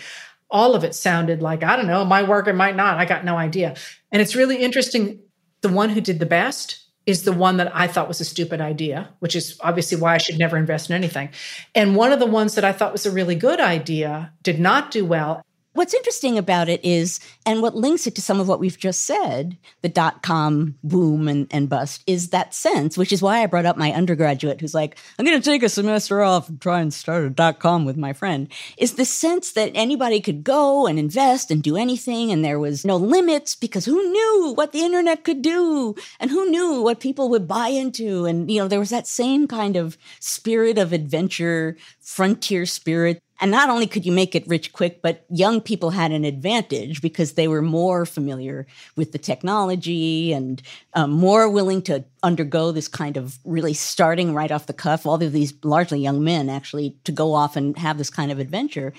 all 0.51 0.76
of 0.76 0.84
it 0.84 0.95
sounded 0.95 1.43
like, 1.43 1.64
I 1.64 1.76
don't 1.76 1.89
know, 1.89 2.05
my 2.05 2.22
work, 2.22 2.47
it 2.47 2.55
might 2.55 2.76
not. 2.76 2.99
I 2.99 3.05
got 3.05 3.24
no 3.24 3.37
idea. 3.37 3.74
And 4.12 4.22
it's 4.22 4.37
really 4.37 4.59
interesting 4.59 5.20
the 5.63 5.69
one 5.69 5.91
who 5.91 6.01
did 6.01 6.19
the 6.19 6.27
best 6.27 6.87
is 7.07 7.23
the 7.23 7.33
one 7.33 7.57
that 7.59 7.75
I 7.75 7.87
thought 7.87 8.09
was 8.09 8.21
a 8.21 8.25
stupid 8.25 8.61
idea, 8.61 9.09
which 9.21 9.37
is 9.37 9.57
obviously 9.61 9.97
why 9.97 10.15
I 10.15 10.19
should 10.19 10.39
never 10.39 10.57
invest 10.57 10.91
in 10.91 10.97
anything. 10.97 11.31
And 11.75 11.95
one 11.95 12.13
of 12.13 12.19
the 12.19 12.27
ones 12.27 12.57
that 12.57 12.65
I 12.65 12.73
thought 12.73 12.93
was 12.93 13.07
a 13.07 13.13
really 13.13 13.37
good 13.37 13.61
idea 13.61 14.33
did 14.43 14.59
not 14.59 14.91
do 14.91 15.05
well. 15.05 15.45
What's 15.77 15.93
interesting 15.93 16.39
about 16.39 16.70
it 16.70 16.83
is, 16.83 17.20
and 17.45 17.61
what 17.61 17.77
links 17.77 18.07
it 18.07 18.14
to 18.14 18.22
some 18.22 18.41
of 18.41 18.49
what 18.49 18.61
we've 18.61 18.79
just 18.79 19.05
said, 19.05 19.59
the 19.83 19.91
dot 19.91 20.22
com 20.22 20.74
boom 20.83 21.29
and, 21.29 21.47
and 21.51 21.68
bust, 21.68 22.03
is 22.07 22.31
that 22.31 22.55
sense, 22.55 22.97
which 22.97 23.12
is 23.12 23.20
why 23.20 23.43
I 23.43 23.47
brought 23.47 23.66
up 23.66 23.77
my 23.77 23.93
undergraduate 23.93 24.59
who's 24.59 24.72
like, 24.72 24.97
I'm 25.18 25.27
going 25.27 25.39
to 25.39 25.45
take 25.45 25.62
a 25.62 25.68
semester 25.68 26.22
off 26.22 26.49
and 26.49 26.59
try 26.59 26.81
and 26.81 26.95
start 26.95 27.24
a 27.24 27.31
dot 27.31 27.59
com 27.59 27.85
with 27.85 27.99
my 27.99 28.14
friend, 28.14 28.49
is 28.79 28.95
the 28.95 29.05
sense 29.05 29.53
that 29.53 29.70
anybody 29.74 30.22
could 30.22 30.43
go 30.45 30.87
and 30.87 30.99
invest 30.99 31.51
and 31.51 31.62
do 31.62 31.77
anything. 31.77 32.33
And 32.33 32.43
there 32.43 32.59
was 32.59 32.87
no 32.87 32.97
limits 32.97 33.55
because 33.55 33.85
who 33.85 34.03
knew 34.11 34.55
what 34.55 34.72
the 34.72 34.81
internet 34.81 35.24
could 35.24 35.43
do 35.43 35.95
and 36.18 36.31
who 36.31 36.49
knew 36.49 36.81
what 36.81 37.01
people 37.01 37.29
would 37.29 37.47
buy 37.47 37.68
into. 37.68 38.24
And, 38.24 38.51
you 38.51 38.62
know, 38.62 38.68
there 38.68 38.81
was 38.81 38.91
that 38.91 39.07
same 39.07 39.47
kind 39.47 39.77
of 39.77 39.99
spirit 40.20 40.79
of 40.79 40.95
adventure, 40.95 41.77
frontier 42.01 42.64
spirit 42.64 43.20
and 43.41 43.51
not 43.51 43.68
only 43.68 43.87
could 43.87 44.07
you 44.07 44.12
make 44.12 44.34
it 44.34 44.47
rich 44.47 44.72
quick, 44.72 45.03
but 45.03 45.24
young 45.28 45.61
people 45.61 45.91
had 45.91 46.11
an 46.11 46.24
advantage 46.24 47.03
because 47.03 47.32
they 47.32 47.49
were 47.49 47.62
more 47.62 48.07
familiar 48.07 48.66
with 48.97 49.12
the 49.12 49.18
technology 49.18 50.32
and 50.32 50.62
um, 50.95 51.11
more 51.11 51.49
willing 51.49 51.82
to 51.82 52.05
undergo 52.22 52.72
this 52.72 52.89
kind 52.89 53.16
of 53.16 53.39
really 53.45 53.74
starting 53.74 54.34
right 54.34 54.51
off 54.51 54.66
the 54.66 54.72
cuff. 54.72 55.05
All 55.05 55.22
of 55.22 55.32
these 55.32 55.53
largely 55.62 56.01
young 56.01 56.24
men 56.24 56.49
actually 56.49 56.97
to 57.05 57.12
go 57.12 57.34
off 57.34 57.57
and 57.57 57.76
have 57.78 57.99
this 57.99 58.11
kind 58.11 58.32
of 58.32 58.39
adventure. 58.39 58.93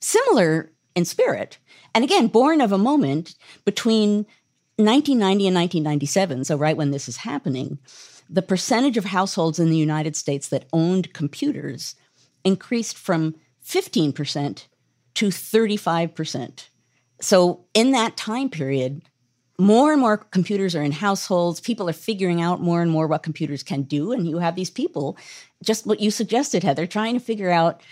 Similar 0.00 0.70
in 0.94 1.04
spirit. 1.04 1.58
And 1.94 2.04
again, 2.04 2.28
born 2.28 2.60
of 2.60 2.72
a 2.72 2.78
moment 2.78 3.34
between 3.64 4.26
1990 4.76 5.46
and 5.48 5.56
1997, 5.56 6.44
so 6.44 6.56
right 6.56 6.76
when 6.76 6.90
this 6.90 7.08
is 7.08 7.18
happening, 7.18 7.78
the 8.28 8.42
percentage 8.42 8.96
of 8.96 9.06
households 9.06 9.58
in 9.58 9.70
the 9.70 9.76
United 9.76 10.14
States 10.14 10.48
that 10.48 10.66
owned 10.72 11.12
computers 11.12 11.96
increased 12.44 12.96
from 12.96 13.34
15% 13.70 14.66
to 15.14 15.26
35%. 15.28 16.68
So, 17.20 17.64
in 17.74 17.92
that 17.92 18.16
time 18.16 18.48
period, 18.48 19.02
more 19.58 19.92
and 19.92 20.00
more 20.00 20.16
computers 20.16 20.74
are 20.74 20.82
in 20.82 20.92
households. 20.92 21.60
People 21.60 21.88
are 21.88 21.92
figuring 21.92 22.40
out 22.40 22.62
more 22.62 22.80
and 22.80 22.90
more 22.90 23.06
what 23.06 23.22
computers 23.22 23.62
can 23.62 23.82
do. 23.82 24.12
And 24.12 24.26
you 24.26 24.38
have 24.38 24.56
these 24.56 24.70
people, 24.70 25.18
just 25.62 25.86
what 25.86 26.00
you 26.00 26.10
suggested, 26.10 26.62
Heather, 26.62 26.86
trying 26.86 27.14
to 27.14 27.24
figure 27.24 27.50
out 27.50 27.82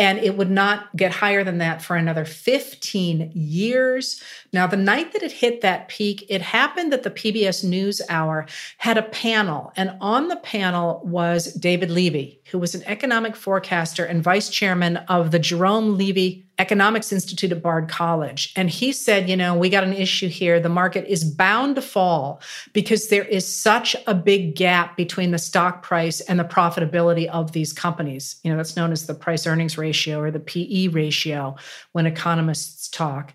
and 0.00 0.18
it 0.18 0.38
would 0.38 0.50
not 0.50 0.96
get 0.96 1.12
higher 1.12 1.44
than 1.44 1.58
that 1.58 1.82
for 1.82 1.94
another 1.94 2.24
15 2.24 3.32
years. 3.34 4.22
Now, 4.50 4.66
the 4.66 4.78
night 4.78 5.12
that 5.12 5.22
it 5.22 5.30
hit 5.30 5.60
that 5.60 5.88
peak, 5.88 6.24
it 6.30 6.40
happened 6.40 6.90
that 6.90 7.02
the 7.02 7.10
PBS 7.10 7.62
News 7.62 8.00
Hour 8.08 8.46
had 8.78 8.96
a 8.96 9.02
panel, 9.02 9.74
and 9.76 9.98
on 10.00 10.28
the 10.28 10.36
panel 10.36 11.02
was 11.04 11.52
David 11.52 11.90
Levy, 11.90 12.39
who 12.50 12.58
was 12.58 12.74
an 12.74 12.82
economic 12.86 13.36
forecaster 13.36 14.04
and 14.04 14.22
vice 14.22 14.48
chairman 14.48 14.96
of 15.08 15.30
the 15.30 15.38
Jerome 15.38 15.96
Levy 15.96 16.44
Economics 16.58 17.12
Institute 17.12 17.52
at 17.52 17.62
Bard 17.62 17.88
College. 17.88 18.52
And 18.56 18.68
he 18.68 18.92
said, 18.92 19.28
you 19.28 19.36
know, 19.36 19.54
we 19.54 19.70
got 19.70 19.84
an 19.84 19.92
issue 19.92 20.28
here. 20.28 20.58
The 20.58 20.68
market 20.68 21.06
is 21.06 21.22
bound 21.24 21.76
to 21.76 21.82
fall 21.82 22.42
because 22.72 23.08
there 23.08 23.24
is 23.24 23.46
such 23.46 23.94
a 24.08 24.14
big 24.14 24.56
gap 24.56 24.96
between 24.96 25.30
the 25.30 25.38
stock 25.38 25.82
price 25.82 26.20
and 26.22 26.40
the 26.40 26.44
profitability 26.44 27.28
of 27.28 27.52
these 27.52 27.72
companies. 27.72 28.40
You 28.42 28.50
know, 28.50 28.56
that's 28.56 28.76
known 28.76 28.90
as 28.90 29.06
the 29.06 29.14
price 29.14 29.46
earnings 29.46 29.78
ratio 29.78 30.20
or 30.20 30.32
the 30.32 30.40
PE 30.40 30.88
ratio 30.88 31.54
when 31.92 32.06
economists 32.06 32.88
talk. 32.88 33.32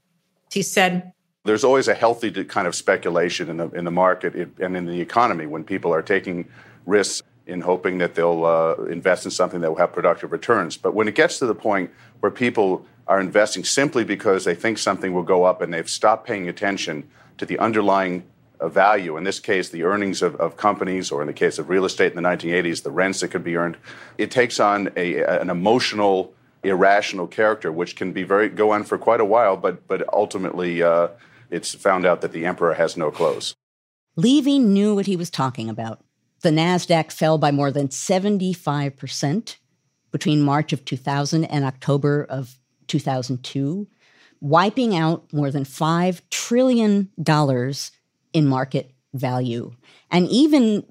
He 0.52 0.62
said, 0.62 1.14
there's 1.46 1.64
always 1.64 1.88
a 1.88 1.94
healthy 1.94 2.32
kind 2.44 2.68
of 2.68 2.76
speculation 2.76 3.50
in 3.50 3.58
the 3.58 3.70
in 3.70 3.86
the 3.86 3.92
market 3.92 4.34
and 4.60 4.76
in 4.76 4.86
the 4.88 5.00
economy 5.00 5.46
when 5.46 5.64
people 5.64 5.94
are 5.94 6.02
taking 6.02 6.50
risks 6.86 7.22
in 7.48 7.62
hoping 7.62 8.00
that 8.00 8.16
they'll 8.16 8.46
uh, 8.46 8.76
invest 8.86 9.26
in 9.26 9.32
something 9.32 9.62
that 9.62 9.70
will 9.70 9.78
have 9.78 9.94
productive 9.94 10.32
returns. 10.32 10.78
But 10.78 10.94
when 10.94 11.08
it 11.08 11.16
gets 11.16 11.40
to 11.40 11.46
the 11.46 11.56
point 11.56 11.92
where 12.20 12.32
people 12.32 12.86
are 13.08 13.20
investing 13.20 13.64
simply 13.64 14.04
because 14.04 14.46
they 14.46 14.56
think 14.56 14.78
something 14.78 15.14
will 15.14 15.24
go 15.24 15.44
up 15.44 15.62
and 15.62 15.74
they've 15.74 15.90
stopped 15.90 16.26
paying 16.26 16.50
attention 16.50 17.08
to 17.38 17.46
the 17.46 17.60
underlying 17.60 18.24
uh, 18.60 18.68
value, 18.68 19.18
in 19.18 19.24
this 19.24 19.40
case, 19.40 19.70
the 19.70 19.84
earnings 19.84 20.22
of, 20.22 20.36
of, 20.38 20.58
companies, 20.58 21.12
or 21.12 21.22
in 21.22 21.28
the 21.28 21.34
case 21.34 21.60
of 21.60 21.70
real 21.70 21.86
estate 21.86 22.14
in 22.14 22.22
the 22.22 22.28
1980s, 22.28 22.84
the 22.84 22.92
rents 22.92 23.20
that 23.20 23.28
could 23.28 23.44
be 23.44 23.58
earned, 23.58 23.78
it 24.18 24.32
takes 24.32 24.60
on 24.60 24.90
a, 24.96 25.22
an 25.24 25.50
emotional, 25.50 26.34
irrational 26.64 27.28
character, 27.28 27.72
which 27.72 27.96
can 27.96 28.14
be 28.14 28.24
very 28.24 28.50
go 28.50 28.72
on 28.72 28.84
for 28.84 28.98
quite 28.98 29.20
a 29.20 29.26
while, 29.26 29.58
but 29.58 29.86
but 29.88 30.08
ultimately 30.14 30.82
uh, 30.82 31.10
it's 31.52 31.76
found 31.76 32.06
out 32.06 32.22
that 32.22 32.32
the 32.32 32.46
emperor 32.46 32.74
has 32.74 32.96
no 32.96 33.12
clothes. 33.12 33.56
Levy 34.16 34.58
knew 34.58 34.96
what 34.96 35.06
he 35.06 35.18
was 35.18 35.30
talking 35.30 35.70
about. 35.70 36.05
The 36.46 36.52
NASDAQ 36.52 37.12
fell 37.12 37.40
by 37.40 37.50
more 37.50 37.72
than 37.72 37.88
75% 37.88 39.56
between 40.12 40.42
March 40.44 40.74
of 40.74 40.86
2000 40.86 41.44
and 41.44 41.66
October 41.66 42.24
of 42.24 42.60
2002, 42.86 43.88
wiping 44.42 44.96
out 44.96 45.34
more 45.34 45.50
than 45.50 45.64
$5 45.64 46.22
trillion 46.30 47.10
in 48.32 48.46
market 48.48 48.92
value. 49.16 49.72
And 50.12 50.28
even 50.28 50.86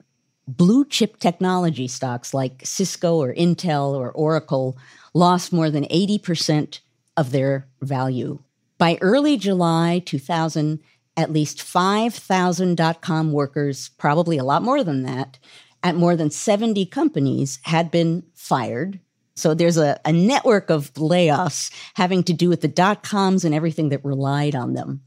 blue 0.49 0.87
chip 0.87 1.21
technology 1.21 1.87
stocks 1.87 2.35
like 2.35 2.63
Cisco 2.65 3.23
or 3.23 3.33
Intel 3.33 3.95
or 3.95 4.11
Oracle 4.11 4.77
lost 5.15 5.53
more 5.53 5.71
than 5.71 5.85
80% 5.85 6.81
of 7.17 7.31
their 7.31 7.69
value. 7.81 8.41
By 8.77 8.99
early 9.01 9.37
July 9.37 10.03
2000, 10.05 10.81
at 11.17 11.33
least 11.33 11.63
5,000 11.63 12.77
dot 12.77 13.01
com 13.01 13.33
workers, 13.33 13.91
probably 13.99 14.39
a 14.39 14.45
lot 14.45 14.63
more 14.63 14.83
than 14.83 15.03
that, 15.03 15.39
at 15.83 15.97
more 15.97 16.17
than 16.17 16.31
70 16.31 16.87
companies 16.87 17.59
had 17.63 17.91
been 17.91 18.25
fired 18.35 19.01
so 19.37 19.55
there's 19.55 19.77
a, 19.77 20.01
a 20.05 20.13
network 20.13 20.71
of 20.71 20.93
layoffs 20.95 21.73
having 21.95 22.23
to 22.25 22.33
do 22.33 22.49
with 22.49 22.61
the 22.61 22.69
dot 22.69 23.03
coms 23.03 23.45
and 23.45 23.55
everything 23.55 23.89
that 23.89 24.05
relied 24.05 24.55
on 24.55 24.75
them. 24.75 25.03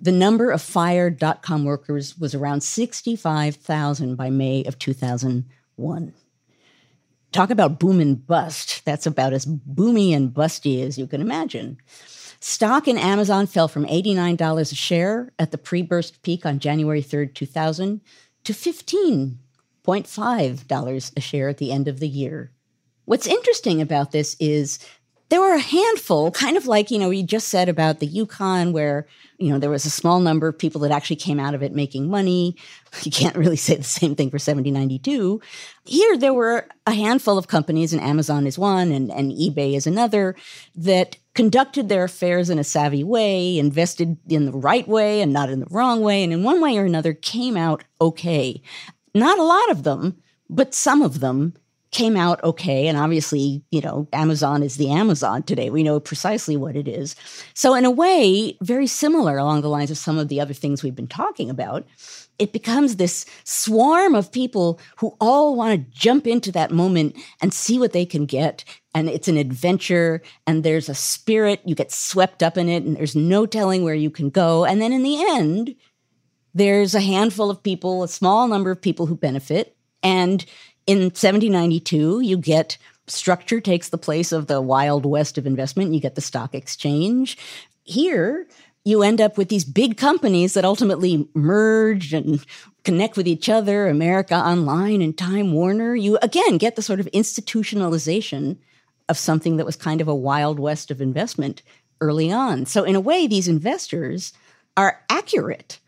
The 0.00 0.12
number 0.12 0.50
of 0.50 0.62
fired 0.62 1.18
dot 1.18 1.42
com 1.42 1.64
workers 1.64 2.18
was 2.18 2.34
around 2.34 2.62
65,000 2.62 4.16
by 4.16 4.30
May 4.30 4.64
of 4.64 4.78
2001. 4.78 6.14
Talk 7.32 7.50
about 7.50 7.80
boom 7.80 7.98
and 8.00 8.24
bust. 8.26 8.84
That's 8.84 9.06
about 9.06 9.32
as 9.32 9.46
boomy 9.46 10.14
and 10.14 10.32
busty 10.32 10.86
as 10.86 10.98
you 10.98 11.06
can 11.06 11.20
imagine. 11.20 11.78
Stock 12.44 12.88
in 12.88 12.98
Amazon 12.98 13.46
fell 13.46 13.68
from 13.68 13.86
$89 13.86 14.72
a 14.72 14.74
share 14.74 15.30
at 15.38 15.52
the 15.52 15.58
pre 15.58 15.80
burst 15.80 16.22
peak 16.22 16.44
on 16.44 16.58
January 16.58 17.00
3rd, 17.00 17.34
2000 17.34 18.00
to 18.42 18.52
$15.5 18.52 21.16
a 21.16 21.20
share 21.20 21.48
at 21.48 21.58
the 21.58 21.70
end 21.70 21.86
of 21.86 22.00
the 22.00 22.08
year. 22.08 22.50
What's 23.04 23.28
interesting 23.28 23.80
about 23.80 24.10
this 24.10 24.36
is 24.40 24.80
there 25.32 25.40
were 25.40 25.54
a 25.54 25.58
handful, 25.58 26.30
kind 26.30 26.58
of 26.58 26.66
like, 26.66 26.90
you 26.90 26.98
know, 26.98 27.08
you 27.08 27.22
just 27.22 27.48
said 27.48 27.70
about 27.70 28.00
the 28.00 28.06
Yukon, 28.06 28.74
where, 28.74 29.06
you 29.38 29.48
know, 29.48 29.58
there 29.58 29.70
was 29.70 29.86
a 29.86 29.90
small 29.90 30.20
number 30.20 30.46
of 30.46 30.58
people 30.58 30.82
that 30.82 30.90
actually 30.90 31.16
came 31.16 31.40
out 31.40 31.54
of 31.54 31.62
it 31.62 31.72
making 31.72 32.10
money. 32.10 32.54
You 33.04 33.10
can't 33.10 33.34
really 33.34 33.56
say 33.56 33.76
the 33.76 33.82
same 33.82 34.14
thing 34.14 34.28
for 34.28 34.38
7092. 34.38 35.40
Here, 35.86 36.18
there 36.18 36.34
were 36.34 36.68
a 36.86 36.92
handful 36.92 37.38
of 37.38 37.48
companies, 37.48 37.94
and 37.94 38.02
Amazon 38.02 38.46
is 38.46 38.58
one, 38.58 38.92
and, 38.92 39.10
and 39.10 39.32
eBay 39.32 39.74
is 39.74 39.86
another, 39.86 40.36
that 40.76 41.16
conducted 41.32 41.88
their 41.88 42.04
affairs 42.04 42.50
in 42.50 42.58
a 42.58 42.64
savvy 42.64 43.02
way, 43.02 43.58
invested 43.58 44.18
in 44.28 44.44
the 44.44 44.52
right 44.52 44.86
way 44.86 45.22
and 45.22 45.32
not 45.32 45.48
in 45.48 45.60
the 45.60 45.66
wrong 45.70 46.02
way, 46.02 46.22
and 46.22 46.34
in 46.34 46.42
one 46.42 46.60
way 46.60 46.76
or 46.76 46.84
another 46.84 47.14
came 47.14 47.56
out 47.56 47.82
okay. 48.02 48.60
Not 49.14 49.38
a 49.38 49.44
lot 49.44 49.70
of 49.70 49.84
them, 49.84 50.18
but 50.50 50.74
some 50.74 51.00
of 51.00 51.20
them 51.20 51.54
came 51.92 52.16
out 52.16 52.42
okay. 52.42 52.88
And 52.88 52.98
obviously, 52.98 53.62
you 53.70 53.80
know, 53.80 54.08
Amazon 54.12 54.62
is 54.62 54.76
the 54.76 54.90
Amazon 54.90 55.42
today. 55.42 55.70
We 55.70 55.82
know 55.82 56.00
precisely 56.00 56.56
what 56.56 56.74
it 56.74 56.88
is. 56.88 57.14
So, 57.54 57.74
in 57.74 57.84
a 57.84 57.90
way, 57.90 58.56
very 58.62 58.86
similar 58.86 59.38
along 59.38 59.60
the 59.60 59.68
lines 59.68 59.90
of 59.90 59.98
some 59.98 60.18
of 60.18 60.28
the 60.28 60.40
other 60.40 60.54
things 60.54 60.82
we've 60.82 60.96
been 60.96 61.06
talking 61.06 61.50
about, 61.50 61.86
it 62.38 62.52
becomes 62.52 62.96
this 62.96 63.26
swarm 63.44 64.14
of 64.14 64.32
people 64.32 64.80
who 64.96 65.14
all 65.20 65.54
want 65.54 65.78
to 65.78 65.98
jump 65.98 66.26
into 66.26 66.50
that 66.52 66.70
moment 66.70 67.14
and 67.40 67.54
see 67.54 67.78
what 67.78 67.92
they 67.92 68.06
can 68.06 68.26
get. 68.26 68.64
And 68.94 69.08
it's 69.08 69.28
an 69.28 69.36
adventure, 69.36 70.22
and 70.46 70.64
there's 70.64 70.88
a 70.88 70.94
spirit. 70.94 71.60
You 71.64 71.74
get 71.74 71.92
swept 71.92 72.42
up 72.42 72.56
in 72.56 72.68
it, 72.68 72.84
and 72.84 72.96
there's 72.96 73.14
no 73.14 73.46
telling 73.46 73.84
where 73.84 73.94
you 73.94 74.10
can 74.10 74.30
go. 74.30 74.64
And 74.64 74.80
then 74.80 74.92
in 74.92 75.02
the 75.02 75.22
end, 75.30 75.74
there's 76.54 76.94
a 76.94 77.00
handful 77.00 77.50
of 77.50 77.62
people, 77.62 78.02
a 78.02 78.08
small 78.08 78.48
number 78.48 78.70
of 78.70 78.80
people 78.80 79.06
who 79.06 79.16
benefit. 79.16 79.76
And 80.02 80.44
in 80.86 80.98
1792, 81.04 82.20
you 82.20 82.36
get 82.36 82.78
structure 83.06 83.60
takes 83.60 83.88
the 83.88 83.98
place 83.98 84.32
of 84.32 84.46
the 84.46 84.60
wild 84.60 85.04
west 85.06 85.38
of 85.38 85.46
investment. 85.46 85.92
You 85.92 86.00
get 86.00 86.14
the 86.14 86.20
stock 86.20 86.54
exchange. 86.54 87.36
Here, 87.84 88.46
you 88.84 89.02
end 89.02 89.20
up 89.20 89.38
with 89.38 89.48
these 89.48 89.64
big 89.64 89.96
companies 89.96 90.54
that 90.54 90.64
ultimately 90.64 91.28
merge 91.34 92.12
and 92.12 92.44
connect 92.84 93.16
with 93.16 93.28
each 93.28 93.48
other, 93.48 93.88
America 93.88 94.34
Online 94.34 95.02
and 95.02 95.16
Time 95.16 95.52
Warner. 95.52 95.94
You 95.94 96.18
again 96.20 96.58
get 96.58 96.76
the 96.76 96.82
sort 96.82 97.00
of 97.00 97.06
institutionalization 97.12 98.58
of 99.08 99.18
something 99.18 99.56
that 99.56 99.66
was 99.66 99.76
kind 99.76 100.00
of 100.00 100.08
a 100.08 100.14
wild 100.14 100.58
west 100.58 100.90
of 100.90 101.00
investment 101.00 101.62
early 102.00 102.32
on. 102.32 102.66
So, 102.66 102.82
in 102.82 102.96
a 102.96 103.00
way, 103.00 103.26
these 103.26 103.48
investors 103.48 104.32
are 104.76 105.00
accurate 105.08 105.78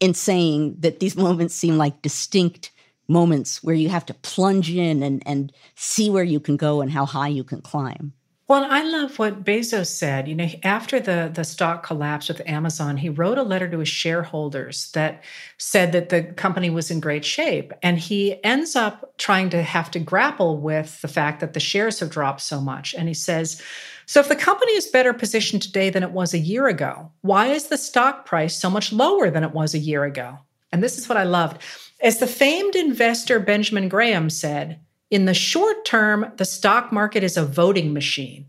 in 0.00 0.14
saying 0.14 0.76
that 0.80 1.00
these 1.00 1.16
moments 1.26 1.54
seem 1.54 1.78
like 1.78 2.02
distinct 2.02 2.70
moments 3.12 3.62
where 3.62 3.74
you 3.74 3.88
have 3.88 4.06
to 4.06 4.14
plunge 4.14 4.70
in 4.70 5.02
and, 5.02 5.22
and 5.26 5.52
see 5.76 6.10
where 6.10 6.24
you 6.24 6.40
can 6.40 6.56
go 6.56 6.80
and 6.80 6.90
how 6.90 7.06
high 7.06 7.28
you 7.28 7.44
can 7.44 7.60
climb. 7.60 8.12
Well, 8.48 8.66
I 8.68 8.82
love 8.82 9.18
what 9.18 9.44
Bezos 9.44 9.86
said. 9.86 10.28
You 10.28 10.34
know, 10.34 10.48
after 10.62 11.00
the 11.00 11.30
the 11.32 11.44
stock 11.44 11.86
collapse 11.86 12.28
with 12.28 12.42
Amazon, 12.46 12.98
he 12.98 13.08
wrote 13.08 13.38
a 13.38 13.42
letter 13.42 13.68
to 13.70 13.78
his 13.78 13.88
shareholders 13.88 14.90
that 14.92 15.22
said 15.56 15.92
that 15.92 16.10
the 16.10 16.22
company 16.24 16.68
was 16.68 16.90
in 16.90 17.00
great 17.00 17.24
shape, 17.24 17.72
and 17.82 17.98
he 17.98 18.44
ends 18.44 18.76
up 18.76 19.16
trying 19.16 19.48
to 19.50 19.62
have 19.62 19.90
to 19.92 19.98
grapple 20.00 20.58
with 20.58 21.00
the 21.00 21.08
fact 21.08 21.40
that 21.40 21.54
the 21.54 21.60
shares 21.60 22.00
have 22.00 22.10
dropped 22.10 22.42
so 22.42 22.60
much. 22.60 22.94
And 22.94 23.08
he 23.08 23.14
says, 23.14 23.62
"So 24.04 24.20
if 24.20 24.28
the 24.28 24.36
company 24.36 24.72
is 24.72 24.86
better 24.86 25.14
positioned 25.14 25.62
today 25.62 25.88
than 25.88 26.02
it 26.02 26.12
was 26.12 26.34
a 26.34 26.38
year 26.52 26.66
ago, 26.66 27.10
why 27.22 27.46
is 27.46 27.68
the 27.68 27.78
stock 27.78 28.26
price 28.26 28.54
so 28.54 28.68
much 28.68 28.92
lower 28.92 29.30
than 29.30 29.44
it 29.44 29.54
was 29.54 29.72
a 29.72 29.78
year 29.78 30.04
ago?" 30.04 30.40
And 30.72 30.82
this 30.82 30.98
is 30.98 31.08
what 31.08 31.18
I 31.18 31.24
loved. 31.24 31.62
As 32.02 32.18
the 32.18 32.26
famed 32.26 32.74
investor 32.74 33.38
Benjamin 33.38 33.88
Graham 33.88 34.28
said, 34.28 34.80
in 35.08 35.26
the 35.26 35.34
short 35.34 35.84
term, 35.84 36.32
the 36.36 36.44
stock 36.44 36.90
market 36.90 37.22
is 37.22 37.36
a 37.36 37.44
voting 37.44 37.92
machine. 37.92 38.46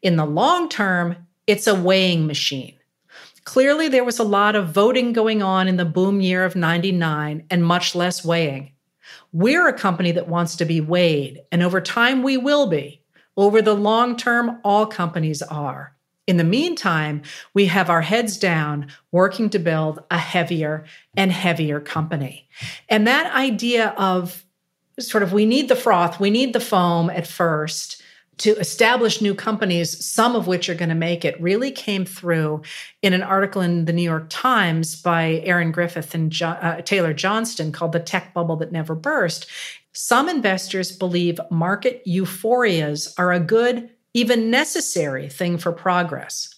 In 0.00 0.16
the 0.16 0.24
long 0.24 0.70
term, 0.70 1.26
it's 1.46 1.66
a 1.66 1.74
weighing 1.74 2.26
machine. 2.26 2.76
Clearly, 3.44 3.88
there 3.88 4.04
was 4.04 4.18
a 4.18 4.24
lot 4.24 4.56
of 4.56 4.70
voting 4.70 5.12
going 5.12 5.42
on 5.42 5.68
in 5.68 5.76
the 5.76 5.84
boom 5.84 6.22
year 6.22 6.46
of 6.46 6.56
99 6.56 7.44
and 7.50 7.62
much 7.62 7.94
less 7.94 8.24
weighing. 8.24 8.72
We're 9.32 9.68
a 9.68 9.78
company 9.78 10.12
that 10.12 10.28
wants 10.28 10.56
to 10.56 10.64
be 10.64 10.80
weighed, 10.80 11.42
and 11.52 11.62
over 11.62 11.82
time 11.82 12.22
we 12.22 12.38
will 12.38 12.68
be. 12.68 13.02
Over 13.36 13.60
the 13.60 13.74
long 13.74 14.16
term, 14.16 14.60
all 14.64 14.86
companies 14.86 15.42
are. 15.42 15.94
In 16.28 16.36
the 16.36 16.44
meantime, 16.44 17.22
we 17.54 17.66
have 17.66 17.88
our 17.88 18.02
heads 18.02 18.36
down 18.36 18.88
working 19.12 19.48
to 19.48 19.58
build 19.58 20.04
a 20.10 20.18
heavier 20.18 20.84
and 21.16 21.32
heavier 21.32 21.80
company. 21.80 22.46
And 22.90 23.06
that 23.06 23.34
idea 23.34 23.94
of 23.96 24.44
sort 25.00 25.22
of 25.22 25.32
we 25.32 25.46
need 25.46 25.70
the 25.70 25.74
froth, 25.74 26.20
we 26.20 26.28
need 26.28 26.52
the 26.52 26.60
foam 26.60 27.08
at 27.08 27.26
first 27.26 28.02
to 28.36 28.50
establish 28.58 29.22
new 29.22 29.34
companies, 29.34 30.04
some 30.04 30.36
of 30.36 30.46
which 30.46 30.68
are 30.68 30.74
going 30.74 30.90
to 30.90 30.94
make 30.94 31.24
it, 31.24 31.40
really 31.40 31.70
came 31.70 32.04
through 32.04 32.60
in 33.00 33.14
an 33.14 33.22
article 33.22 33.62
in 33.62 33.86
the 33.86 33.92
New 33.94 34.02
York 34.02 34.26
Times 34.28 35.00
by 35.00 35.40
Erin 35.44 35.72
Griffith 35.72 36.14
and 36.14 36.30
jo- 36.30 36.48
uh, 36.48 36.82
Taylor 36.82 37.14
Johnston 37.14 37.72
called 37.72 37.92
The 37.92 38.00
Tech 38.00 38.34
Bubble 38.34 38.56
That 38.56 38.70
Never 38.70 38.94
Burst. 38.94 39.46
Some 39.92 40.28
investors 40.28 40.92
believe 40.92 41.40
market 41.50 42.04
euphorias 42.06 43.14
are 43.18 43.32
a 43.32 43.40
good 43.40 43.88
even 44.14 44.50
necessary 44.50 45.28
thing 45.28 45.58
for 45.58 45.72
progress. 45.72 46.54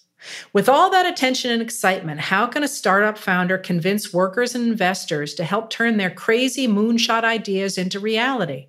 With 0.52 0.68
all 0.68 0.90
that 0.90 1.06
attention 1.06 1.50
and 1.50 1.62
excitement, 1.62 2.20
how 2.20 2.46
can 2.46 2.62
a 2.62 2.68
startup 2.68 3.16
founder 3.16 3.56
convince 3.56 4.12
workers 4.12 4.54
and 4.54 4.66
investors 4.66 5.34
to 5.34 5.44
help 5.44 5.70
turn 5.70 5.96
their 5.96 6.10
crazy 6.10 6.68
moonshot 6.68 7.24
ideas 7.24 7.78
into 7.78 7.98
reality? 7.98 8.68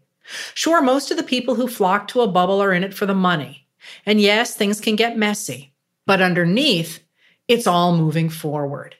Sure, 0.54 0.82
most 0.82 1.12
of 1.12 1.18
the 1.18 1.24
people 1.24 1.56
who 1.56 1.68
flock 1.68 2.08
to 2.08 2.22
a 2.22 2.28
bubble 2.28 2.62
are 2.62 2.74
in 2.74 2.84
it 2.84 2.94
for 2.94 3.06
the 3.06 3.14
money. 3.14 3.68
And 4.06 4.22
yes, 4.22 4.56
things 4.56 4.80
can 4.80 4.96
get 4.96 5.18
messy, 5.18 5.74
but 6.06 6.22
underneath, 6.22 7.04
it's 7.48 7.68
all 7.68 7.98
moving 7.98 8.30
forward. 8.30 8.96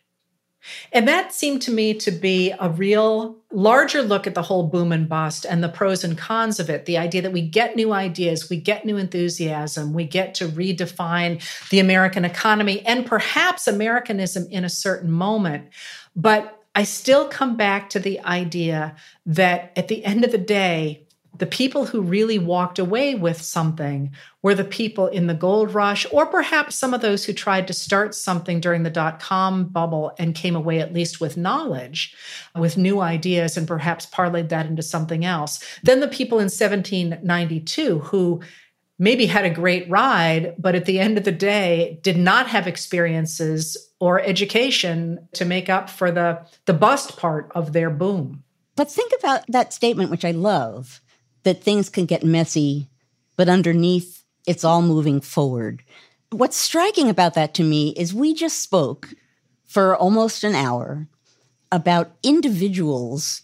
And 0.92 1.08
that 1.08 1.34
seemed 1.34 1.62
to 1.64 1.72
me 1.72 1.94
to 1.96 2.12
be 2.12 2.54
a 2.60 2.70
real 2.70 3.38
larger 3.52 4.02
look 4.02 4.28
at 4.28 4.36
the 4.36 4.42
whole 4.42 4.68
boom 4.68 4.92
and 4.92 5.10
bust 5.10 5.46
and 5.46 5.64
the 5.64 5.70
pros 5.70 6.04
and 6.04 6.18
cons 6.18 6.60
of 6.60 6.70
it. 6.70 6.86
The 6.86 6.98
idea 6.98 7.22
that 7.24 7.34
we 7.34 7.42
get 7.42 7.76
new 7.76 7.94
ideas, 7.94 8.50
we 8.50 8.58
get 8.58 8.86
new 8.86 8.98
enthusiasm, 8.98 9.94
we 9.94 10.06
get 10.06 10.36
to 10.36 10.48
redefine 10.48 11.44
the 11.70 11.80
American 11.80 12.26
economy 12.26 12.86
and 12.86 13.06
perhaps 13.06 13.68
Americanism 13.68 14.48
in 14.50 14.64
a 14.64 14.70
certain 14.70 15.12
moment. 15.12 15.70
But 16.16 16.58
I 16.74 16.84
still 16.84 17.28
come 17.28 17.58
back 17.58 17.90
to 17.92 18.00
the 18.00 18.22
idea 18.22 18.96
that 19.26 19.74
at 19.76 19.88
the 19.88 20.06
end 20.06 20.24
of 20.24 20.32
the 20.32 20.38
day, 20.38 21.06
the 21.38 21.46
people 21.46 21.86
who 21.86 22.02
really 22.02 22.38
walked 22.38 22.78
away 22.78 23.16
with 23.16 23.42
something 23.42 24.12
were 24.42 24.54
the 24.54 24.66
people 24.66 25.08
in 25.08 25.28
the 25.28 25.34
gold 25.34 25.74
rush, 25.74 26.06
or 26.12 26.26
perhaps 26.26 26.76
some 26.76 26.94
of 26.94 27.02
those 27.02 27.24
who 27.24 27.34
tried 27.34 27.68
to 27.68 27.74
start 27.74 28.14
something 28.14 28.60
during 28.60 28.84
the 28.84 28.90
dot 28.90 29.20
com 29.20 29.66
bubble 29.66 30.14
and 30.20 30.36
came 30.36 30.56
away 30.56 30.80
at 30.80 30.94
least 30.94 31.22
with 31.22 31.38
knowledge, 31.38 32.14
with 32.56 32.78
new 32.78 33.00
ideas, 33.00 33.56
and 33.56 33.68
perhaps 33.68 34.06
parlayed 34.06 34.50
that 34.50 34.66
into 34.66 34.84
something 34.84 35.24
else. 35.24 35.64
Then 35.84 36.02
the 36.02 36.08
people 36.08 36.38
in 36.40 36.46
1792 36.46 38.00
who 38.00 38.42
maybe 39.00 39.26
had 39.26 39.46
a 39.46 39.50
great 39.50 39.90
ride, 39.90 40.54
but 40.60 40.76
at 40.76 40.86
the 40.86 41.00
end 41.00 41.18
of 41.18 41.24
the 41.24 41.32
day 41.32 42.00
did 42.04 42.18
not 42.18 42.48
have 42.48 42.68
experiences 42.68 43.90
or 44.00 44.20
education 44.20 45.28
to 45.34 45.46
make 45.46 45.70
up 45.70 45.90
for 45.90 46.12
the, 46.12 46.40
the 46.66 46.74
bust 46.74 47.18
part 47.18 47.52
of 47.56 47.74
their 47.74 47.90
boom. 47.90 48.44
But 48.76 48.92
think 48.92 49.12
about 49.18 49.46
that 49.48 49.74
statement, 49.74 50.12
which 50.12 50.26
I 50.26 50.32
love 50.32 51.02
that 51.44 51.64
things 51.64 51.90
can 51.90 52.06
get 52.06 52.24
messy, 52.24 52.90
but 53.36 53.50
underneath 53.50 54.24
it's 54.48 54.64
all 54.64 54.82
moving 54.82 55.22
forward. 55.22 55.84
What's 56.32 56.58
striking 56.58 57.10
about 57.10 57.34
that 57.34 57.54
to 57.56 57.64
me 57.64 57.90
is 57.98 58.14
we 58.14 58.34
just 58.34 58.62
spoke 58.62 59.10
for 59.66 59.96
almost 59.96 60.44
an 60.44 60.56
hour 60.56 61.08
about 61.72 62.12
individuals 62.24 63.44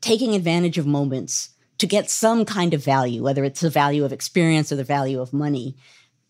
taking 0.00 0.34
advantage 0.34 0.78
of 0.78 0.86
moments 0.86 1.50
to 1.78 1.86
get 1.86 2.10
some 2.10 2.44
kind 2.44 2.74
of 2.74 2.84
value, 2.84 3.22
whether 3.22 3.44
it's 3.44 3.60
the 3.60 3.70
value 3.70 4.04
of 4.04 4.12
experience 4.12 4.70
or 4.70 4.76
the 4.76 4.84
value 4.84 5.20
of 5.20 5.32
money. 5.32 5.76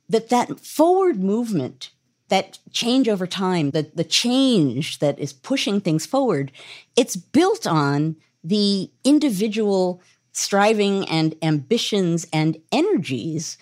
That 0.08 0.28
that 0.28 0.60
forward 0.60 1.18
movement, 1.22 1.90
that 2.28 2.58
change 2.72 3.08
over 3.08 3.26
time, 3.26 3.70
that 3.72 3.96
the 3.96 4.04
change 4.04 4.98
that 5.00 5.18
is 5.18 5.32
pushing 5.32 5.80
things 5.80 6.06
forward, 6.06 6.52
it's 6.96 7.16
built 7.16 7.66
on 7.66 8.16
the 8.44 8.90
individual 9.04 10.00
striving 10.32 11.08
and 11.08 11.34
ambitions 11.42 12.26
and 12.32 12.56
energies 12.70 13.58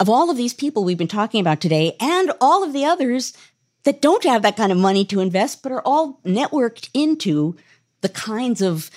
of 0.00 0.08
all 0.08 0.30
of 0.30 0.36
these 0.36 0.54
people 0.54 0.82
we've 0.84 0.98
been 0.98 1.06
talking 1.06 1.40
about 1.40 1.60
today 1.60 1.96
and 2.00 2.32
all 2.40 2.64
of 2.64 2.72
the 2.72 2.84
others 2.84 3.32
that 3.84 4.02
don't 4.02 4.24
have 4.24 4.42
that 4.42 4.56
kind 4.56 4.72
of 4.72 4.78
money 4.78 5.04
to 5.04 5.20
invest, 5.20 5.62
but 5.62 5.70
are 5.70 5.82
all 5.82 6.20
networked 6.24 6.88
into 6.94 7.54
the 8.00 8.08
kinds 8.08 8.60
of 8.62 8.90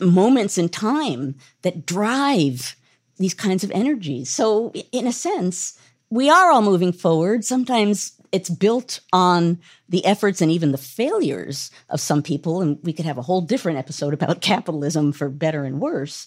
moments 0.00 0.58
in 0.58 0.68
time 0.68 1.36
that 1.62 1.86
drive 1.86 2.76
these 3.16 3.34
kinds 3.34 3.62
of 3.62 3.70
energies. 3.70 4.30
So, 4.30 4.72
in 4.92 5.06
a 5.06 5.12
sense, 5.12 5.78
we 6.10 6.28
are 6.28 6.50
all 6.50 6.62
moving 6.62 6.92
forward. 6.92 7.44
Sometimes 7.44 8.19
it's 8.32 8.50
built 8.50 9.00
on 9.12 9.58
the 9.88 10.04
efforts 10.04 10.40
and 10.40 10.50
even 10.50 10.72
the 10.72 10.78
failures 10.78 11.70
of 11.88 12.00
some 12.00 12.22
people. 12.22 12.60
And 12.60 12.78
we 12.82 12.92
could 12.92 13.04
have 13.04 13.18
a 13.18 13.22
whole 13.22 13.40
different 13.40 13.78
episode 13.78 14.14
about 14.14 14.40
capitalism 14.52 15.12
for 15.12 15.28
better 15.28 15.64
and 15.64 15.80
worse. 15.80 16.26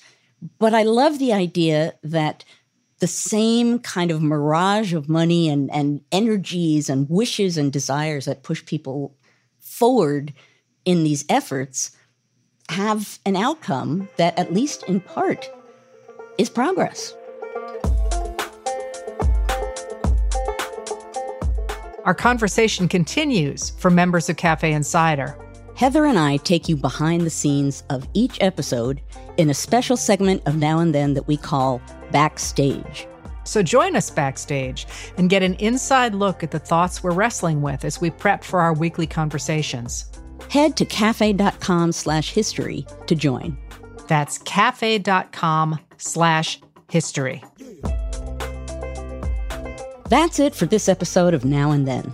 But 0.59 0.73
I 0.73 0.83
love 0.83 1.19
the 1.19 1.33
idea 1.33 1.93
that 2.03 2.43
the 2.99 3.07
same 3.07 3.79
kind 3.79 4.11
of 4.11 4.21
mirage 4.21 4.93
of 4.93 5.09
money 5.09 5.49
and, 5.49 5.71
and 5.71 6.01
energies 6.11 6.89
and 6.89 7.09
wishes 7.09 7.57
and 7.57 7.71
desires 7.71 8.25
that 8.25 8.43
push 8.43 8.65
people 8.65 9.15
forward 9.59 10.33
in 10.85 11.03
these 11.03 11.25
efforts 11.29 11.91
have 12.69 13.19
an 13.25 13.35
outcome 13.35 14.07
that, 14.17 14.37
at 14.37 14.53
least 14.53 14.83
in 14.83 14.99
part, 14.99 15.49
is 16.37 16.49
progress. 16.49 17.13
Our 22.05 22.13
conversation 22.13 22.89
continues 22.89 23.69
for 23.69 23.89
members 23.89 24.27
of 24.29 24.35
Cafe 24.35 24.73
Insider. 24.73 25.37
Heather 25.77 26.05
and 26.05 26.19
I 26.19 26.35
take 26.37 26.67
you 26.67 26.75
behind 26.75 27.21
the 27.21 27.29
scenes 27.29 27.83
of 27.89 28.07
each 28.13 28.37
episode 28.41 29.01
in 29.37 29.49
a 29.49 29.53
special 29.53 29.95
segment 29.95 30.43
of 30.45 30.57
Now 30.57 30.79
and 30.79 30.93
Then 30.93 31.13
that 31.13 31.27
we 31.27 31.37
call 31.37 31.81
Backstage. 32.11 33.07
So 33.45 33.63
join 33.63 33.95
us 33.95 34.09
backstage 34.09 34.85
and 35.17 35.29
get 35.29 35.43
an 35.43 35.53
inside 35.55 36.13
look 36.13 36.43
at 36.43 36.51
the 36.51 36.59
thoughts 36.59 37.01
we're 37.01 37.11
wrestling 37.11 37.61
with 37.61 37.85
as 37.85 38.01
we 38.01 38.09
prep 38.09 38.43
for 38.43 38.59
our 38.59 38.73
weekly 38.73 39.07
conversations. 39.07 40.11
Head 40.49 40.75
to 40.77 40.85
cafe.com 40.85 41.93
slash 41.93 42.31
history 42.31 42.85
to 43.07 43.15
join. 43.15 43.57
That's 44.07 44.39
cafe.com 44.39 45.79
slash 45.97 46.59
history. 46.91 47.43
That's 50.09 50.39
it 50.39 50.53
for 50.53 50.65
this 50.65 50.89
episode 50.89 51.33
of 51.33 51.45
Now 51.45 51.71
and 51.71 51.87
Then. 51.87 52.11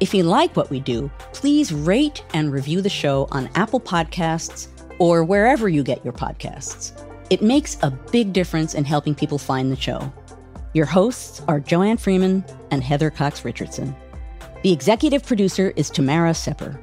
If 0.00 0.12
you 0.12 0.22
like 0.22 0.54
what 0.54 0.70
we 0.70 0.80
do, 0.80 1.10
please 1.32 1.72
rate 1.72 2.22
and 2.34 2.52
review 2.52 2.82
the 2.82 2.90
show 2.90 3.26
on 3.30 3.48
Apple 3.54 3.80
Podcasts 3.80 4.68
or 4.98 5.24
wherever 5.24 5.68
you 5.68 5.82
get 5.82 6.04
your 6.04 6.12
podcasts. 6.12 6.92
It 7.30 7.40
makes 7.40 7.78
a 7.82 7.90
big 7.90 8.32
difference 8.32 8.74
in 8.74 8.84
helping 8.84 9.14
people 9.14 9.38
find 9.38 9.72
the 9.72 9.80
show. 9.80 10.12
Your 10.74 10.86
hosts 10.86 11.40
are 11.48 11.58
Joanne 11.58 11.96
Freeman 11.96 12.44
and 12.70 12.82
Heather 12.82 13.10
Cox 13.10 13.44
Richardson. 13.44 13.96
The 14.62 14.72
executive 14.72 15.24
producer 15.24 15.72
is 15.74 15.88
Tamara 15.88 16.34
Sepper. 16.34 16.78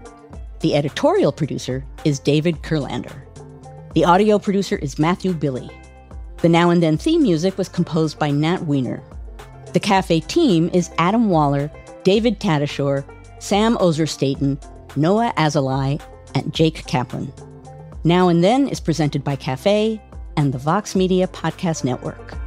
The 0.62 0.76
editorial 0.76 1.32
producer 1.32 1.86
is 2.06 2.20
David 2.20 2.62
Kurlander. 2.64 3.22
The 3.94 4.06
audio 4.06 4.40
producer 4.40 4.78
is 4.78 5.00
Matthew 5.00 5.34
Billy. 5.34 5.70
The 6.38 6.50
Now 6.50 6.72
and 6.72 6.82
Then 6.82 6.98
theme 6.98 7.22
music 7.22 7.58
was 7.58 7.70
composed 7.70 8.18
by 8.18 8.32
Nat 8.32 8.64
Weiner. 8.64 9.04
The 9.74 9.80
cafe 9.80 10.22
team 10.22 10.72
is 10.74 10.90
Adam 10.98 11.30
Waller, 11.30 11.70
David 12.04 12.40
Tatasciore, 12.40 13.06
Sam 13.38 13.78
Ozer-Staton, 13.80 14.60
Noah 14.96 15.32
Azulai, 15.38 16.02
and 16.34 16.52
Jake 16.54 16.88
Kaplan. 16.88 17.32
Now 18.04 18.30
and 18.30 18.44
Then 18.44 18.68
is 18.68 18.80
presented 18.80 19.24
by 19.24 19.36
Cafe 19.36 20.02
and 20.38 20.52
the 20.52 20.58
Vox 20.58 20.96
Media 20.96 21.28
Podcast 21.28 21.84
Network. 21.84 22.39